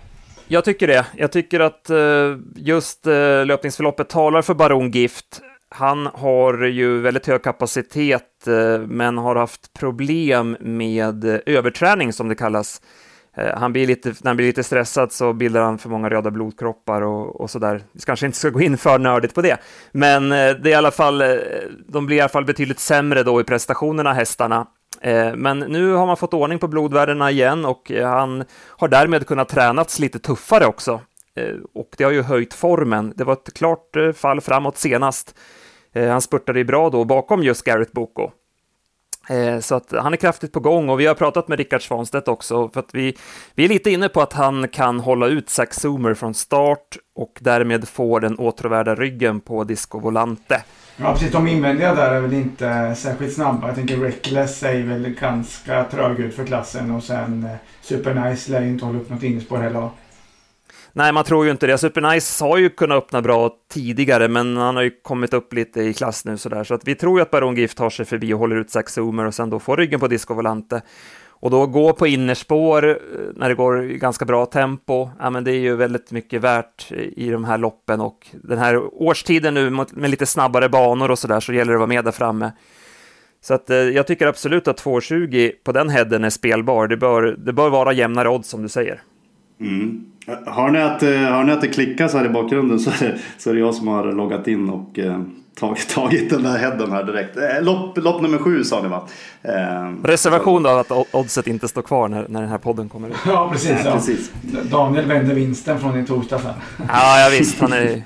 Jag 0.49 0.65
tycker 0.65 0.87
det. 0.87 1.07
Jag 1.17 1.33
tycker 1.33 1.61
att 1.61 1.91
eh, 1.91 2.37
just 2.55 3.07
eh, 3.07 3.47
löpningsförloppet 3.47 4.09
talar 4.09 4.43
för 4.43 4.55
Baron 4.55 4.91
Gift. 4.91 5.41
Han 5.69 6.07
har 6.07 6.65
ju 6.65 7.01
väldigt 7.01 7.27
hög 7.27 7.43
kapacitet, 7.43 8.47
eh, 8.47 8.79
men 8.87 9.19
har 9.19 9.37
haft 9.37 9.73
problem 9.73 10.57
med 10.61 11.25
eh, 11.25 11.39
överträning 11.47 12.13
som 12.13 12.29
det 12.29 12.35
kallas. 12.35 12.81
Eh, 13.37 13.59
han 13.59 13.73
blir 13.73 13.87
lite, 13.87 14.09
när 14.09 14.27
han 14.27 14.37
blir 14.37 14.47
lite 14.47 14.63
stressad 14.63 15.13
så 15.13 15.33
bildar 15.33 15.63
han 15.63 15.79
för 15.79 15.89
många 15.89 16.11
röda 16.11 16.31
blodkroppar 16.31 17.03
och, 17.03 17.41
och 17.41 17.51
sådär. 17.51 17.83
Vi 17.93 18.01
kanske 18.01 18.27
inte 18.27 18.39
ska 18.39 18.51
gå 18.51 18.61
in 18.61 18.79
för 18.79 18.99
nördigt 18.99 19.35
på 19.35 19.43
det, 19.43 19.61
men 19.93 20.33
eh, 20.33 20.51
det 20.51 20.69
är 20.69 20.69
i 20.69 20.75
alla 20.75 20.91
fall, 20.91 21.23
eh, 21.23 21.29
de 21.89 22.07
blir 22.07 22.17
i 22.17 22.21
alla 22.21 22.29
fall 22.29 22.45
betydligt 22.45 22.81
sämre 22.81 23.23
då 23.23 23.41
i 23.41 23.45
prestationerna, 23.45 24.13
hästarna. 24.13 24.67
Men 25.37 25.59
nu 25.59 25.93
har 25.93 26.07
man 26.07 26.17
fått 26.17 26.35
ordning 26.35 26.59
på 26.59 26.69
blodvärdena 26.69 27.31
igen 27.31 27.65
och 27.65 27.93
han 28.03 28.45
har 28.69 28.89
därmed 28.89 29.27
kunnat 29.27 29.49
tränats 29.49 29.99
lite 29.99 30.19
tuffare 30.19 30.67
också. 30.67 31.01
Och 31.75 31.89
det 31.97 32.05
har 32.05 32.11
ju 32.11 32.23
höjt 32.23 32.55
formen. 32.55 33.13
Det 33.17 33.25
var 33.25 33.33
ett 33.33 33.55
klart 33.55 33.97
fall 34.17 34.41
framåt 34.41 34.77
senast. 34.77 35.35
Han 35.95 36.21
spurtade 36.21 36.59
ju 36.59 36.65
bra 36.65 36.91
då 36.91 37.05
bakom 37.05 37.43
just 37.43 37.65
Garrett 37.65 37.93
Boko. 37.93 38.31
Eh, 39.29 39.61
så 39.61 39.75
att 39.75 39.93
han 39.93 40.13
är 40.13 40.17
kraftigt 40.17 40.53
på 40.53 40.61
gång 40.61 40.89
och 40.89 41.01
vi 41.01 41.07
har 41.07 41.15
pratat 41.15 41.49
med 41.49 41.59
Rickard 41.59 41.83
Svanstedt 41.83 42.29
också 42.29 42.69
för 42.69 42.81
att 42.81 42.95
vi, 42.95 43.17
vi 43.55 43.65
är 43.65 43.69
lite 43.69 43.91
inne 43.91 44.09
på 44.09 44.21
att 44.21 44.33
han 44.33 44.69
kan 44.69 45.01
hålla 45.01 45.27
ut 45.27 45.51
Zack 45.51 45.75
Zoomer 45.75 46.15
från 46.15 46.35
start 46.35 46.97
och 47.15 47.39
därmed 47.41 47.89
få 47.89 48.19
den 48.19 48.39
åtråvärda 48.39 48.95
ryggen 48.95 49.41
på 49.41 49.65
Disco 49.65 49.99
Volante. 49.99 50.63
Ja 50.97 51.13
precis, 51.13 51.33
de 51.33 51.49
invändiga 51.49 51.95
där 51.95 52.11
är 52.11 52.21
väl 52.21 52.35
inte 52.35 52.95
särskilt 52.97 53.35
snabba. 53.35 53.67
Jag 53.67 53.77
tänker 53.77 53.97
Reckless 53.97 54.63
är 54.63 54.83
väl 54.83 55.09
ganska 55.09 55.85
trög 55.85 56.21
ut 56.21 56.35
för 56.35 56.47
klassen 56.47 56.91
och 56.91 57.03
sen 57.03 57.45
eh, 57.45 57.57
Supernice 57.83 58.51
lär 58.51 58.61
ju 58.61 58.69
inte 58.69 58.85
hålla 58.85 58.99
upp 58.99 59.11
något 59.11 59.23
innerspår 59.23 59.59
heller. 59.59 59.91
Nej, 60.97 61.13
man 61.13 61.25
tror 61.25 61.45
ju 61.45 61.51
inte 61.51 61.67
det. 61.67 61.79
Supernice 61.79 62.45
har 62.45 62.59
ju 62.59 62.69
kunnat 62.69 62.99
öppna 62.99 63.23
bra 63.23 63.51
tidigare, 63.73 64.29
men 64.29 64.57
han 64.57 64.77
har 64.77 64.83
ju 64.83 64.91
kommit 65.03 65.35
upp 65.35 65.53
lite 65.53 65.81
i 65.81 65.95
klass 65.95 66.25
nu 66.25 66.37
sådär, 66.37 66.65
så 66.65 66.75
att 66.75 66.89
vi 66.89 66.95
tror 66.95 67.19
ju 67.19 67.23
att 67.23 67.31
Baron 67.31 67.57
Gift 67.57 67.79
tar 67.79 67.91
sig 67.91 68.05
förbi 68.05 68.33
och 68.33 68.39
håller 68.39 68.57
ut 68.57 68.71
Zack 68.71 68.89
Zoomer 68.89 69.25
och 69.25 69.35
sen 69.35 69.51
då 69.51 69.59
får 69.59 69.77
ryggen 69.77 70.01
på 70.01 70.09
Disco 70.09 70.35
Volante. 70.35 70.83
Och 71.29 71.51
då 71.51 71.67
gå 71.67 71.93
på 71.93 72.07
innerspår 72.07 72.89
eh, 72.89 72.97
när 73.35 73.49
det 73.49 73.55
går 73.55 73.83
ganska 73.83 74.25
bra 74.25 74.47
tempo, 74.47 75.11
ja 75.19 75.31
men 75.31 75.45
det 75.45 75.51
är 75.51 75.59
ju 75.59 75.77
väldigt 75.77 76.11
mycket 76.11 76.43
värt 76.43 76.93
i 76.93 77.31
de 77.31 77.45
här 77.45 77.59
loppen 77.59 78.01
och 78.01 78.27
den 78.33 78.59
här 78.59 79.03
årstiden 79.03 79.55
nu 79.55 79.71
med 79.71 80.11
lite 80.11 80.27
snabbare 80.27 80.69
banor 80.69 81.11
och 81.11 81.19
sådär 81.19 81.41
så 81.41 81.53
gäller 81.53 81.73
det 81.73 81.77
att 81.77 81.81
vara 81.81 81.89
med 81.89 82.05
där 82.05 82.13
framme. 82.13 82.53
Så 83.41 83.55
att 83.55 83.71
eh, 83.71 83.77
jag 83.77 84.07
tycker 84.07 84.27
absolut 84.27 84.69
att 84.69 84.83
2,20 84.85 85.53
på 85.65 85.73
den 85.73 85.91
headen 85.91 86.25
är 86.25 86.31
spelbar. 86.31 86.89
Det 86.89 86.97
bör, 86.97 87.23
det 87.23 87.53
bör 87.53 87.71
vara 87.71 87.93
jämnare 87.93 88.29
odds 88.29 88.49
som 88.49 88.63
du 88.63 88.69
säger. 88.69 89.03
Mm. 89.61 90.16
Har, 90.47 90.71
ni 90.71 90.79
att, 90.79 91.03
eh, 91.03 91.11
har 91.11 91.45
ni 91.45 91.53
att 91.53 91.61
det 91.61 91.69
klickas 91.69 92.15
här 92.15 92.25
i 92.25 92.29
bakgrunden 92.29 92.79
så 92.79 92.91
är 92.91 93.09
det, 93.09 93.19
så 93.39 93.51
är 93.51 93.55
det 93.55 93.61
jag 93.61 93.75
som 93.75 93.89
har 93.89 94.13
loggat 94.13 94.49
in 94.49 94.71
och 94.71 94.99
tagit, 95.57 95.89
tagit 95.95 96.31
den 96.31 96.43
där 96.43 96.59
headen 96.59 96.93
här 96.93 97.05
direkt. 97.05 97.37
Eh, 97.37 97.63
lopp, 97.63 97.99
lopp 97.99 98.23
nummer 98.23 98.39
sju 98.39 98.65
sa 98.65 98.83
ni 98.83 98.89
va? 98.89 99.09
Eh, 99.43 100.05
Reservation 100.05 100.63
då 100.63 100.69
att 100.69 100.91
oddset 101.11 101.47
inte 101.47 101.69
står 101.69 101.83
kvar 101.83 102.09
när, 102.09 102.27
när 102.29 102.41
den 102.41 102.51
här 102.51 102.59
podden 102.59 102.89
kommer 102.89 103.09
ut. 103.09 103.17
Ja, 103.27 103.49
precis. 103.53 103.71
Nej, 103.71 103.83
ja. 103.85 103.93
precis. 103.93 104.31
Daniel 104.71 105.07
vände 105.07 105.35
vinsten 105.35 105.81
från 105.81 106.01
i 106.01 106.07
torsdag 106.07 106.39
sen. 106.39 106.53
Ja, 106.89 107.21
ja 107.21 107.29
visst. 107.39 107.61
Han, 107.61 107.73
är, 107.73 108.03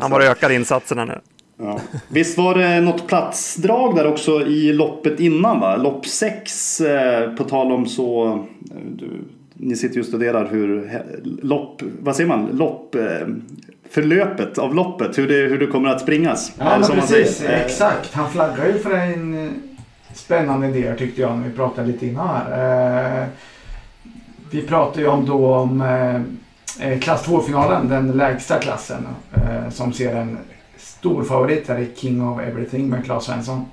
han 0.00 0.10
bara 0.10 0.24
ökar 0.24 0.50
insatserna 0.50 1.04
nu. 1.04 1.20
Ja. 1.58 1.80
Visst 2.08 2.38
var 2.38 2.54
det 2.54 2.80
något 2.80 3.06
platsdrag 3.06 3.96
där 3.96 4.06
också 4.06 4.46
i 4.46 4.72
loppet 4.72 5.20
innan 5.20 5.60
va? 5.60 5.76
Lopp 5.76 6.06
6 6.06 6.80
eh, 6.80 7.34
på 7.34 7.44
tal 7.44 7.72
om 7.72 7.86
så... 7.86 8.26
Eh, 8.26 8.76
du, 8.96 9.10
ni 9.54 9.76
sitter 9.76 9.94
ju 9.94 10.00
och 10.00 10.06
studerar 10.06 10.48
hur 10.50 10.90
lopp, 11.42 11.82
vad 12.00 12.16
säger 12.16 12.28
man, 12.28 12.46
lopp, 12.46 12.94
eh, 12.94 13.26
förlöpet 13.90 14.58
av 14.58 14.74
loppet, 14.74 15.18
hur 15.18 15.28
det, 15.28 15.34
hur 15.34 15.58
det 15.58 15.66
kommer 15.66 15.88
att 15.88 16.00
springas. 16.00 16.52
Ja, 16.58 16.78
men 16.78 17.00
precis. 17.00 17.44
Exakt. 17.44 18.14
Han 18.14 18.30
flaggar 18.30 18.66
ju 18.66 18.78
för 18.78 18.94
en 18.94 19.46
eh, 19.46 19.50
spännande 20.14 20.68
idé 20.68 20.94
tyckte 20.98 21.20
jag 21.20 21.38
när 21.38 21.48
vi 21.48 21.56
pratade 21.56 21.86
lite 21.86 22.06
innan 22.06 22.28
här. 22.28 23.22
Eh, 23.22 23.26
vi 24.50 24.62
pratade 24.62 25.00
ju 25.00 25.06
om 25.06 25.26
då 25.26 25.54
om 25.54 25.80
eh, 26.80 26.98
klass 26.98 27.26
2-finalen, 27.26 27.88
den 27.88 28.12
lägsta 28.12 28.58
klassen, 28.58 29.06
som 29.70 29.92
ser 29.92 30.16
en 30.16 30.38
stor 30.76 31.24
favorit 31.24 31.68
här 31.68 31.78
i 31.78 31.88
King 31.96 32.28
of 32.28 32.40
Everything 32.40 32.88
med 32.88 33.04
Claes 33.04 33.24
Svensson. 33.24 33.64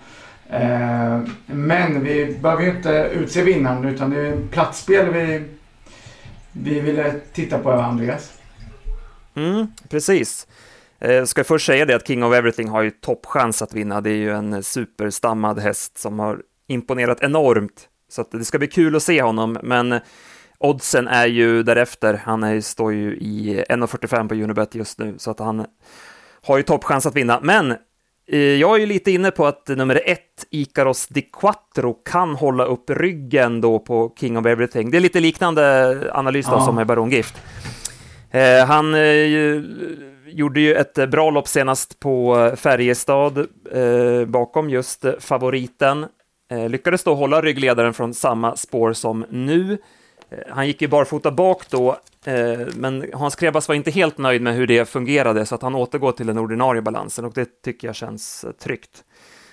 Men 1.46 2.04
vi 2.04 2.38
behöver 2.42 2.64
ju 2.64 2.70
inte 2.70 3.10
utse 3.14 3.44
vinnaren 3.44 3.86
utan 3.86 4.10
det 4.10 4.28
är 4.28 4.38
platsspel 4.52 5.14
vi, 5.14 5.44
vi 6.52 6.80
ville 6.80 7.14
titta 7.34 7.60
på, 7.60 7.72
Andreas. 7.72 8.34
Mm, 9.36 9.68
precis. 9.90 10.48
Eh, 11.00 11.12
jag 11.12 11.28
ska 11.28 11.44
först 11.44 11.66
säga 11.66 11.86
det 11.86 11.96
att 11.96 12.08
King 12.08 12.24
of 12.24 12.34
Everything 12.34 12.70
har 12.70 12.82
ju 12.82 12.92
toppchans 12.92 13.62
att 13.62 13.74
vinna. 13.74 14.02
Det 14.02 14.10
är 14.10 14.16
ju 14.16 14.32
en 14.32 14.64
superstammad 14.64 15.60
häst 15.60 15.98
som 15.98 16.20
har 16.20 16.42
imponerat 16.68 17.24
enormt. 17.24 17.88
Så 18.10 18.26
det 18.32 18.46
ska 18.46 18.58
bli 18.58 18.68
kul 18.68 18.96
att 18.96 19.04
se 19.04 19.22
honom, 19.22 19.58
men 19.64 20.00
oddsen 20.58 21.08
är 21.08 21.28
ju 21.28 21.64
därefter. 21.64 22.22
Han 22.26 22.44
är, 22.44 22.62
står 22.62 22.94
ju 22.94 23.16
i 23.16 23.64
1,45 23.70 24.28
på 24.28 24.36
Unibet 24.36 24.76
just 24.76 25.00
nu, 25.00 25.16
så 25.18 25.32
att 25.32 25.40
han 25.40 25.66
har 26.44 26.58
ju 26.58 26.64
toppchans 26.64 27.06
att 27.06 27.16
vinna. 27.16 27.40
Men 27.44 27.76
jag 28.38 28.76
är 28.76 28.80
ju 28.80 28.86
lite 28.86 29.12
inne 29.12 29.32
på 29.32 29.46
att 29.46 29.68
nummer 29.68 30.02
ett, 30.06 30.46
Icaros 30.50 31.08
Di 31.08 31.22
Quattro, 31.22 31.94
kan 31.94 32.36
hålla 32.36 32.66
upp 32.66 32.90
ryggen 32.90 33.62
då 33.62 33.80
på 33.80 34.14
King 34.20 34.38
of 34.38 34.46
Everything. 34.46 34.92
Det 34.92 34.98
är 34.98 35.02
lite 35.02 35.20
liknande 35.20 35.96
analys 36.14 36.46
då 36.46 36.52
ja. 36.52 36.66
som 36.66 36.76
med 36.76 36.88
Baron 36.88 37.10
Gift. 37.10 37.36
Eh, 38.32 38.66
han 38.66 38.94
eh, 38.94 39.62
gjorde 40.26 40.62
ju 40.62 40.76
ett 40.76 41.10
bra 41.10 41.30
lopp 41.30 41.48
senast 41.48 42.00
på 42.00 42.52
Färjestad 42.56 43.38
eh, 43.72 44.26
bakom 44.28 44.70
just 44.70 45.06
favoriten. 45.20 46.06
Eh, 46.52 46.70
lyckades 46.70 47.04
då 47.04 47.16
hålla 47.16 47.42
ryggledaren 47.42 47.94
från 47.94 48.14
samma 48.14 48.56
spår 48.56 48.94
som 48.94 49.26
nu. 49.30 49.78
Eh, 50.32 50.38
han 50.50 50.68
gick 50.68 50.82
ju 50.82 50.88
barfota 50.88 51.32
bak 51.32 51.70
då, 51.70 51.98
eh, 52.26 52.60
men 52.76 53.06
Hans 53.14 53.36
Krebas 53.36 53.68
var 53.68 53.76
inte 53.76 53.92
helt 53.92 54.18
nöjd 54.18 54.42
med 54.42 54.56
hur 54.56 54.68
det 54.68 54.90
fungerade, 54.90 55.46
så 55.46 55.56
att 55.56 55.62
han 55.62 55.76
återgår 55.76 56.12
till 56.12 56.28
den 56.28 56.38
ordinarie 56.38 56.82
balansen 56.82 57.26
och 57.26 57.34
det 57.34 57.62
tycker 57.64 57.88
jag 57.88 57.96
känns 57.96 58.44
eh, 58.44 58.52
tryggt. 58.52 59.04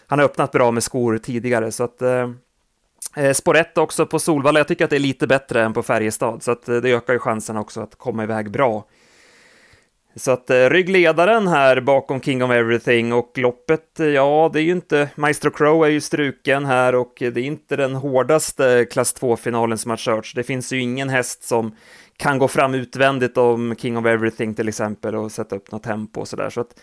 Han 0.07 0.19
har 0.19 0.27
öppnat 0.27 0.53
bra 0.53 0.71
med 0.71 0.83
skor 0.83 1.19
tidigare, 1.19 1.73
så 1.73 1.85
att 1.85 2.03
spår 3.37 3.57
1 3.57 3.79
också 3.79 4.07
på 4.07 4.19
Solvalla, 4.19 4.61
jag 4.61 4.69
tycker 4.69 4.85
att 4.85 4.91
det 4.91 4.97
är 4.97 5.01
lite 5.01 5.27
bättre 5.27 5.63
än 5.63 5.73
på 5.73 5.83
Färjestad, 5.83 6.43
så 6.43 6.51
att 6.51 6.67
det 6.67 6.93
ökar 6.93 7.13
ju 7.13 7.19
chansen 7.19 7.57
också 7.57 7.81
att 7.81 7.95
komma 7.95 8.23
iväg 8.23 8.51
bra. 8.51 8.85
Så 10.19 10.31
att 10.31 10.51
eh, 10.51 10.57
ryggledaren 10.57 11.49
här 11.49 11.81
bakom 11.81 12.21
King 12.21 12.45
of 12.45 12.51
Everything 12.51 13.13
och 13.13 13.33
loppet, 13.39 14.01
eh, 14.01 14.07
ja, 14.07 14.51
det 14.53 14.61
är 14.61 14.63
ju 14.63 14.73
inte, 14.73 15.09
Maestro 15.15 15.51
Crow 15.51 15.85
är 15.85 15.89
ju 15.89 16.01
struken 16.01 16.65
här 16.65 16.95
och 16.95 17.13
det 17.19 17.27
är 17.27 17.39
inte 17.39 17.77
den 17.77 17.95
hårdaste 17.95 18.87
klass 18.91 19.17
2-finalen 19.21 19.79
som 19.79 19.91
har 19.91 19.97
körts. 19.97 20.35
Det 20.35 20.43
finns 20.43 20.73
ju 20.73 20.81
ingen 20.81 21.09
häst 21.09 21.43
som 21.43 21.75
kan 22.17 22.39
gå 22.39 22.49
fram 22.49 22.75
utvändigt 22.75 23.37
om 23.37 23.75
King 23.79 23.97
of 23.99 24.07
Everything 24.07 24.55
till 24.55 24.69
exempel 24.69 25.15
och 25.15 25.33
sätta 25.33 25.57
upp 25.57 25.73
något 25.73 25.83
tempo 25.83 26.21
och 26.21 26.29
sådär. 26.29 26.51
Så 26.51 26.61
att 26.61 26.81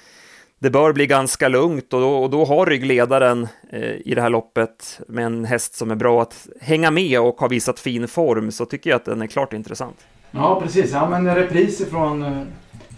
det 0.60 0.70
bör 0.70 0.94
bli 0.94 1.08
ganska 1.08 1.48
lugnt 1.48 1.94
och 1.94 2.02
då, 2.02 2.10
och 2.10 2.30
då 2.30 2.46
har 2.46 2.66
ryggledaren 2.66 3.48
eh, 3.70 3.82
i 3.82 4.14
det 4.16 4.22
här 4.22 4.30
loppet 4.30 5.00
med 5.08 5.26
en 5.26 5.46
häst 5.46 5.76
som 5.76 5.92
är 5.92 5.96
bra 5.96 6.22
att 6.22 6.48
hänga 6.62 6.92
med 6.92 7.20
och 7.20 7.40
har 7.40 7.50
visat 7.50 7.80
fin 7.80 8.08
form 8.08 8.52
så 8.52 8.66
tycker 8.66 8.90
jag 8.90 8.98
att 8.98 9.06
den 9.06 9.22
är 9.22 9.28
klart 9.28 9.54
intressant. 9.54 10.06
Ja, 10.32 10.62
precis. 10.62 10.92
Ja, 10.92 11.10
men 11.10 11.36
repris 11.36 11.90
från 11.90 12.24
eh, 12.24 12.42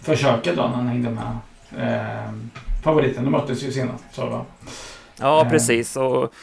försöket 0.08 0.56
då 0.56 0.62
när 0.62 0.68
han 0.68 0.86
hängde 0.86 1.10
med 1.10 1.38
eh, 1.78 2.32
favoriten. 2.84 3.24
De 3.24 3.30
möttes 3.30 3.62
ju 3.62 3.72
senast. 3.72 4.04
Så, 4.12 4.26
va? 4.26 4.44
Ja, 5.20 5.42
eh. 5.42 5.50
precis. 5.50 5.96
Och, 5.96 6.34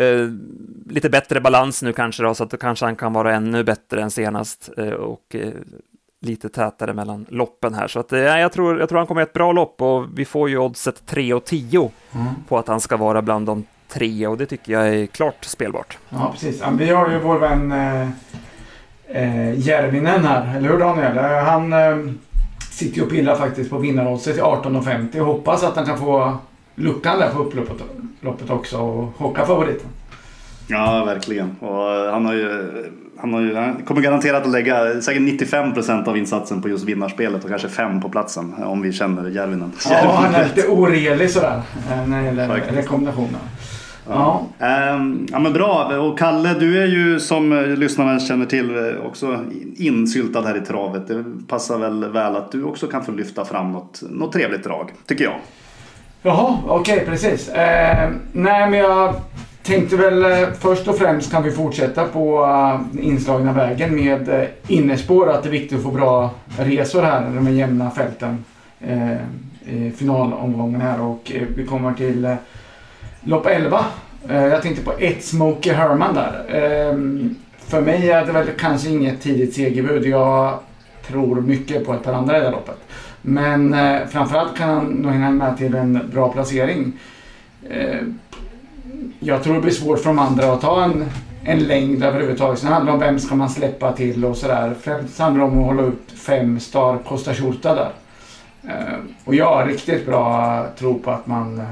eh, 0.00 0.28
lite 0.90 1.10
bättre 1.10 1.40
balans 1.40 1.82
nu 1.82 1.92
kanske 1.92 2.22
då, 2.22 2.34
så 2.34 2.44
att 2.44 2.60
kanske 2.60 2.84
han 2.84 2.96
kan 2.96 3.12
vara 3.12 3.34
ännu 3.34 3.64
bättre 3.64 4.02
än 4.02 4.10
senast 4.10 4.70
eh, 4.76 4.88
och 4.88 5.36
lite 6.20 6.48
tätare 6.48 6.94
mellan 6.94 7.26
loppen 7.28 7.74
här. 7.74 7.88
Så 7.88 8.00
att, 8.00 8.12
eh, 8.12 8.20
jag, 8.20 8.52
tror, 8.52 8.80
jag 8.80 8.88
tror 8.88 8.98
han 8.98 9.06
kommer 9.06 9.22
ett 9.22 9.32
bra 9.32 9.52
lopp 9.52 9.82
och 9.82 10.18
vi 10.18 10.24
får 10.24 10.50
ju 10.50 10.58
oddset 10.58 11.06
3 11.06 11.34
och 11.34 11.44
10 11.44 11.90
mm. 12.12 12.26
på 12.48 12.58
att 12.58 12.68
han 12.68 12.80
ska 12.80 12.96
vara 12.96 13.22
bland 13.22 13.46
de 13.46 13.64
tre 13.88 14.26
och 14.26 14.38
det 14.38 14.46
tycker 14.46 14.72
jag 14.72 14.88
är 14.88 15.06
klart 15.06 15.44
spelbart. 15.44 15.98
Ja, 16.08 16.30
precis. 16.32 16.62
Vi 16.78 16.90
har 16.90 17.10
ju 17.10 17.18
vår 17.18 17.38
vän 17.38 17.72
eh, 17.72 18.08
eh 19.06 19.58
Järvinen 19.58 20.24
här, 20.24 20.56
eller 20.56 20.68
hur 20.68 20.78
Daniel? 20.78 21.18
Eh, 21.18 21.44
han 21.44 21.72
eh, 21.72 22.12
sitter 22.80 22.96
ju 22.96 23.02
och 23.02 23.10
pillar 23.10 23.36
faktiskt 23.36 23.70
på 23.70 23.78
vinnaroddset 23.78 24.36
i 24.36 24.40
18,50 24.40 25.20
och 25.20 25.26
hoppas 25.26 25.62
att 25.62 25.76
han 25.76 25.86
kan 25.86 25.98
få 25.98 26.38
luckan 26.74 27.18
där 27.18 27.30
på 27.30 27.38
upploppet 27.38 27.76
loppet 28.20 28.50
också 28.50 28.78
och 28.78 29.04
hocka 29.16 29.46
favoriten. 29.46 29.86
Ja, 30.66 31.04
verkligen. 31.04 31.56
Och 31.60 32.12
han, 32.12 32.26
har 32.26 32.34
ju, 32.34 32.72
han, 33.16 33.34
har 33.34 33.40
ju, 33.40 33.54
han 33.54 33.82
kommer 33.82 34.00
garanterat 34.00 34.42
att 34.42 34.52
lägga 34.52 35.00
säkert 35.00 35.22
95 35.22 35.74
procent 35.74 36.08
av 36.08 36.16
insatsen 36.16 36.62
på 36.62 36.68
just 36.68 36.84
vinnarspelet 36.84 37.44
och 37.44 37.50
kanske 37.50 37.68
fem 37.68 38.00
på 38.00 38.08
platsen 38.08 38.54
om 38.64 38.82
vi 38.82 38.92
känner 38.92 39.28
Järvinen. 39.28 39.72
Ja, 39.90 40.20
han 40.22 40.34
är 40.34 40.44
lite 40.44 40.68
orelig 40.68 41.30
sådär 41.30 41.62
när 42.06 42.20
det 42.20 42.24
gäller 42.24 42.48
rekommendationer. 42.48 43.40
Ja. 44.08 44.46
Um, 44.94 45.26
ja 45.32 45.38
men 45.38 45.52
bra. 45.52 45.98
Och 45.98 46.18
Kalle, 46.18 46.54
du 46.54 46.82
är 46.82 46.86
ju 46.86 47.20
som 47.20 47.74
lyssnarna 47.78 48.20
känner 48.20 48.46
till 48.46 48.96
också 49.06 49.44
insyltad 49.76 50.42
här 50.42 50.56
i 50.56 50.60
travet. 50.60 51.08
Det 51.08 51.24
passar 51.48 51.78
väl 51.78 52.12
väl 52.12 52.36
att 52.36 52.52
du 52.52 52.64
också 52.64 52.86
kan 52.86 53.04
få 53.04 53.12
lyfta 53.12 53.44
fram 53.44 53.72
något, 53.72 54.02
något 54.10 54.32
trevligt 54.32 54.64
drag, 54.64 54.90
tycker 55.06 55.24
jag. 55.24 55.34
Jaha, 56.22 56.58
okej 56.66 56.94
okay, 56.94 57.06
precis. 57.06 57.48
Uh, 57.48 57.54
nej 58.32 58.70
men 58.70 58.74
jag 58.74 59.14
tänkte 59.62 59.96
väl 59.96 60.24
uh, 60.24 60.48
först 60.58 60.88
och 60.88 60.98
främst 60.98 61.30
kan 61.30 61.42
vi 61.42 61.50
fortsätta 61.50 62.04
på 62.04 62.44
uh, 62.44 63.04
inslagna 63.04 63.52
vägen 63.52 63.94
med 63.94 64.28
uh, 64.28 64.44
innerspår. 64.68 65.30
Att 65.30 65.42
det 65.42 65.48
är 65.48 65.50
viktigt 65.50 65.78
att 65.78 65.84
få 65.84 65.90
bra 65.90 66.30
resor 66.58 67.02
här, 67.02 67.30
de 67.34 67.56
jämna 67.56 67.90
fälten. 67.90 68.44
i 69.66 69.90
finalomgången 69.90 70.80
här 70.80 71.00
och 71.00 71.32
vi 71.56 71.66
kommer 71.66 71.92
till 71.94 72.36
Lopp 73.22 73.46
11. 73.46 73.84
Eh, 74.28 74.44
jag 74.44 74.62
tänkte 74.62 74.84
på 74.84 74.92
ett 74.98 75.24
Smokey 75.24 75.72
Herman 75.72 76.14
där. 76.14 76.44
Ehm, 76.48 77.36
för 77.58 77.80
mig 77.80 78.10
är 78.10 78.26
det 78.26 78.32
väl 78.32 78.46
kanske 78.58 78.88
inget 78.88 79.22
tidigt 79.22 79.54
segerbud. 79.54 80.06
Jag 80.06 80.58
tror 81.06 81.40
mycket 81.40 81.86
på 81.86 81.94
ett 81.94 82.02
par 82.02 82.12
andra 82.12 82.38
i 82.38 82.40
det 82.40 82.50
loppet. 82.50 82.78
Men 83.22 83.74
eh, 83.74 84.06
framförallt 84.08 84.56
kan 84.56 84.68
han 84.68 84.84
nog 84.86 85.12
hänga 85.12 85.30
med 85.30 85.56
till 85.56 85.74
en 85.74 86.10
bra 86.12 86.32
placering. 86.32 86.92
Ehm, 87.70 88.18
jag 89.18 89.42
tror 89.42 89.54
det 89.54 89.60
blir 89.60 89.72
svårt 89.72 89.98
för 89.98 90.06
de 90.06 90.18
andra 90.18 90.52
att 90.52 90.60
ta 90.60 90.84
en, 90.84 91.04
en 91.44 91.58
längd 91.58 92.04
överhuvudtaget. 92.04 92.58
Sen 92.58 92.72
handlar 92.72 92.92
det 92.92 92.98
om 92.98 93.00
vem 93.00 93.18
ska 93.18 93.34
man 93.34 93.50
släppa 93.50 93.92
till 93.92 94.24
och 94.24 94.36
sådär. 94.36 94.74
Främst 94.80 95.18
handlar 95.18 95.44
det 95.44 95.52
om 95.52 95.58
att 95.58 95.66
hålla 95.66 95.82
upp 95.82 96.10
fem 96.10 96.60
star 96.60 96.98
Costa 96.98 97.34
Shurta 97.34 97.74
där. 97.74 97.90
Ehm, 98.72 99.14
och 99.24 99.34
jag 99.34 99.54
har 99.54 99.66
riktigt 99.66 100.06
bra 100.06 100.66
tro 100.78 100.98
på 100.98 101.10
att 101.10 101.26
man 101.26 101.58
eh, 101.58 101.64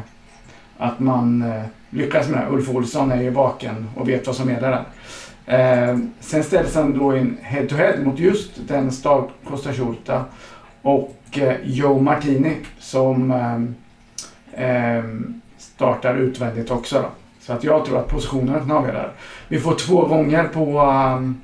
att 0.79 1.01
man 1.01 1.43
eh, 1.43 1.63
lyckas 1.91 2.29
med 2.29 2.41
det. 2.41 2.51
Ulf 2.51 2.69
Olsson 2.69 3.13
är 3.13 3.23
ju 3.23 3.31
vaken 3.31 3.89
och 3.97 4.09
vet 4.09 4.27
vad 4.27 4.37
som 4.37 4.49
är 4.49 4.61
där. 4.61 4.85
Eh, 5.47 5.99
sen 6.21 6.45
ställs 6.45 6.75
han 6.75 6.99
då 6.99 7.17
in 7.17 7.39
head 7.43 7.67
to 7.67 7.75
head 7.75 7.97
mot 8.05 8.19
just 8.19 8.69
den 8.69 8.93
start 8.93 9.29
Costa 9.45 9.73
Shurta 9.73 10.25
och 10.83 11.39
eh, 11.39 11.57
Joe 11.65 12.01
Martini 12.01 12.57
som 12.79 13.31
eh, 13.31 14.97
eh, 14.97 15.05
startar 15.59 16.15
utvändigt 16.15 16.71
också. 16.71 17.03
Då. 17.03 17.09
Så 17.41 17.53
att 17.53 17.65
jag 17.65 17.85
tror 17.85 17.99
att 17.99 18.09
positionerna 18.09 18.61
knagar 18.61 18.93
där. 18.93 19.13
Vi 19.49 19.61
får 19.61 19.75
två 19.75 20.07
gånger 20.07 20.45
på, 20.45 20.81
um, 20.81 21.41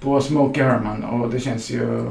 på 0.00 0.20
Smokey 0.20 0.62
Herman 0.62 1.04
och 1.04 1.30
det 1.30 1.40
känns 1.40 1.70
ju... 1.70 2.10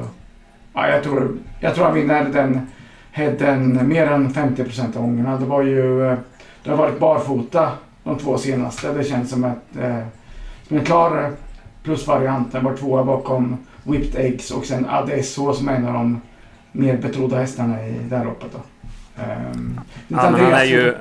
Ja, 0.73 0.88
jag, 0.88 1.04
tror, 1.04 1.38
jag 1.60 1.75
tror 1.75 1.86
han 1.86 1.95
vinner 1.95 2.23
den 2.23 2.67
headen 3.11 3.87
mer 3.87 4.07
än 4.07 4.33
50 4.33 4.81
av 4.81 5.01
gångerna. 5.01 5.37
Det 5.37 5.45
var 5.45 5.61
ju 5.61 6.15
det 6.63 6.69
har 6.69 6.77
varit 6.77 6.99
barfota 6.99 7.71
de 8.03 8.17
två 8.17 8.37
senaste. 8.37 8.93
Det 8.93 9.03
känns 9.03 9.29
som, 9.29 9.43
ett, 9.43 9.77
eh, 9.81 10.03
som 10.67 10.77
en 10.77 10.85
klar 10.85 11.31
plusvariant. 11.83 12.51
Den 12.51 12.63
var 12.63 12.77
tvåa 12.77 13.03
bakom 13.03 13.57
Whipped 13.83 14.25
Eggs 14.25 14.51
och 14.51 14.65
sen 14.65 14.85
Adesso 14.89 15.53
som 15.53 15.69
är 15.69 15.75
en 15.75 15.87
av 15.87 15.93
de 15.93 16.21
mer 16.71 16.97
betrodda 16.97 17.37
hästarna 17.37 17.87
i 17.87 17.95
det 18.09 18.17
här 18.17 18.25
loppet. 18.25 18.51
Då. 18.51 18.59
Um, 19.23 19.79
ja, 20.07 20.17
han 20.17 20.35
är 20.35 20.63
ju... 20.63 20.95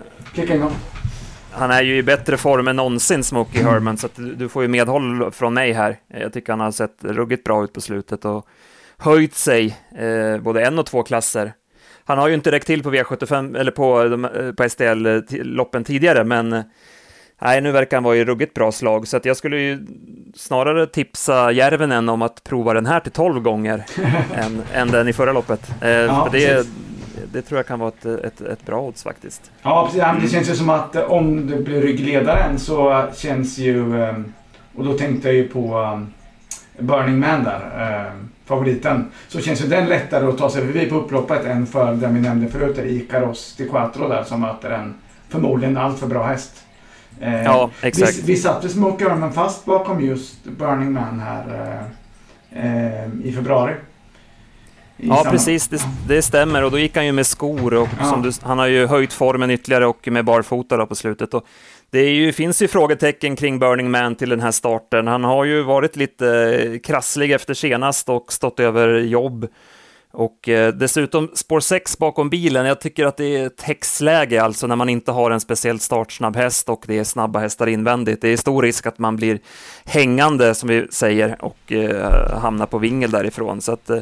Han 1.51 1.71
är 1.71 1.83
ju 1.83 1.97
i 1.97 2.03
bättre 2.03 2.37
form 2.37 2.69
än 2.69 2.77
någonsin, 2.77 3.25
Smokey 3.25 3.61
mm. 3.61 3.73
Herman, 3.73 3.97
så 3.97 4.09
du 4.17 4.49
får 4.49 4.63
ju 4.63 4.69
medhåll 4.69 5.33
från 5.33 5.55
mig 5.55 5.73
här. 5.73 5.97
Jag 6.07 6.33
tycker 6.33 6.53
han 6.53 6.61
har 6.61 6.71
sett 6.71 7.05
ruggigt 7.05 7.45
bra 7.45 7.65
ut 7.65 7.73
på 7.73 7.81
slutet 7.81 8.25
och 8.25 8.47
höjt 8.99 9.35
sig 9.35 9.77
eh, 9.99 10.41
både 10.41 10.67
en 10.67 10.79
och 10.79 10.87
två 10.87 11.03
klasser. 11.03 11.53
Han 12.09 12.19
har 12.19 12.29
ju 12.29 12.35
inte 12.35 12.51
räckt 12.51 12.67
till 12.67 12.83
på 12.83 12.91
V75 12.91 13.59
eller 13.59 13.71
på, 13.71 14.03
eh, 14.03 14.53
på 14.53 14.69
STL-loppen 14.69 15.85
tidigare, 15.85 16.25
men 16.25 16.53
eh, 16.53 16.63
nej, 17.39 17.61
nu 17.61 17.73
verkar 17.73 17.97
han 17.97 18.05
vara 18.05 18.17
i 18.17 18.25
ruggigt 18.25 18.55
bra 18.55 18.73
slag, 18.73 19.09
så 19.09 19.17
att 19.17 19.25
jag 19.25 19.37
skulle 19.37 19.61
ju 19.61 19.87
snarare 20.35 20.87
tipsa 20.87 21.53
Järvenen 21.53 22.09
om 22.09 22.23
att 22.23 22.45
prova 22.45 22.75
den 22.75 22.87
här 22.87 23.01
till 23.01 23.13
12 23.13 23.41
gånger 23.41 23.85
än, 24.35 24.63
än 24.75 24.89
den 24.89 25.09
i 25.09 25.13
förra 25.13 25.33
loppet. 25.33 25.71
Eh, 25.81 25.91
ja, 25.91 26.29
det, 26.33 26.67
det 27.33 27.43
tror 27.43 27.59
jag 27.59 27.67
kan 27.67 27.79
vara 27.79 27.89
ett, 27.89 28.05
ett, 28.05 28.41
ett 28.41 28.67
bra 28.67 28.81
odds 28.81 29.03
faktiskt. 29.03 29.51
Ja, 29.63 29.91
precis. 29.93 30.23
Det 30.23 30.29
känns 30.37 30.51
ju 30.51 30.55
som 30.55 30.71
att 30.71 30.97
om 30.97 31.47
det 31.47 31.57
blir 31.57 31.81
ryggledaren 31.81 32.59
så 32.59 33.07
känns 33.17 33.59
ju, 33.59 34.03
och 34.77 34.85
då 34.85 34.93
tänkte 34.93 35.29
jag 35.29 35.35
ju 35.35 35.49
på 35.49 36.01
Burning 36.79 37.21
Man 37.21 37.45
där 37.45 38.13
favoriten, 38.49 39.11
så 39.29 39.41
känns 39.41 39.65
ju 39.65 39.67
den 39.67 39.87
lättare 39.87 40.27
att 40.27 40.39
ta 40.39 40.51
sig 40.51 40.67
förbi 40.67 40.87
på 40.87 40.95
upploppet 40.95 41.45
än 41.45 41.67
för 41.67 41.95
den 41.95 42.15
vi 42.15 42.21
nämnde 42.21 42.49
förut, 42.49 42.79
Icaros 42.79 43.55
Di 43.57 43.69
Quattro 43.69 44.09
där 44.09 44.25
som 44.25 44.41
möter 44.41 44.71
en 44.71 44.95
förmodligen 45.29 45.77
alltför 45.77 46.07
bra 46.07 46.27
häst. 46.27 46.65
Eh, 47.21 47.43
ja, 47.43 47.71
exakt. 47.83 48.19
Vi, 48.19 48.23
vi 48.23 48.37
satte 48.37 48.69
Smoke 48.69 49.11
Armen 49.11 49.33
fast 49.33 49.65
bakom 49.65 50.01
just 50.01 50.45
Burning 50.45 50.93
Man 50.93 51.21
här 51.21 51.45
eh, 52.51 53.03
eh, 53.03 53.09
i 53.25 53.33
februari. 53.33 53.75
I 54.97 55.09
ja, 55.09 55.17
samma... 55.17 55.31
precis. 55.31 55.69
Det, 55.69 55.81
det, 56.07 56.23
stämmer. 56.23 56.65
Och 56.65 56.71
då 56.71 56.79
gick 56.79 56.97
han 56.97 57.07
ju 57.07 57.13
med 57.13 57.27
skor 57.27 57.75
och 57.75 57.89
ja. 58.01 58.21
du, 58.23 58.33
han 58.43 58.59
har 58.59 58.67
ju 58.67 58.87
höjt 58.87 59.13
formen 59.13 59.51
ytterligare 59.51 59.87
och 59.87 60.09
med 60.11 60.25
barfota 60.25 60.87
på 60.87 60.95
slutet. 60.95 61.35
Och 61.35 61.45
det 61.91 62.11
ju, 62.11 62.33
finns 62.33 62.63
ju 62.63 62.69
frågetecken 62.69 63.37
kring 63.37 63.59
Burning 63.59 63.91
Man 63.91 64.15
till 64.15 64.29
den 64.29 64.41
här 64.41 64.51
starten. 64.51 65.07
Han 65.07 65.25
har 65.25 65.45
ju 65.45 65.63
varit 65.63 65.97
lite 65.97 66.29
eh, 66.29 66.79
krasslig 66.79 67.33
efter 67.33 67.55
senast 67.55 68.09
och 68.09 68.33
stått 68.33 68.61
över 68.61 68.99
jobb. 68.99 69.49
Och 70.11 70.49
eh, 70.49 70.75
dessutom 70.75 71.31
spår 71.35 71.61
6 71.61 71.99
bakom 71.99 72.31
bilen. 72.31 72.67
Jag 72.67 72.81
tycker 72.81 73.07
att 73.07 73.17
det 73.17 73.37
är 73.37 73.47
ett 73.47 73.63
häxläge, 73.63 74.43
alltså 74.43 74.67
när 74.67 74.77
man 74.77 74.89
inte 74.89 75.13
har 75.13 75.31
en 75.31 75.41
speciellt 75.41 75.83
startsnabb 75.83 76.37
häst 76.37 76.69
och 76.69 76.85
det 76.87 76.99
är 76.99 77.05
snabba 77.05 77.39
hästar 77.39 77.67
invändigt. 77.67 78.21
Det 78.21 78.29
är 78.29 78.37
stor 78.37 78.63
risk 78.63 78.87
att 78.87 78.99
man 78.99 79.17
blir 79.17 79.39
hängande, 79.85 80.55
som 80.55 80.69
vi 80.69 80.87
säger, 80.91 81.45
och 81.45 81.73
eh, 81.73 82.39
hamnar 82.39 82.67
på 82.67 82.79
vingel 82.79 83.11
därifrån. 83.11 83.61
Så 83.61 83.73
att 83.73 83.91
eh, 83.91 84.01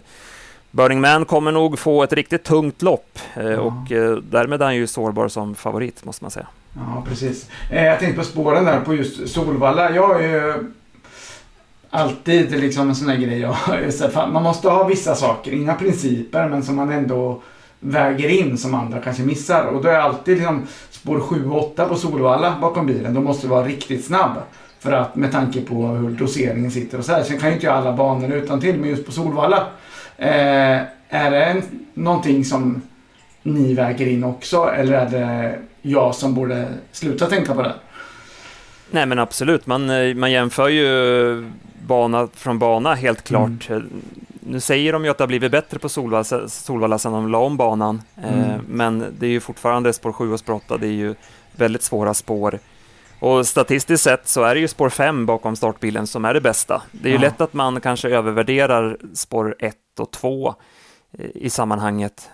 Burning 0.70 1.00
Man 1.00 1.24
kommer 1.24 1.52
nog 1.52 1.78
få 1.78 2.02
ett 2.02 2.12
riktigt 2.12 2.44
tungt 2.44 2.82
lopp 2.82 3.18
eh, 3.34 3.52
och 3.52 3.88
därmed 4.22 4.62
är 4.62 4.64
han 4.64 4.76
ju 4.76 4.86
sårbar 4.86 5.28
som 5.28 5.54
favorit, 5.54 6.04
måste 6.04 6.24
man 6.24 6.30
säga. 6.30 6.46
Ja, 6.76 7.04
precis. 7.08 7.50
Eh, 7.70 7.84
jag 7.84 7.98
tänkte 7.98 8.18
på 8.18 8.24
spåren 8.24 8.64
där 8.64 8.80
på 8.80 8.94
just 8.94 9.28
Solvalla. 9.28 9.94
Jag 9.94 10.24
är 10.24 10.28
ju 10.28 10.54
alltid 11.90 12.50
liksom 12.50 12.88
en 12.88 12.94
sån 12.94 13.08
där 13.08 13.16
grej. 13.16 13.48
Man 14.32 14.42
måste 14.42 14.68
ha 14.68 14.84
vissa 14.84 15.14
saker, 15.14 15.52
inga 15.52 15.74
principer, 15.74 16.48
men 16.48 16.62
som 16.62 16.76
man 16.76 16.92
ändå 16.92 17.42
väger 17.80 18.28
in 18.28 18.58
som 18.58 18.74
andra 18.74 19.00
kanske 19.00 19.22
missar. 19.22 19.64
Och 19.64 19.82
då 19.82 19.88
är 19.88 19.98
alltid 19.98 20.36
liksom 20.36 20.66
spår 20.90 21.20
7 21.20 21.46
och 21.50 21.72
8 21.72 21.84
på 21.84 21.94
Solvalla 21.94 22.58
bakom 22.60 22.86
bilen. 22.86 23.14
Då 23.14 23.20
måste 23.20 23.46
du 23.46 23.50
vara 23.50 23.66
riktigt 23.66 24.04
snabb. 24.04 24.32
För 24.78 24.92
att 24.92 25.16
med 25.16 25.32
tanke 25.32 25.60
på 25.60 25.86
hur 25.86 26.10
doseringen 26.10 26.70
sitter 26.70 26.98
och 26.98 27.04
så 27.04 27.12
här. 27.12 27.22
Sen 27.22 27.38
kan 27.38 27.48
ju 27.48 27.54
inte 27.54 27.66
jag 27.66 27.76
alla 27.76 27.92
banor 27.92 28.32
utan 28.32 28.60
till 28.60 28.80
men 28.80 28.90
just 28.90 29.06
på 29.06 29.12
Solvalla. 29.12 29.66
Eh, 30.16 30.80
är 31.08 31.30
det 31.30 31.44
en, 31.44 31.62
någonting 31.94 32.44
som 32.44 32.82
ni 33.42 33.74
väger 33.74 34.06
in 34.06 34.24
också 34.24 34.70
eller 34.76 34.92
är 34.92 35.10
det 35.10 35.58
jag 35.86 36.14
som 36.14 36.34
borde 36.34 36.68
sluta 36.92 37.26
tänka 37.26 37.54
på 37.54 37.62
det? 37.62 37.74
Nej 38.90 39.06
men 39.06 39.18
absolut, 39.18 39.66
man, 39.66 39.90
eh, 39.90 40.14
man 40.14 40.32
jämför 40.32 40.68
ju 40.68 41.50
bana 41.86 42.28
från 42.34 42.58
bana 42.58 42.94
helt 42.94 43.24
klart. 43.24 43.70
Mm. 43.70 44.02
Nu 44.40 44.60
säger 44.60 44.92
de 44.92 45.04
ju 45.04 45.10
att 45.10 45.18
det 45.18 45.24
har 45.24 45.28
blivit 45.28 45.52
bättre 45.52 45.78
på 45.78 45.88
Solvalla, 45.88 46.48
Solvalla 46.48 46.98
sedan 46.98 47.12
de 47.12 47.28
la 47.28 47.38
om 47.38 47.56
banan, 47.56 48.02
eh, 48.16 48.32
mm. 48.32 48.50
eh, 48.50 48.60
men 48.68 49.04
det 49.18 49.26
är 49.26 49.30
ju 49.30 49.40
fortfarande 49.40 49.92
spår 49.92 50.12
7 50.12 50.32
och 50.32 50.38
spår 50.38 50.52
8, 50.52 50.76
det 50.76 50.86
är 50.86 50.90
ju 50.90 51.14
väldigt 51.56 51.82
svåra 51.82 52.14
spår. 52.14 52.58
Och 53.18 53.46
statistiskt 53.46 54.04
sett 54.04 54.28
så 54.28 54.42
är 54.42 54.54
det 54.54 54.60
ju 54.60 54.68
spår 54.68 54.88
5 54.88 55.26
bakom 55.26 55.56
startbilen 55.56 56.06
som 56.06 56.24
är 56.24 56.34
det 56.34 56.40
bästa. 56.40 56.82
Det 56.92 57.08
är 57.08 57.10
ju 57.10 57.18
ja. 57.18 57.20
lätt 57.20 57.40
att 57.40 57.52
man 57.52 57.80
kanske 57.80 58.08
övervärderar 58.08 58.96
spår 59.14 59.56
1 59.58 59.74
och 59.98 60.10
2 60.10 60.54
eh, 61.18 61.26
i 61.34 61.50
sammanhanget. 61.50 62.30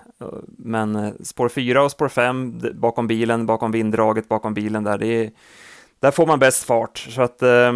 Men 0.59 0.97
eh, 0.97 1.13
spår 1.23 1.49
4 1.49 1.83
och 1.83 1.91
spår 1.91 2.09
5 2.09 2.61
bakom 2.75 3.07
bilen, 3.07 3.47
bakom 3.47 3.73
vinddraget, 3.73 4.29
bakom 4.29 4.55
bilen 4.55 4.85
där, 4.85 4.99
det 4.99 5.07
är, 5.07 5.31
där 6.01 6.11
får 6.11 6.27
man 6.27 6.39
bäst 6.39 6.65
fart. 6.65 6.99
Så 6.99 7.23
att 7.23 7.43
eh, 7.43 7.73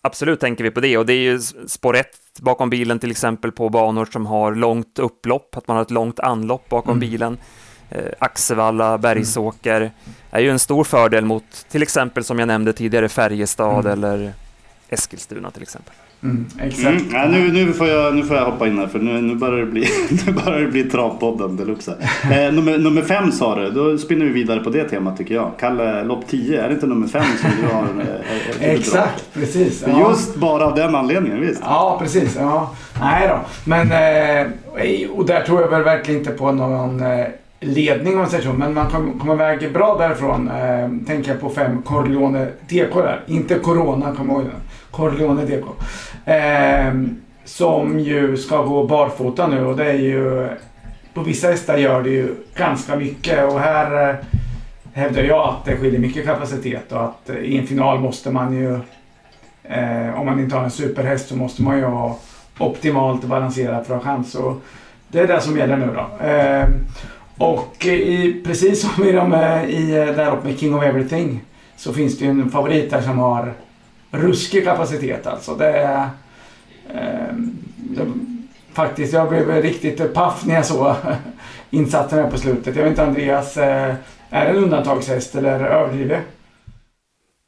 absolut 0.00 0.40
tänker 0.40 0.64
vi 0.64 0.70
på 0.70 0.80
det 0.80 0.98
och 0.98 1.06
det 1.06 1.12
är 1.12 1.32
ju 1.32 1.40
spår 1.66 1.96
1 1.96 2.06
bakom 2.40 2.70
bilen 2.70 2.98
till 2.98 3.10
exempel 3.10 3.52
på 3.52 3.68
banor 3.68 4.04
som 4.04 4.26
har 4.26 4.54
långt 4.54 4.98
upplopp, 4.98 5.56
att 5.56 5.68
man 5.68 5.76
har 5.76 5.82
ett 5.82 5.90
långt 5.90 6.20
anlopp 6.20 6.68
bakom 6.68 6.96
mm. 6.96 7.10
bilen. 7.10 7.38
Eh, 7.90 8.12
Axevalla, 8.18 8.98
Bergsåker 8.98 9.80
mm. 9.80 9.92
är 10.30 10.40
ju 10.40 10.50
en 10.50 10.58
stor 10.58 10.84
fördel 10.84 11.24
mot 11.24 11.66
till 11.68 11.82
exempel 11.82 12.24
som 12.24 12.38
jag 12.38 12.46
nämnde 12.46 12.72
tidigare 12.72 13.08
Färjestad 13.08 13.86
mm. 13.86 13.92
eller 13.92 14.32
Eskilstuna 14.88 15.50
till 15.50 15.62
exempel. 15.62 15.94
Mm, 16.22 16.46
exakt. 16.60 16.86
Mm, 16.86 17.04
ja, 17.12 17.28
nu, 17.28 17.52
nu, 17.52 17.72
får 17.72 17.88
jag, 17.88 18.14
nu 18.14 18.22
får 18.22 18.36
jag 18.36 18.44
hoppa 18.44 18.66
in 18.66 18.78
här 18.78 18.86
för 18.86 18.98
nu, 18.98 19.20
nu 19.20 19.34
börjar 19.34 19.58
det 19.58 19.66
bli, 19.66 19.88
nu 20.26 20.32
börjar 20.32 20.60
det 20.60 20.66
bli 20.66 20.84
travpodden 20.84 21.56
deluxe. 21.56 21.94
Eh, 22.32 22.52
nummer, 22.52 22.78
nummer 22.78 23.02
fem 23.02 23.32
sa 23.32 23.54
du, 23.54 23.70
då 23.70 23.98
spinner 23.98 24.24
vi 24.24 24.32
vidare 24.32 24.60
på 24.60 24.70
det 24.70 24.84
temat 24.84 25.16
tycker 25.16 25.34
jag. 25.34 25.50
Kalle, 25.60 26.04
lopp 26.04 26.26
10, 26.28 26.62
är 26.62 26.68
det 26.68 26.74
inte 26.74 26.86
nummer 26.86 27.06
fem 27.08 27.24
som 27.40 27.50
du 27.62 27.74
har? 27.74 27.84
Eh, 28.60 28.70
Exakt, 28.70 29.34
precis. 29.34 29.84
Ja. 29.86 30.08
Just 30.10 30.36
bara 30.36 30.66
av 30.66 30.74
den 30.74 30.94
anledningen, 30.94 31.40
visst? 31.40 31.60
Ja, 31.64 31.98
precis. 32.02 32.36
Ja. 32.40 32.70
Nej 33.00 33.28
då. 33.28 33.38
Men, 33.64 33.92
eh, 33.92 35.10
och 35.10 35.26
där 35.26 35.40
tror 35.42 35.60
jag 35.60 35.68
väl 35.68 35.82
verkligen 35.82 36.20
inte 36.20 36.32
på 36.32 36.52
någon 36.52 37.00
eh, 37.00 37.26
ledning 37.60 38.12
om 38.12 38.18
man 38.18 38.30
säger 38.30 38.44
så. 38.44 38.52
Men 38.52 38.74
man 38.74 38.86
kommer 38.90 39.18
kom 39.18 39.30
iväg 39.30 39.72
bra 39.72 39.96
därifrån. 39.98 40.48
Eh, 40.48 41.06
tänker 41.06 41.30
jag 41.30 41.40
på 41.40 41.50
fem 41.50 41.82
Corleone 41.82 42.46
DK 42.68 42.94
där. 42.94 43.20
Inte 43.26 43.54
Corona, 43.58 44.14
kom 44.16 44.30
ihåg 44.30 44.42
den. 44.42 44.60
Corleone 44.96 45.44
DK. 45.44 45.64
Eh, 46.30 46.94
som 47.44 48.00
ju 48.00 48.36
ska 48.36 48.62
gå 48.62 48.86
barfota 48.86 49.46
nu 49.46 49.66
och 49.66 49.76
det 49.76 49.84
är 49.84 49.98
ju... 49.98 50.48
På 51.14 51.22
vissa 51.22 51.48
hästar 51.48 51.78
gör 51.78 52.02
det 52.02 52.10
ju 52.10 52.34
ganska 52.56 52.96
mycket 52.96 53.52
och 53.52 53.60
här 53.60 54.10
eh, 54.10 54.16
hävdar 54.92 55.22
jag 55.22 55.48
att 55.48 55.64
det 55.64 55.76
skiljer 55.76 56.00
mycket 56.00 56.24
kapacitet 56.24 56.92
och 56.92 57.04
att 57.04 57.30
eh, 57.30 57.36
i 57.36 57.58
en 57.58 57.66
final 57.66 58.00
måste 58.00 58.30
man 58.30 58.56
ju... 58.56 58.74
Eh, 59.62 60.20
om 60.20 60.26
man 60.26 60.40
inte 60.40 60.56
har 60.56 60.64
en 60.64 60.70
superhäst 60.70 61.28
så 61.28 61.36
måste 61.36 61.62
man 61.62 61.78
ju 61.78 61.84
ha 61.84 62.18
optimalt 62.58 63.24
balanserad 63.24 63.86
för 63.86 63.96
att 63.96 64.04
ha 64.04 64.12
chans. 64.12 64.34
Och 64.34 64.62
det 65.08 65.20
är 65.20 65.26
det 65.26 65.40
som 65.40 65.58
gäller 65.58 65.76
nu 65.76 65.86
då. 65.94 66.26
Eh, 66.26 66.68
och 67.38 67.86
i, 67.86 68.42
precis 68.46 68.80
som 68.80 69.04
i, 69.04 69.12
de, 69.12 69.34
i 69.68 69.96
eh, 69.96 70.14
där 70.16 70.32
uppe 70.32 70.48
med 70.48 70.58
King 70.58 70.74
of 70.74 70.84
Everything 70.84 71.40
så 71.76 71.92
finns 71.92 72.18
det 72.18 72.24
ju 72.24 72.30
en 72.30 72.50
favorit 72.50 72.90
där 72.90 73.00
som 73.00 73.18
har 73.18 73.52
ruskig 74.16 74.64
kapacitet 74.64 75.26
alltså. 75.26 75.54
Det 75.54 75.70
är... 75.70 76.08
Eh, 76.94 77.34
det, 77.76 78.06
faktiskt, 78.72 79.12
jag 79.12 79.28
blev 79.28 79.62
riktigt 79.62 80.14
paff 80.14 80.46
när 80.46 80.54
jag 80.54 80.66
såg 80.66 80.94
insatsen 81.70 82.18
här 82.18 82.30
på 82.30 82.38
slutet. 82.38 82.76
Jag 82.76 82.82
vet 82.82 82.90
inte 82.90 83.04
Andreas, 83.04 83.56
eh, 83.56 83.94
är 84.30 84.44
det 84.44 84.50
en 84.50 84.56
undantagshäst 84.56 85.34
eller 85.34 85.60
överdriver 85.60 86.20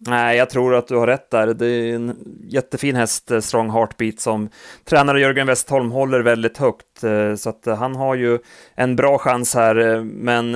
Nej, 0.06 0.36
jag 0.36 0.50
tror 0.50 0.74
att 0.74 0.88
du 0.88 0.96
har 0.96 1.06
rätt 1.06 1.30
där. 1.30 1.46
Det 1.46 1.66
är 1.66 1.94
en 1.94 2.16
jättefin 2.48 2.96
häst, 2.96 3.30
eh, 3.30 3.40
Strong 3.40 3.70
Heartbeat, 3.70 4.20
som 4.20 4.48
tränare 4.84 5.20
Jörgen 5.20 5.46
Westholm 5.46 5.90
håller 5.90 6.20
väldigt 6.20 6.58
högt. 6.58 7.04
Eh, 7.04 7.34
så 7.34 7.50
att 7.50 7.78
han 7.78 7.96
har 7.96 8.14
ju 8.14 8.38
en 8.74 8.96
bra 8.96 9.18
chans 9.18 9.54
här. 9.54 10.04
Men 10.04 10.54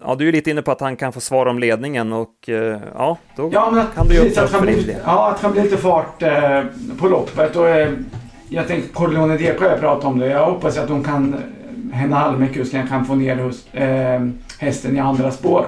ja, 0.00 0.14
du 0.14 0.28
är 0.28 0.32
lite 0.32 0.50
inne 0.50 0.62
på 0.62 0.72
att 0.72 0.80
han 0.80 0.96
kan 0.96 1.12
få 1.12 1.20
svar 1.20 1.46
om 1.46 1.58
ledningen 1.58 2.12
och 2.12 2.34
ja, 2.94 3.18
då 3.36 3.50
ja, 3.52 3.70
men 3.70 3.86
kan 3.94 4.08
du 4.08 4.14
ju 4.14 4.20
öppna 4.20 4.46
för 4.46 4.66
det. 4.66 4.96
Ja, 5.04 5.30
att 5.30 5.40
han 5.40 5.52
blir 5.52 5.62
lite 5.62 5.76
fart 5.76 6.22
på 6.98 7.08
loppet. 7.08 7.56
Och, 7.56 7.66
jag 8.48 8.68
tänker 8.68 8.88
Corleone 8.88 9.36
Deco, 9.36 9.64
jag 9.64 9.80
pratat 9.80 10.04
om 10.04 10.18
det. 10.18 10.26
Jag 10.26 10.46
hoppas 10.46 10.78
att 10.78 10.88
de 10.88 11.04
kan, 11.04 11.36
Henna 11.92 12.18
Almekusten 12.18 12.88
kan 12.88 13.04
få 13.04 13.14
ner 13.14 13.36
hos, 13.36 13.74
eh, 13.74 14.28
hästen 14.58 14.96
i 14.96 15.00
andra 15.00 15.30
spår. 15.30 15.66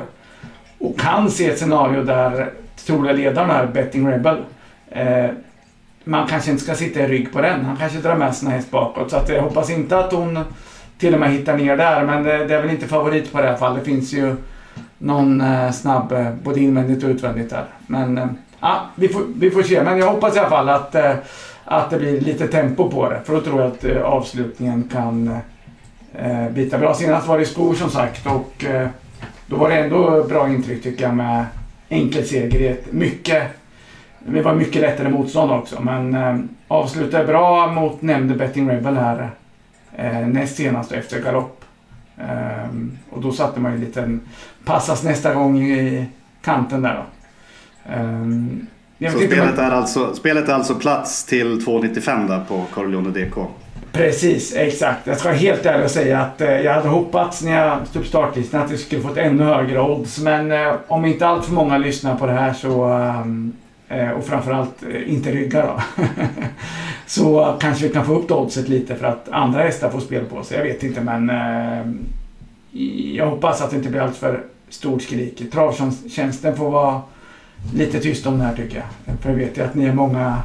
Och 0.79 1.01
kan 1.01 1.31
se 1.31 1.51
ett 1.51 1.59
scenario 1.59 2.03
där 2.03 2.51
troliga 2.87 3.13
ledaren 3.13 3.51
är 3.51 3.67
Betting 3.67 4.09
Rebel. 4.09 4.37
Eh, 4.91 5.27
man 6.05 6.27
kanske 6.27 6.51
inte 6.51 6.63
ska 6.63 6.75
sitta 6.75 7.01
i 7.01 7.07
rygg 7.07 7.33
på 7.33 7.41
den. 7.41 7.65
Han 7.65 7.77
kanske 7.77 7.99
drar 7.99 8.17
med 8.17 8.37
sina 8.37 8.51
häst 8.51 8.71
bakåt. 8.71 9.11
Så 9.11 9.17
att 9.17 9.29
jag 9.29 9.43
hoppas 9.43 9.71
inte 9.71 9.99
att 9.99 10.13
hon 10.13 10.39
till 10.99 11.15
och 11.15 11.21
med 11.21 11.31
hittar 11.31 11.57
ner 11.57 11.77
där. 11.77 12.05
Men 12.05 12.23
det, 12.23 12.45
det 12.45 12.55
är 12.55 12.63
väl 12.63 12.71
inte 12.71 12.87
favorit 12.87 13.33
på 13.33 13.41
det 13.41 13.49
här 13.49 13.57
fallet. 13.57 13.85
Det 13.85 13.91
finns 13.91 14.13
ju 14.13 14.37
någon 14.99 15.41
eh, 15.41 15.71
snabb 15.71 16.13
eh, 16.13 16.31
både 16.43 16.61
invändigt 16.61 17.05
och 17.05 17.11
utvändigt 17.11 17.51
där. 17.51 17.65
Men 17.87 18.19
eh, 18.19 18.27
ja, 18.61 18.87
vi, 18.95 19.09
får, 19.09 19.23
vi 19.37 19.51
får 19.51 19.63
se. 19.63 19.83
Men 19.83 19.99
jag 19.99 20.07
hoppas 20.07 20.37
i 20.37 20.39
alla 20.39 20.51
fall 20.51 20.69
att 20.69 20.95
eh, 20.95 21.15
att 21.67 21.91
det 21.91 21.99
blir 21.99 22.21
lite 22.21 22.49
tempo 22.49 22.91
på 22.91 23.09
det. 23.09 23.21
För 23.25 23.35
då 23.35 23.41
tror 23.41 23.61
jag 23.61 23.73
att 23.73 23.85
eh, 23.85 24.03
avslutningen 24.03 24.89
kan 24.93 25.29
eh, 26.15 26.45
eh 26.45 26.51
bita 26.51 26.79
bra. 26.79 26.95
Senast 26.95 27.27
var 27.27 27.39
det 27.39 27.47
skor 27.47 27.75
som 27.75 27.91
sagt 27.91 28.27
och 28.27 28.65
eh, 28.65 28.89
då 29.47 29.57
var 29.57 29.71
det 29.71 29.77
ändå 29.77 30.25
bra 30.29 30.49
intryck 30.49 30.83
tycker 30.83 31.05
jag 31.05 31.15
med 31.15 31.47
enkel 31.89 32.25
seger. 32.25 32.77
Mycket, 32.91 33.43
det 34.19 34.43
var 34.43 34.55
mycket 34.55 34.83
lättare 34.83 35.09
motstånd 35.09 35.53
också 35.53 35.83
men 35.83 36.15
eh, 36.15 36.37
avslutade 36.69 37.25
bra 37.25 37.73
mot 37.73 38.03
nämnde 38.03 38.35
Betting 38.35 38.71
Rebel 38.71 38.97
här 38.97 39.31
eh, 39.97 40.27
näst 40.27 40.57
senast 40.57 40.93
efter 40.93 41.23
galopp. 41.23 41.65
Eh, 42.19 42.71
och 43.11 43.23
då 43.23 43.33
satte 43.33 43.61
man 43.61 43.73
ju 43.73 43.79
en 43.79 43.85
liten 43.85 44.21
passas 44.65 45.05
nästa 45.05 45.35
gång 45.35 45.63
i 45.63 46.07
kanten 46.43 46.83
där 46.83 46.95
då. 46.95 47.03
Um, 47.95 48.67
så 49.01 49.19
spelet, 49.19 49.59
är 49.59 49.71
alltså, 49.71 50.15
spelet 50.15 50.49
är 50.49 50.53
alltså 50.53 50.75
plats 50.75 51.25
till 51.25 51.61
2,95 51.61 52.29
där 52.29 52.45
på 52.49 52.65
Corleone 52.75 53.11
DK? 53.11 53.37
Precis, 53.97 54.55
exakt. 54.57 55.07
Jag 55.07 55.19
ska 55.19 55.29
vara 55.29 55.39
helt 55.39 55.67
ärlig 55.67 55.85
och 55.85 55.91
säga 55.91 56.21
att 56.21 56.41
eh, 56.41 56.51
jag 56.51 56.75
hade 56.75 56.89
hoppats 56.89 57.43
när 57.43 57.67
jag 57.67 57.87
stod 57.87 58.03
på 58.03 58.09
startlistan 58.09 58.63
att 58.63 58.71
vi 58.71 58.79
skulle 58.79 59.03
fått 59.03 59.17
ännu 59.17 59.45
högre 59.45 59.81
odds. 59.81 60.19
Men 60.19 60.53
eh, 60.53 60.75
om 60.89 61.05
inte 61.05 61.27
allt 61.27 61.45
för 61.45 61.53
många 61.53 61.79
lyssnar 61.79 62.17
på 62.17 62.27
det 62.27 62.33
här 62.33 62.53
så 62.53 62.89
eh, 63.89 64.01
eh 64.01 64.11
och 64.11 64.25
framförallt 64.25 64.83
eh, 64.83 65.13
inte 65.13 65.33
ryggar 65.33 65.67
då. 65.67 66.03
så 67.07 67.41
eh, 67.41 67.59
kanske 67.59 67.87
vi 67.87 67.93
kan 67.93 68.07
få 68.07 68.15
upp 68.15 68.31
oddset 68.31 68.69
lite 68.69 68.95
för 68.97 69.07
att 69.07 69.29
andra 69.29 69.63
hästar 69.63 69.91
får 69.91 70.01
spel 70.01 70.25
på 70.25 70.43
sig. 70.43 70.57
Jag 70.57 70.65
vet 70.65 70.83
inte 70.83 71.01
men 71.01 71.31
eh, 71.31 71.87
jag 73.15 73.27
hoppas 73.27 73.63
att 73.63 73.71
det 73.71 73.77
inte 73.77 73.89
blir 73.89 74.01
allt 74.01 74.17
för 74.17 74.43
stort 74.69 75.03
skrik. 75.03 75.53
Travtjänsten 75.53 76.57
får 76.57 76.71
vara 76.71 77.03
lite 77.75 78.01
tyst 78.01 78.27
om 78.27 78.39
det 78.39 78.45
här 78.45 78.57
tycker 78.57 78.77
jag. 78.77 79.19
För 79.19 79.31
jag 79.31 79.37
vet 79.37 79.59
ju 79.59 79.63
att 79.63 79.75
ni 79.75 79.85
är 79.85 79.93
många, 79.93 80.43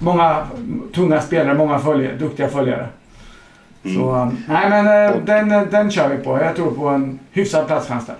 många 0.00 0.46
tunga 0.94 1.20
spelare, 1.20 1.54
många 1.54 1.78
följare, 1.78 2.16
duktiga 2.16 2.48
följare. 2.48 2.86
Mm. 3.84 3.96
Så, 3.96 4.14
um, 4.14 4.36
nej 4.48 4.70
men 4.70 5.14
uh, 5.14 5.24
den, 5.24 5.70
den 5.70 5.90
kör 5.90 6.08
vi 6.08 6.16
på. 6.16 6.38
Jag 6.38 6.56
tror 6.56 6.70
på 6.70 6.88
en 6.88 7.18
hyfsad 7.30 7.66
platschans 7.66 8.06
där. 8.06 8.16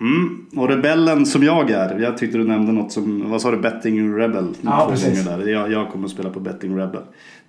Mm. 0.00 0.46
Och 0.56 0.68
rebellen 0.68 1.26
som 1.26 1.42
jag 1.42 1.70
är. 1.70 1.98
Jag 1.98 2.18
tyckte 2.18 2.38
du 2.38 2.44
nämnde 2.44 2.72
något 2.72 2.92
som, 2.92 3.30
vad 3.30 3.42
sa 3.42 3.50
du, 3.50 3.56
Betting 3.56 4.18
Rebel? 4.18 4.54
Ja, 4.60 4.86
precis. 4.90 5.24
Där. 5.24 5.46
Jag, 5.46 5.72
jag 5.72 5.88
kommer 5.88 6.04
att 6.04 6.10
spela 6.10 6.30
på 6.30 6.40
Betting 6.40 6.78
Rebel. 6.78 7.02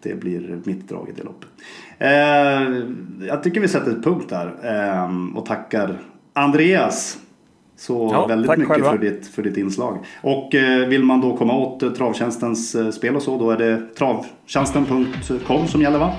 Det 0.03 0.19
blir 0.19 0.59
mitt 0.63 0.89
drag 0.89 1.09
i 1.09 1.11
det 1.17 1.23
loppet. 1.23 1.49
Eh, 1.97 3.27
jag 3.27 3.43
tycker 3.43 3.61
vi 3.61 3.67
sätter 3.67 3.91
ett 3.91 4.03
punkt 4.03 4.25
där. 4.29 4.53
Eh, 4.63 5.37
och 5.37 5.45
tackar 5.45 5.97
Andreas 6.33 7.17
så 7.81 8.09
ja, 8.13 8.27
väldigt 8.27 8.57
mycket 8.57 8.77
för 8.77 8.97
ditt, 8.97 9.27
för 9.27 9.43
ditt 9.43 9.57
inslag. 9.57 10.05
Och 10.21 10.55
eh, 10.55 10.87
vill 10.87 11.03
man 11.03 11.21
då 11.21 11.37
komma 11.37 11.53
åt 11.53 11.83
eh, 11.83 11.89
Travtjänstens 11.89 12.75
eh, 12.75 12.91
spel 12.91 13.15
och 13.15 13.21
så, 13.21 13.37
då 13.37 13.51
är 13.51 13.57
det 13.57 13.95
travtjänsten.com 13.97 15.67
som 15.67 15.81
gäller 15.81 15.99
va? 15.99 16.13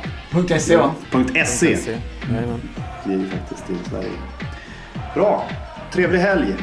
.se 0.58 0.76
va? 0.76 0.94
.se. 1.46 1.76
Det 3.06 3.12
är 3.12 3.18
ju 3.18 3.28
faktiskt 3.28 3.66
till 3.66 3.76
Sverige. 3.90 4.10
Bra, 5.14 5.44
trevlig 5.92 6.18
helg. 6.18 6.54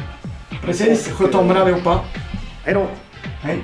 Precis, 0.64 1.08
sköt 1.08 1.34
om 1.34 1.50
er 1.50 1.54
allihopa. 1.54 2.00
Hej 2.64 2.74
då. 2.74 2.86
Hej. 3.42 3.58